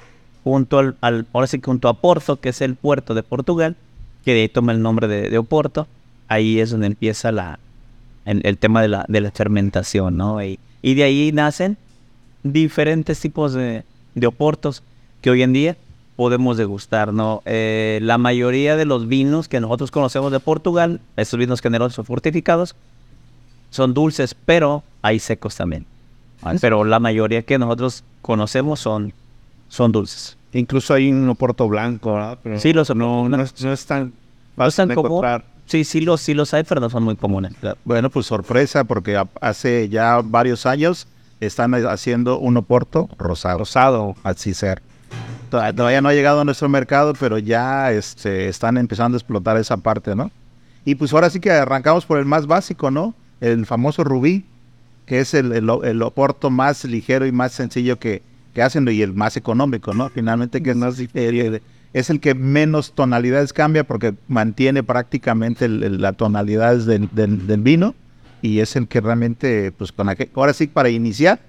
junto 0.43 0.79
al, 0.79 0.95
al- 1.01 1.25
ahora 1.33 1.47
sí 1.47 1.59
junto 1.63 1.89
a 1.89 1.95
Porto, 1.95 2.39
que 2.39 2.49
es 2.49 2.61
el 2.61 2.75
puerto 2.75 3.13
de 3.13 3.23
Portugal, 3.23 3.75
que 4.23 4.33
de 4.33 4.41
ahí 4.41 4.49
toma 4.49 4.71
el 4.71 4.81
nombre 4.81 5.07
de, 5.07 5.29
de 5.29 5.37
Oporto, 5.37 5.87
ahí 6.29 6.59
es 6.59 6.71
donde 6.71 6.87
empieza 6.87 7.31
la, 7.31 7.59
el, 8.25 8.41
el 8.45 8.57
tema 8.57 8.81
de 8.81 8.87
la, 8.87 9.05
de 9.09 9.19
la 9.21 9.31
fermentación, 9.31 10.15
¿no? 10.15 10.41
Y, 10.43 10.59
y 10.81 10.93
de 10.93 11.03
ahí 11.03 11.31
nacen 11.33 11.75
diferentes 12.43 13.19
tipos 13.19 13.53
de, 13.53 13.83
de 14.15 14.27
oportos 14.27 14.83
que 15.21 15.29
hoy 15.29 15.41
en 15.41 15.53
día 15.53 15.75
podemos 16.15 16.57
degustar, 16.57 17.11
¿no? 17.13 17.41
Eh, 17.45 17.99
la 18.01 18.17
mayoría 18.17 18.75
de 18.75 18.85
los 18.85 19.07
vinos 19.07 19.47
que 19.47 19.59
nosotros 19.59 19.91
conocemos 19.91 20.31
de 20.31 20.39
Portugal, 20.39 20.99
estos 21.17 21.39
vinos 21.39 21.61
generosos 21.61 22.05
fortificados, 22.05 22.75
son 23.69 23.93
dulces, 23.93 24.35
pero 24.45 24.83
hay 25.01 25.19
secos 25.19 25.55
también. 25.55 25.85
Pero 26.61 26.83
la 26.83 26.99
mayoría 26.99 27.41
que 27.43 27.57
nosotros 27.57 28.03
conocemos 28.21 28.79
son, 28.79 29.13
son 29.69 29.91
dulces. 29.91 30.37
Incluso 30.51 30.93
hay 30.93 31.09
un 31.11 31.27
oporto 31.29 31.67
blanco, 31.67 32.13
¿verdad? 32.13 32.37
Pero 32.43 32.59
Sí, 32.59 32.73
los 32.73 32.89
no, 32.95 33.27
no- 33.29 33.37
no, 33.37 33.43
es, 33.43 33.59
no 33.63 33.73
es 33.73 33.85
tan 33.85 34.13
fácil 34.55 34.91
encontrar. 34.91 35.45
Sí, 35.65 35.83
sí 35.85 36.01
los, 36.01 36.19
sí 36.21 36.33
los 36.33 36.53
hay, 36.53 36.63
pero 36.63 36.81
no 36.81 36.89
son 36.89 37.03
muy 37.03 37.15
comunes. 37.15 37.53
Bueno, 37.85 38.09
pues 38.09 38.25
sorpresa, 38.25 38.83
porque 38.83 39.19
hace 39.41 39.87
ya 39.89 40.21
varios 40.23 40.65
años 40.65 41.07
están 41.39 41.73
haciendo 41.87 42.37
un 42.37 42.57
oporto 42.57 43.09
rosado. 43.17 43.59
Rosado. 43.59 44.15
Así 44.23 44.53
ser. 44.53 44.81
Toda- 45.53 45.71
Todavía 45.71 46.01
no 46.01 46.09
ha 46.09 46.13
llegado 46.15 46.41
a 46.41 46.45
nuestro 46.45 46.67
mercado, 46.67 47.13
pero 47.13 47.37
ya 47.37 47.91
este, 47.91 48.47
están 48.47 48.75
empezando 48.77 49.15
a 49.15 49.19
explotar 49.19 49.55
esa 49.57 49.77
parte, 49.77 50.15
¿no? 50.15 50.31
Y 50.83 50.95
pues 50.95 51.13
ahora 51.13 51.29
sí 51.29 51.39
que 51.39 51.51
arrancamos 51.51 52.07
por 52.07 52.17
el 52.17 52.25
más 52.25 52.47
básico, 52.47 52.89
¿no? 52.89 53.13
El 53.39 53.67
famoso 53.67 54.03
rubí, 54.03 54.45
que 55.05 55.19
es 55.19 55.35
el, 55.35 55.51
el, 55.51 55.69
el 55.83 56.01
oporto 56.01 56.49
más 56.49 56.83
ligero 56.85 57.27
y 57.27 57.31
más 57.31 57.51
sencillo 57.51 57.99
que, 57.99 58.23
que 58.55 58.63
hacen 58.63 58.87
y 58.87 59.03
el 59.03 59.13
más 59.13 59.37
económico, 59.37 59.93
¿no? 59.93 60.09
Finalmente 60.09 60.63
que 60.63 60.71
es, 60.71 60.77
eh, 61.13 61.61
es 61.93 62.09
el 62.09 62.19
que 62.19 62.33
menos 62.33 62.93
tonalidades 62.93 63.53
cambia 63.53 63.83
porque 63.83 64.15
mantiene 64.27 64.81
prácticamente 64.81 65.69
las 65.69 66.17
tonalidades 66.17 66.87
del, 66.87 67.09
del- 67.11 67.45
del 67.45 67.61
vino 67.61 67.93
y 68.41 68.59
es 68.59 68.75
el 68.75 68.87
que 68.87 69.01
realmente, 69.01 69.71
pues 69.71 69.91
con 69.91 70.09
aquel, 70.09 70.31
ahora 70.33 70.53
sí 70.53 70.65
para 70.65 70.89
iniciar, 70.89 71.39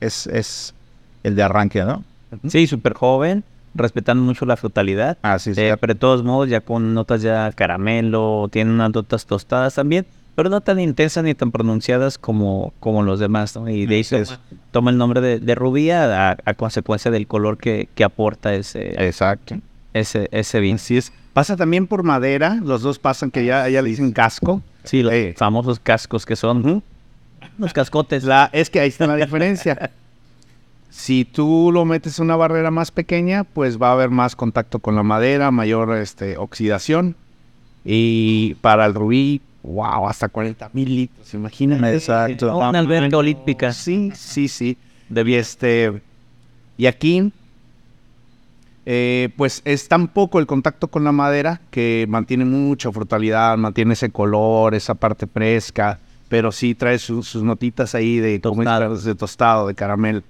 es, 0.00 0.26
es 0.26 0.74
el 1.22 1.36
de 1.36 1.44
arranque, 1.44 1.84
¿no? 1.84 2.02
Sí, 2.48 2.66
súper 2.66 2.94
joven, 2.94 3.44
respetando 3.74 4.22
mucho 4.22 4.44
la 4.46 4.56
frutalidad. 4.56 5.18
Ah, 5.22 5.38
sí, 5.38 5.54
sí. 5.54 5.60
Eh, 5.60 5.76
pero 5.80 5.94
de 5.94 6.00
todos 6.00 6.22
modos, 6.22 6.48
ya 6.48 6.60
con 6.60 6.94
notas 6.94 7.22
ya 7.22 7.50
caramelo, 7.52 8.48
tiene 8.50 8.70
unas 8.72 8.92
notas 8.92 9.26
tostadas 9.26 9.74
también, 9.74 10.06
pero 10.34 10.48
no 10.50 10.60
tan 10.60 10.80
intensas 10.80 11.24
ni 11.24 11.34
tan 11.34 11.50
pronunciadas 11.52 12.18
como, 12.18 12.72
como 12.80 13.02
los 13.02 13.18
demás, 13.20 13.54
¿no? 13.56 13.68
Y 13.68 13.86
de 13.86 13.94
ahí 13.96 14.00
Así 14.02 14.16
es. 14.16 14.28
toma, 14.28 14.40
toma 14.70 14.90
el 14.90 14.98
nombre 14.98 15.20
de, 15.20 15.38
de 15.40 15.54
rubia 15.54 16.30
a, 16.30 16.36
a 16.44 16.54
consecuencia 16.54 17.10
del 17.10 17.26
color 17.26 17.58
que, 17.58 17.88
que 17.94 18.04
aporta 18.04 18.54
ese, 18.54 18.92
Exacto. 19.06 19.56
ese, 19.92 20.28
ese 20.32 20.60
vino. 20.60 20.76
Así 20.76 20.96
es. 20.96 21.12
Pasa 21.32 21.56
también 21.56 21.86
por 21.86 22.02
madera, 22.02 22.58
los 22.62 22.82
dos 22.82 22.98
pasan 22.98 23.30
que 23.30 23.44
ya, 23.46 23.68
ya 23.68 23.80
le 23.82 23.88
dicen 23.88 24.12
casco. 24.12 24.60
Sí, 24.84 25.02
los 25.02 25.12
Eh. 25.12 25.34
famosos 25.36 25.80
cascos 25.80 26.26
que 26.26 26.36
son 26.36 26.82
los 27.58 27.72
cascotes. 27.72 28.24
La, 28.24 28.50
es 28.52 28.68
que 28.68 28.80
ahí 28.80 28.88
está 28.88 29.06
la 29.06 29.16
diferencia. 29.16 29.90
Si 30.94 31.24
tú 31.24 31.70
lo 31.72 31.86
metes 31.86 32.18
en 32.18 32.26
una 32.26 32.36
barrera 32.36 32.70
más 32.70 32.90
pequeña, 32.90 33.44
pues 33.44 33.80
va 33.80 33.88
a 33.88 33.92
haber 33.92 34.10
más 34.10 34.36
contacto 34.36 34.78
con 34.78 34.94
la 34.94 35.02
madera, 35.02 35.50
mayor 35.50 35.96
este, 35.96 36.36
oxidación. 36.36 37.16
Y 37.82 38.54
para 38.60 38.84
el 38.84 38.92
rubí, 38.92 39.40
wow, 39.62 40.06
hasta 40.06 40.28
40 40.28 40.68
mil 40.74 40.94
litros, 40.94 41.32
imagínate. 41.32 41.94
Exacto. 41.94 42.56
Una 42.58 42.78
alberca 42.78 43.16
olímpica. 43.16 43.72
Sí, 43.72 44.12
sí, 44.14 44.48
sí. 44.48 44.76
Y 45.10 45.34
este. 45.34 46.02
Y 46.76 46.84
aquí, 46.86 47.32
eh, 48.84 49.30
pues 49.36 49.62
es 49.64 49.88
tan 49.88 50.08
poco 50.08 50.38
el 50.40 50.46
contacto 50.46 50.88
con 50.88 51.04
la 51.04 51.12
madera 51.12 51.60
que 51.70 52.04
mantiene 52.08 52.44
mucha 52.44 52.90
frutalidad, 52.92 53.56
mantiene 53.56 53.94
ese 53.94 54.10
color, 54.10 54.74
esa 54.74 54.94
parte 54.94 55.26
fresca, 55.26 55.98
pero 56.28 56.52
sí 56.52 56.74
trae 56.74 56.98
su- 56.98 57.22
sus 57.22 57.42
notitas 57.42 57.94
ahí 57.94 58.18
de 58.18 58.38
Tostado. 58.40 58.96
de 58.98 59.14
tostado, 59.14 59.66
de 59.68 59.74
caramelo. 59.74 60.22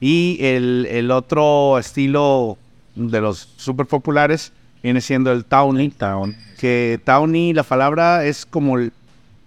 Y 0.00 0.38
el, 0.40 0.86
el 0.90 1.10
otro 1.10 1.78
estilo 1.78 2.56
de 2.94 3.20
los 3.20 3.48
súper 3.56 3.86
populares 3.86 4.52
viene 4.82 5.00
siendo 5.00 5.32
el 5.32 5.44
Tawny. 5.44 5.92
Que 6.58 7.00
Tawny, 7.04 7.52
la 7.52 7.62
palabra 7.62 8.24
es 8.24 8.46
como. 8.46 8.78
el- 8.78 8.92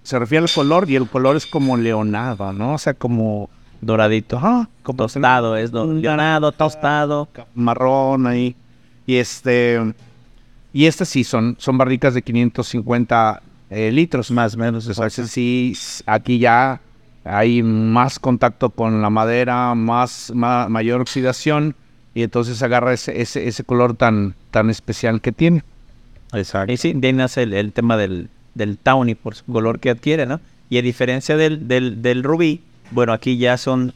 se 0.04 0.18
refiere 0.18 0.44
al 0.44 0.52
color 0.52 0.90
y 0.90 0.96
el 0.96 1.08
color 1.08 1.36
es 1.36 1.46
como 1.46 1.78
leonado, 1.78 2.52
¿no? 2.54 2.74
O 2.74 2.78
sea, 2.80 2.94
como 2.96 3.50
Doradito. 3.82 4.38
Ajá, 4.38 4.68
como 4.84 4.98
Tostado, 4.98 5.56
es 5.56 5.72
do- 5.72 5.94
leonado, 5.94 6.52
tostado. 6.52 7.28
marrón 7.56 8.26
ahí. 8.28 8.56
Y 9.06 9.16
este. 9.18 9.80
Y 10.74 10.86
estas 10.86 11.10
sí 11.10 11.24
son, 11.24 11.56
son 11.60 11.78
barricas 11.78 12.14
de 12.14 12.22
550 12.24 13.42
eh, 13.70 13.92
litros. 13.92 14.32
Más 14.32 14.56
o 14.56 14.58
menos, 14.58 14.88
Entonces 14.88 15.30
sí, 15.30 15.78
aquí 16.06 16.40
ya 16.40 16.80
hay 17.24 17.64
más 17.64 18.20
contacto 18.20 18.70
con 18.70 19.02
la 19.02 19.10
madera, 19.10 19.76
más, 19.76 20.32
ma- 20.36 20.68
mayor 20.70 21.02
oxidación. 21.02 21.76
Y 22.14 22.24
entonces 22.24 22.62
agarra 22.62 22.94
ese, 22.94 23.22
ese, 23.22 23.48
ese 23.48 23.64
color 23.64 23.96
tan, 23.96 24.36
tan 24.52 24.70
especial 24.70 25.22
que 25.22 25.32
tiene. 25.32 25.64
Exacto. 26.34 26.74
Y 26.74 26.78
sí, 26.78 26.94
de 26.94 27.08
ahí 27.08 27.14
nace 27.14 27.44
el, 27.44 27.54
el 27.54 27.72
tema 27.72 27.96
del, 27.98 28.30
del 28.54 28.78
tawny 28.78 29.16
por 29.16 29.36
su 29.36 29.46
color 29.46 29.80
que 29.80 29.90
adquiere, 29.90 30.26
¿no? 30.26 30.40
Y 30.70 30.78
a 30.78 30.82
diferencia 30.82 31.38
del, 31.38 31.68
del, 31.68 32.02
del 32.02 32.24
rubí, 32.24 32.62
bueno, 32.92 33.14
aquí 33.14 33.38
ya 33.38 33.58
son 33.58 33.94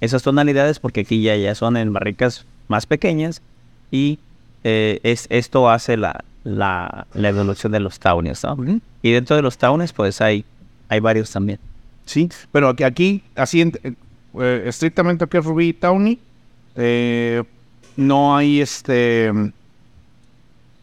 esas 0.00 0.22
tonalidades 0.22 0.78
porque 0.78 1.00
aquí 1.00 1.22
ya, 1.22 1.36
ya 1.36 1.54
son 1.54 1.76
en 1.76 1.92
barricas 1.92 2.44
más 2.68 2.84
pequeñas 2.86 3.40
y 3.90 4.18
eh, 4.64 5.00
es, 5.02 5.26
esto 5.30 5.70
hace 5.70 5.96
la, 5.96 6.24
la, 6.44 7.06
la 7.14 7.28
evolución 7.28 7.72
de 7.72 7.80
los 7.80 7.98
tawnies, 7.98 8.42
¿no? 8.44 8.80
Y 9.02 9.12
dentro 9.12 9.36
de 9.36 9.42
los 9.42 9.56
tawnies, 9.56 9.92
pues 9.92 10.20
hay, 10.20 10.44
hay 10.88 11.00
varios 11.00 11.30
también. 11.30 11.58
Sí, 12.06 12.28
pero 12.52 12.68
aquí, 12.70 12.84
aquí 12.84 13.22
así 13.34 13.60
en- 13.60 13.78
eh, 14.40 14.62
estrictamente 14.66 15.24
aquí 15.24 15.36
es 15.36 15.44
Rubí 15.44 15.68
y 15.68 15.72
Tawny, 15.74 16.18
eh, 16.76 17.42
no 17.96 18.36
hay 18.36 18.60
este 18.60 19.30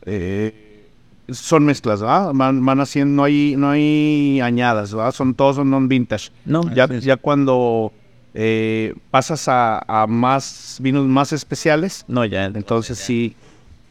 eh, 0.06 0.90
son 1.30 1.66
mezclas, 1.66 2.02
¿verdad? 2.02 2.32
Van, 2.34 2.64
van 2.66 2.82
haciendo, 2.82 3.16
no 3.16 3.24
hay, 3.24 3.56
no 3.58 3.70
hay 3.70 4.42
añadas, 4.42 4.94
¿verdad? 4.94 5.14
Son 5.14 5.34
todos 5.34 5.56
son 5.56 5.70
non 5.70 5.88
vintage. 5.88 6.30
No, 6.46 6.64
Ya, 6.76 6.88
ya 7.00 7.16
cuando 7.16 7.94
eh, 8.34 8.94
pasas 9.10 9.48
a, 9.48 9.80
a 9.88 10.06
más 10.08 10.78
vinos 10.82 11.06
más 11.08 11.32
especiales, 11.32 12.04
no, 12.08 12.26
ya, 12.26 12.46
entonces 12.46 12.98
sí. 12.98 13.36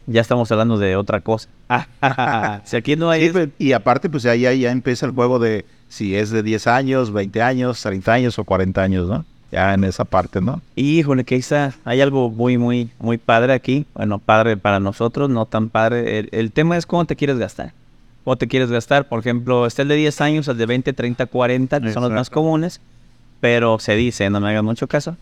ya 0.05 0.21
estamos 0.21 0.51
hablando 0.51 0.77
de 0.77 0.95
otra 0.95 1.21
cosa. 1.21 1.49
si 2.65 2.75
aquí 2.75 2.95
no 2.95 3.09
hay... 3.09 3.31
Sí, 3.31 3.51
y 3.57 3.71
aparte, 3.71 4.09
pues 4.09 4.25
ahí 4.27 4.41
ya, 4.41 4.53
ya 4.53 4.71
empieza 4.71 5.07
el 5.07 5.13
juego 5.13 5.39
de 5.39 5.65
si 5.93 6.15
es 6.15 6.31
de 6.31 6.41
10 6.41 6.65
años, 6.65 7.13
20 7.13 7.39
años, 7.43 7.79
30 7.83 8.11
años 8.11 8.39
o 8.39 8.43
40 8.43 8.81
años, 8.81 9.07
¿no? 9.07 9.25
Ya 9.51 9.75
en 9.75 9.83
esa 9.83 10.05
parte, 10.05 10.41
¿no? 10.41 10.59
Híjole, 10.75 11.23
que 11.23 11.39
hay 11.85 12.01
algo 12.01 12.31
muy, 12.31 12.57
muy, 12.57 12.89
muy 12.97 13.19
padre 13.19 13.53
aquí. 13.53 13.85
Bueno, 13.93 14.17
padre 14.17 14.57
para 14.57 14.79
nosotros, 14.79 15.29
no 15.29 15.45
tan 15.45 15.69
padre. 15.69 16.17
El, 16.17 16.29
el 16.31 16.51
tema 16.51 16.77
es 16.77 16.87
cómo 16.87 17.05
te 17.05 17.15
quieres 17.15 17.37
gastar. 17.37 17.73
¿Cómo 18.23 18.35
te 18.37 18.47
quieres 18.47 18.71
gastar? 18.71 19.07
Por 19.07 19.19
ejemplo, 19.19 19.67
está 19.67 19.83
el 19.83 19.89
de 19.89 19.95
10 19.95 20.21
años, 20.21 20.47
el 20.47 20.57
de 20.57 20.65
20, 20.65 20.93
30, 20.93 21.27
40, 21.27 21.81
que 21.81 21.93
son 21.93 22.01
los 22.01 22.11
más 22.11 22.31
comunes. 22.31 22.81
Pero 23.39 23.77
se 23.77 23.95
dice, 23.95 24.31
no 24.31 24.39
me 24.39 24.49
hagan 24.49 24.65
mucho 24.65 24.87
caso, 24.87 25.15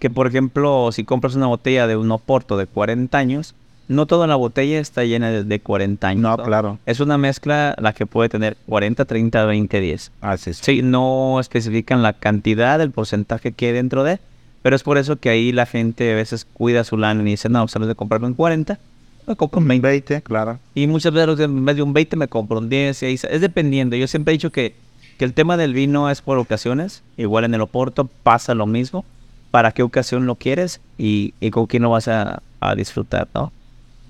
que 0.00 0.10
por 0.10 0.26
ejemplo, 0.26 0.90
si 0.90 1.04
compras 1.04 1.36
una 1.36 1.46
botella 1.46 1.86
de 1.86 1.96
un 1.96 2.10
Oporto 2.10 2.56
de 2.56 2.66
40 2.66 3.16
años, 3.16 3.54
no 3.88 4.06
toda 4.06 4.26
la 4.26 4.34
botella 4.36 4.78
está 4.80 5.04
llena 5.04 5.30
de, 5.30 5.44
de 5.44 5.60
40 5.60 6.08
años. 6.08 6.22
No, 6.22 6.36
claro. 6.36 6.78
Es 6.86 7.00
una 7.00 7.18
mezcla 7.18 7.74
la 7.78 7.92
que 7.92 8.06
puede 8.06 8.28
tener 8.28 8.56
40, 8.66 9.04
30, 9.04 9.44
20, 9.44 9.80
10. 9.80 10.12
Así 10.20 10.50
es. 10.50 10.56
Sí, 10.58 10.82
no 10.82 11.38
especifican 11.40 12.02
la 12.02 12.12
cantidad, 12.12 12.80
el 12.80 12.90
porcentaje 12.90 13.52
que 13.52 13.66
hay 13.66 13.72
dentro 13.72 14.02
de, 14.04 14.18
pero 14.62 14.74
es 14.76 14.82
por 14.82 14.98
eso 14.98 15.16
que 15.16 15.28
ahí 15.30 15.52
la 15.52 15.66
gente 15.66 16.12
a 16.12 16.16
veces 16.16 16.46
cuida 16.52 16.82
su 16.84 16.96
lana 16.96 17.22
y 17.22 17.26
dice, 17.26 17.48
no, 17.48 17.68
solo 17.68 17.86
de 17.86 17.94
comprarlo 17.94 18.26
en 18.26 18.34
40, 18.34 18.78
me 19.26 19.36
compro 19.36 19.60
en 19.60 19.68
20. 19.68 19.86
20, 19.88 20.22
claro. 20.22 20.58
Y 20.74 20.86
muchas 20.86 21.12
veces 21.12 21.38
en 21.40 21.64
vez 21.64 21.76
de 21.76 21.82
un 21.82 21.92
20 21.92 22.16
me 22.16 22.28
compro 22.28 22.58
un 22.58 22.68
10, 22.68 23.02
y 23.02 23.06
ahí 23.06 23.16
se- 23.16 23.32
es 23.34 23.40
dependiendo. 23.40 23.94
Yo 23.96 24.06
siempre 24.08 24.32
he 24.32 24.36
dicho 24.36 24.50
que, 24.52 24.74
que 25.18 25.24
el 25.24 25.32
tema 25.32 25.56
del 25.56 25.72
vino 25.74 26.10
es 26.10 26.20
por 26.22 26.38
ocasiones, 26.38 27.02
igual 27.16 27.44
en 27.44 27.54
el 27.54 27.60
Oporto 27.60 28.08
pasa 28.22 28.54
lo 28.54 28.66
mismo, 28.66 29.04
para 29.52 29.72
qué 29.72 29.82
ocasión 29.82 30.26
lo 30.26 30.34
quieres 30.34 30.80
y, 30.98 31.34
y 31.40 31.50
con 31.50 31.66
quién 31.66 31.82
lo 31.84 31.90
vas 31.90 32.08
a, 32.08 32.42
a 32.60 32.74
disfrutar, 32.74 33.28
¿no? 33.34 33.52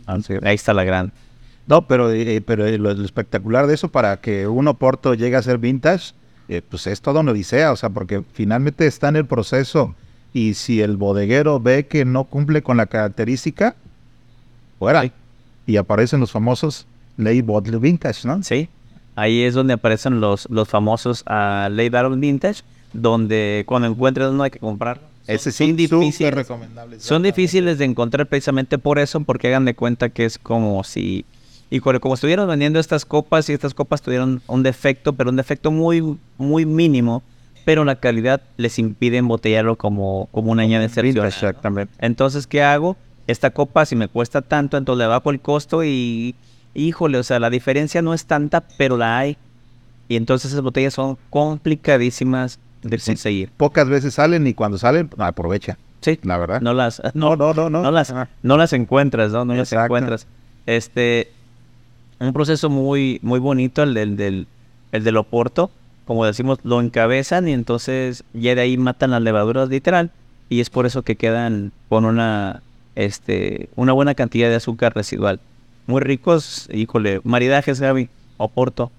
Ahí 0.06 0.54
está 0.54 0.72
la 0.72 0.84
gran. 0.84 1.12
No, 1.66 1.86
pero, 1.86 2.12
eh, 2.12 2.40
pero 2.40 2.64
eh, 2.66 2.78
lo, 2.78 2.94
lo 2.94 3.04
espectacular 3.04 3.66
de 3.66 3.74
eso 3.74 3.88
para 3.88 4.18
que 4.18 4.46
un 4.46 4.68
Oporto 4.68 5.14
llegue 5.14 5.36
a 5.36 5.42
ser 5.42 5.58
vintage, 5.58 6.12
eh, 6.48 6.62
pues 6.68 6.86
es 6.86 7.00
toda 7.00 7.20
una 7.20 7.32
odisea, 7.32 7.72
o 7.72 7.76
sea, 7.76 7.90
porque 7.90 8.22
finalmente 8.32 8.86
está 8.86 9.08
en 9.08 9.16
el 9.16 9.26
proceso 9.26 9.94
y 10.32 10.54
si 10.54 10.80
el 10.80 10.96
bodeguero 10.96 11.58
ve 11.58 11.86
que 11.86 12.04
no 12.04 12.24
cumple 12.24 12.62
con 12.62 12.76
la 12.76 12.86
característica, 12.86 13.74
fuera. 14.78 15.02
Sí. 15.02 15.12
Y 15.66 15.76
aparecen 15.76 16.20
los 16.20 16.30
famosos 16.30 16.86
Late 17.16 17.42
Bottle 17.42 17.78
Vintage, 17.78 18.28
¿no? 18.28 18.40
Sí, 18.42 18.68
ahí 19.16 19.42
es 19.42 19.54
donde 19.54 19.72
aparecen 19.74 20.20
los, 20.20 20.48
los 20.48 20.68
famosos 20.68 21.22
uh, 21.22 21.68
Late 21.68 21.90
Barrel 21.90 22.18
Vintage, 22.18 22.62
donde 22.92 23.64
cuando 23.66 23.88
encuentres 23.88 24.28
uno 24.28 24.44
hay 24.44 24.50
que 24.50 24.60
comprarlo. 24.60 25.02
Ese 25.26 25.52
sí, 25.52 25.66
son 25.66 25.76
difíciles. 25.76 26.14
súper 26.14 26.34
recomendable. 26.34 27.00
Son 27.00 27.22
difíciles 27.22 27.78
de 27.78 27.84
encontrar 27.84 28.26
precisamente 28.26 28.78
por 28.78 28.98
eso, 28.98 29.20
porque 29.20 29.48
hagan 29.48 29.64
de 29.64 29.74
cuenta 29.74 30.08
que 30.08 30.24
es 30.24 30.38
como 30.38 30.84
si, 30.84 31.24
y 31.70 31.80
como 31.80 32.14
estuvieran 32.14 32.46
vendiendo 32.48 32.78
estas 32.78 33.04
copas 33.04 33.48
y 33.48 33.52
estas 33.52 33.74
copas 33.74 34.02
tuvieron 34.02 34.42
un 34.46 34.62
defecto, 34.62 35.14
pero 35.14 35.30
un 35.30 35.36
defecto 35.36 35.70
muy, 35.70 36.16
muy 36.38 36.64
mínimo, 36.64 37.22
pero 37.64 37.84
la 37.84 37.96
calidad 37.96 38.40
les 38.56 38.78
impide 38.78 39.16
embotellarlo 39.16 39.76
como, 39.76 40.28
como 40.30 40.52
una 40.52 40.62
añada 40.62 40.84
excepcional. 40.84 41.26
Exactamente. 41.28 41.92
Entonces, 41.98 42.46
¿qué 42.46 42.62
hago? 42.62 42.96
Esta 43.26 43.50
copa, 43.50 43.84
si 43.84 43.96
me 43.96 44.06
cuesta 44.06 44.42
tanto, 44.42 44.76
entonces 44.76 45.00
le 45.00 45.06
bajo 45.08 45.30
el 45.30 45.40
costo 45.40 45.82
y, 45.82 46.36
híjole, 46.74 47.18
o 47.18 47.24
sea, 47.24 47.40
la 47.40 47.50
diferencia 47.50 48.02
no 48.02 48.14
es 48.14 48.26
tanta, 48.26 48.62
pero 48.78 48.96
la 48.96 49.18
hay. 49.18 49.36
Y 50.08 50.14
entonces 50.14 50.52
esas 50.52 50.62
botellas 50.62 50.94
son 50.94 51.18
complicadísimas 51.30 52.60
de 52.88 52.98
Sí. 52.98 53.10
conseguir. 53.12 53.50
Pocas 53.56 53.88
veces 53.88 54.14
salen 54.14 54.46
y 54.46 54.54
cuando 54.54 54.78
salen, 54.78 55.10
aprovecha, 55.18 55.78
Sí, 56.00 56.18
la 56.22 56.38
verdad. 56.38 56.60
no 56.60 56.72
las, 56.74 57.02
no, 57.14 57.36
no, 57.36 57.52
no. 57.54 57.70
No, 57.70 57.82
no 57.82 57.90
las, 57.90 58.14
no 58.42 58.56
las 58.56 58.72
encuentras, 58.72 59.32
¿no? 59.32 59.44
No 59.44 59.54
las 59.54 59.72
encuentras. 59.72 60.26
Este, 60.66 61.30
un 62.18 62.32
proceso 62.32 62.70
muy, 62.70 63.18
muy 63.22 63.38
bonito 63.40 63.82
el 63.82 63.94
del, 63.94 64.16
del, 64.16 64.46
el 64.92 65.04
del 65.04 65.16
Oporto. 65.16 65.70
Como 66.06 66.24
decimos, 66.24 66.58
lo 66.62 66.80
encabezan 66.80 67.48
y 67.48 67.52
entonces 67.52 68.22
ya 68.32 68.54
de 68.54 68.60
ahí 68.60 68.76
matan 68.76 69.10
las 69.10 69.22
levaduras 69.22 69.68
literal. 69.68 70.10
Y 70.48 70.60
es 70.60 70.70
por 70.70 70.86
eso 70.86 71.02
que 71.02 71.16
quedan 71.16 71.72
con 71.88 72.04
una, 72.04 72.62
este, 72.94 73.68
una 73.74 73.92
buena 73.92 74.14
cantidad 74.14 74.48
de 74.48 74.54
azúcar 74.54 74.94
residual. 74.94 75.40
Muy 75.88 76.00
ricos, 76.00 76.68
híjole, 76.72 77.20
maridajes, 77.24 77.80
Gaby, 77.80 78.08
Oporto. 78.36 78.92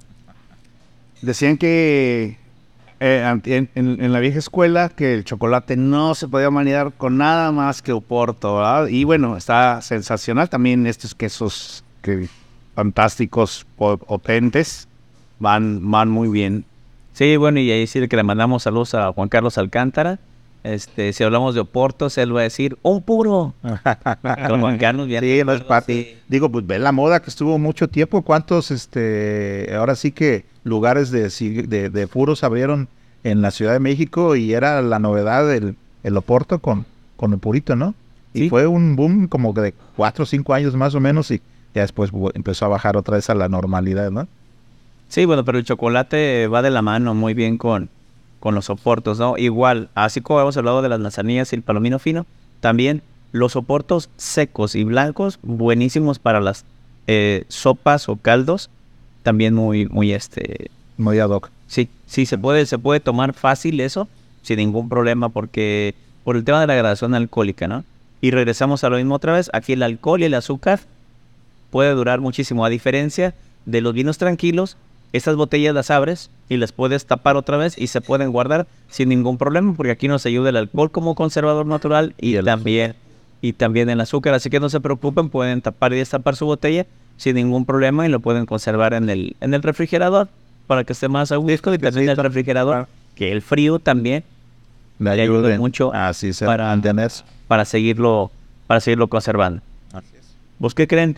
Decían 1.22 1.58
que 1.58 2.38
eh, 3.00 3.40
en, 3.76 4.14
la 4.14 4.20
vieja 4.20 4.40
escuela 4.40 4.90
que 4.90 5.14
el 5.14 5.24
chocolate 5.24 5.78
no 5.78 6.16
se 6.16 6.28
podía 6.28 6.50
maridar 6.50 6.94
con 6.94 7.18
nada 7.18 7.52
más 7.52 7.82
que 7.82 7.92
Oporto. 7.92 8.88
Y 8.88 9.04
bueno, 9.04 9.38
está 9.38 9.82
sensacional 9.82 10.50
también 10.50 10.88
estos 10.88 11.14
quesos 11.16 11.84
que 12.02 12.28
fantásticos, 12.76 13.66
po- 13.76 13.98
potentes, 13.98 14.88
van, 15.40 15.90
van 15.90 16.10
muy 16.10 16.30
bien. 16.30 16.66
Sí, 17.14 17.36
bueno, 17.38 17.60
y 17.60 17.72
ahí 17.72 17.80
decir 17.82 18.08
que 18.08 18.16
le 18.16 18.24
mandamos 18.24 18.64
saludos 18.64 18.94
a 18.94 19.12
Juan 19.12 19.30
Carlos 19.30 19.58
Alcántara. 19.58 20.20
Este, 20.74 21.14
si 21.14 21.24
hablamos 21.24 21.56
de 21.56 21.62
Oportos, 21.62 22.18
él 22.18 22.36
va 22.36 22.42
a 22.42 22.44
decir, 22.44 22.78
un 22.82 23.02
puro. 23.02 23.54
Juan 24.60 24.78
Carlos 24.78 25.08
bien. 25.08 25.24
Sí, 25.24 25.42
no 25.46 25.54
es 25.54 25.62
parte. 25.62 26.18
Digo, 26.28 26.52
pues 26.52 26.66
ve 26.68 26.80
la 26.80 26.92
moda 26.92 27.22
que 27.22 27.30
estuvo 27.30 27.58
mucho 27.58 27.88
tiempo. 27.88 28.22
¿Cuántos, 28.22 28.72
este, 28.72 29.74
ahora 29.76 29.96
sí 29.96 30.12
que 30.12 30.46
lugares 30.64 31.12
de, 31.12 31.30
de, 31.68 31.90
de 31.90 32.08
puros 32.08 32.44
abrieron 32.44 32.88
en 33.24 33.42
la 33.42 33.52
Ciudad 33.52 33.74
de 33.74 33.80
México 33.80 34.36
y 34.36 34.54
era 34.54 34.82
la 34.82 35.00
novedad 35.00 35.48
del 35.48 35.76
el 36.04 36.16
Oporto 36.18 36.60
con, 36.60 36.86
con 37.18 37.34
el 37.34 37.40
purito, 37.40 37.76
¿no? 37.76 37.94
Y 38.34 38.40
Sí. 38.44 38.50
fue 38.50 38.68
un 38.68 38.96
boom 38.96 39.28
como 39.28 39.52
de 39.54 39.74
cuatro 39.96 40.24
o 40.24 40.26
cinco 40.26 40.54
años 40.54 40.76
más 40.76 40.94
o 40.96 41.00
menos 41.00 41.32
y 41.32 41.42
ya 41.74 41.82
después 41.82 42.12
empezó 42.34 42.66
a 42.66 42.70
bajar 42.70 42.96
otra 42.98 43.16
vez 43.16 43.30
a 43.30 43.36
la 43.36 43.50
normalidad, 43.50 44.12
¿no? 44.12 44.28
Sí, 45.10 45.26
bueno, 45.26 45.44
pero 45.44 45.58
el 45.58 45.64
chocolate 45.66 46.48
va 46.48 46.62
de 46.62 46.70
la 46.70 46.82
mano 46.82 47.14
muy 47.16 47.34
bien 47.34 47.58
con, 47.58 47.90
con 48.48 48.56
los 48.56 48.64
soportos, 48.64 49.20
¿no? 49.20 49.38
Igual, 49.38 49.90
así 49.94 50.22
como 50.22 50.40
hemos 50.40 50.56
hablado 50.56 50.82
de 50.82 50.88
las 50.88 51.02
manzanillas 51.02 51.52
y 51.52 51.58
el 51.58 51.64
palomino 51.64 52.00
fino, 52.00 52.26
también 52.62 53.02
los 53.34 53.52
soportos 53.52 54.10
secos 54.16 54.74
y 54.74 54.86
blancos, 54.86 55.38
buenísimos 55.44 56.18
para 56.18 56.40
las 56.40 56.64
eh, 57.08 57.44
sopas 57.50 58.08
o 58.08 58.16
caldos, 58.16 58.70
también 59.22 59.54
muy, 59.54 59.88
muy, 59.88 60.14
este, 60.14 60.72
Muy 60.98 61.20
ad 61.20 61.30
hoc. 61.30 61.50
sí, 61.68 61.90
sí, 62.06 62.26
se 62.26 62.38
puede, 62.38 62.66
se 62.66 62.78
puede 62.78 63.02
tomar 63.02 63.34
fácil 63.34 63.82
eso, 63.82 64.08
sin 64.44 64.60
ningún 64.60 64.88
problema, 64.88 65.28
porque 65.28 65.94
por 66.24 66.38
el 66.38 66.46
tema 66.46 66.62
de 66.62 66.68
la 66.68 66.76
gradación 66.76 67.16
alcohólica, 67.16 67.68
¿no? 67.68 67.84
Y 68.22 68.32
regresamos 68.32 68.86
a 68.86 68.90
lo 68.90 68.96
mismo 68.96 69.16
otra 69.16 69.34
vez, 69.34 69.50
aquí 69.52 69.74
el 69.74 69.84
alcohol 69.84 70.22
y 70.22 70.24
el 70.24 70.34
azúcar 70.34 70.80
puede 71.70 71.92
durar 71.92 72.22
muchísimo, 72.22 72.64
a 72.64 72.70
diferencia 72.70 73.34
de 73.66 73.82
los 73.82 73.94
vinos 73.94 74.18
tranquilos, 74.18 74.78
estas 75.14 75.36
botellas 75.36 75.74
las 75.74 75.90
abres 75.92 76.30
y 76.50 76.58
las 76.58 76.72
puedes 76.72 77.06
tapar 77.06 77.36
otra 77.38 77.58
vez 77.58 77.78
y 77.78 77.88
se 77.88 78.02
pueden 78.02 78.32
guardar 78.32 78.68
sin 78.90 79.10
ningún 79.10 79.38
problema, 79.38 79.74
porque 79.76 79.92
aquí 79.92 80.08
nos 80.08 80.26
ayuda 80.26 80.50
el 80.50 80.58
alcohol 80.58 80.92
como 80.92 81.16
conservador 81.16 81.66
natural 81.66 82.14
y, 82.20 82.38
también 82.42 82.96
y 83.42 83.54
también 83.54 83.90
el 83.90 84.02
azúcar, 84.02 84.34
así 84.34 84.50
que 84.50 84.60
no 84.60 84.70
se 84.70 84.80
preocupen, 84.82 85.30
pueden 85.30 85.62
tapar 85.62 85.94
y 85.94 85.98
destapar 85.98 86.36
su 86.36 86.46
botella 86.46 86.86
sin 87.18 87.36
ningún 87.36 87.66
problema 87.66 88.06
y 88.06 88.10
lo 88.10 88.20
pueden 88.20 88.46
conservar 88.46 88.94
en 88.94 89.10
el 89.10 89.36
en 89.42 89.54
el 89.54 89.64
refrigerador 89.64 90.28
para 90.68 90.84
que 90.84 90.94
esté 90.94 91.08
más 91.08 91.32
a 91.32 91.38
gusto 91.38 91.74
y 91.74 91.78
también 91.78 92.10
el 92.10 92.18
refrigerador 92.18 92.88
que 93.16 93.32
el 93.32 93.42
frío 93.42 93.80
también 93.80 94.24
Le 95.00 95.10
ayuda 95.24 95.58
mucho 95.58 95.94
así 95.94 96.34
se 96.34 96.46
para- 96.46 96.72
para 97.48 97.66
seguirlo 97.66 98.30
para 98.68 98.82
seguirlo 98.82 99.08
conservando. 99.08 99.62
¿Vos 100.60 100.74
qué 100.76 100.88
creen? 100.88 101.18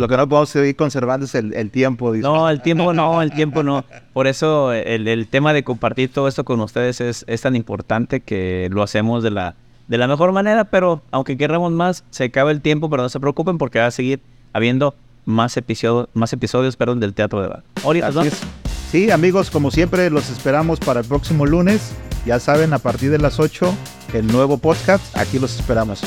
Lo 0.00 0.08
que 0.08 0.16
no 0.16 0.26
podemos 0.26 0.48
seguir 0.48 0.76
conservando 0.76 1.26
es 1.26 1.34
el, 1.34 1.52
el 1.52 1.70
tiempo. 1.70 2.10
dice. 2.10 2.26
No, 2.26 2.48
el 2.48 2.62
tiempo 2.62 2.94
no, 2.94 3.20
el 3.20 3.32
tiempo 3.32 3.62
no. 3.62 3.84
Por 4.14 4.26
eso 4.26 4.72
el, 4.72 5.06
el 5.06 5.26
tema 5.26 5.52
de 5.52 5.62
compartir 5.62 6.10
todo 6.10 6.26
esto 6.26 6.42
con 6.42 6.58
ustedes 6.60 7.02
es, 7.02 7.26
es 7.28 7.42
tan 7.42 7.54
importante 7.54 8.20
que 8.20 8.70
lo 8.72 8.82
hacemos 8.82 9.22
de 9.22 9.30
la, 9.30 9.56
de 9.88 9.98
la 9.98 10.08
mejor 10.08 10.32
manera, 10.32 10.64
pero 10.64 11.02
aunque 11.10 11.36
queramos 11.36 11.70
más, 11.72 12.02
se 12.08 12.24
acaba 12.24 12.50
el 12.50 12.62
tiempo, 12.62 12.88
pero 12.88 13.02
no 13.02 13.10
se 13.10 13.20
preocupen 13.20 13.58
porque 13.58 13.78
va 13.78 13.86
a 13.86 13.90
seguir 13.90 14.22
habiendo 14.54 14.94
más 15.26 15.54
episodios, 15.58 16.08
más 16.14 16.32
episodios 16.32 16.76
perdón, 16.76 16.98
del 16.98 17.12
Teatro 17.12 17.42
de 17.42 17.48
Bar. 17.48 17.62
Sí, 18.90 19.10
amigos, 19.10 19.50
como 19.50 19.70
siempre, 19.70 20.08
los 20.08 20.30
esperamos 20.30 20.80
para 20.80 21.00
el 21.00 21.06
próximo 21.06 21.44
lunes. 21.44 21.92
Ya 22.24 22.40
saben, 22.40 22.72
a 22.72 22.78
partir 22.78 23.10
de 23.10 23.18
las 23.18 23.38
8, 23.38 23.70
el 24.14 24.26
nuevo 24.28 24.56
podcast. 24.56 25.14
Aquí 25.14 25.38
los 25.38 25.60
esperamos. 25.60 26.00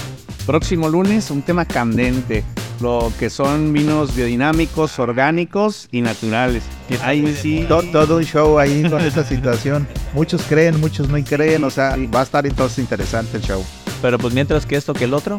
Próximo 0.46 0.90
lunes, 0.90 1.32
un 1.32 1.42
tema 1.42 1.66
candente. 1.66 2.44
Lo 2.82 3.14
que 3.18 3.30
son 3.30 3.72
vinos 3.72 4.14
biodinámicos, 4.14 5.00
orgánicos 5.00 5.88
y 5.92 6.02
naturales. 6.02 6.64
Ahí 7.02 7.34
sí. 7.40 7.66
To- 7.68 7.84
todo 7.84 8.18
un 8.18 8.24
show 8.26 8.60
ahí 8.60 8.84
con 8.90 9.02
esta 9.02 9.24
situación. 9.24 9.88
Muchos 10.14 10.42
creen, 10.44 10.80
muchos 10.82 11.08
no 11.08 11.24
creen. 11.24 11.64
O 11.64 11.70
sea, 11.70 11.96
va 12.14 12.20
a 12.22 12.24
estar 12.24 12.46
entonces 12.46 12.80
interesante 12.80 13.38
el 13.38 13.44
show. 13.44 13.64
Pero 14.02 14.18
pues 14.18 14.34
mientras 14.34 14.66
que 14.66 14.76
esto 14.76 14.94
que 14.94 15.06
el 15.06 15.14
otro. 15.14 15.38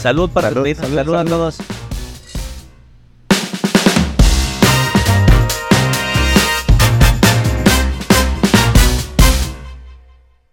Salud 0.00 0.28
para 0.30 0.48
Salud, 0.48 0.64
salud, 0.66 0.76
salud, 0.80 0.96
salud 0.96 1.14
a 1.14 1.24
todos. 1.24 1.56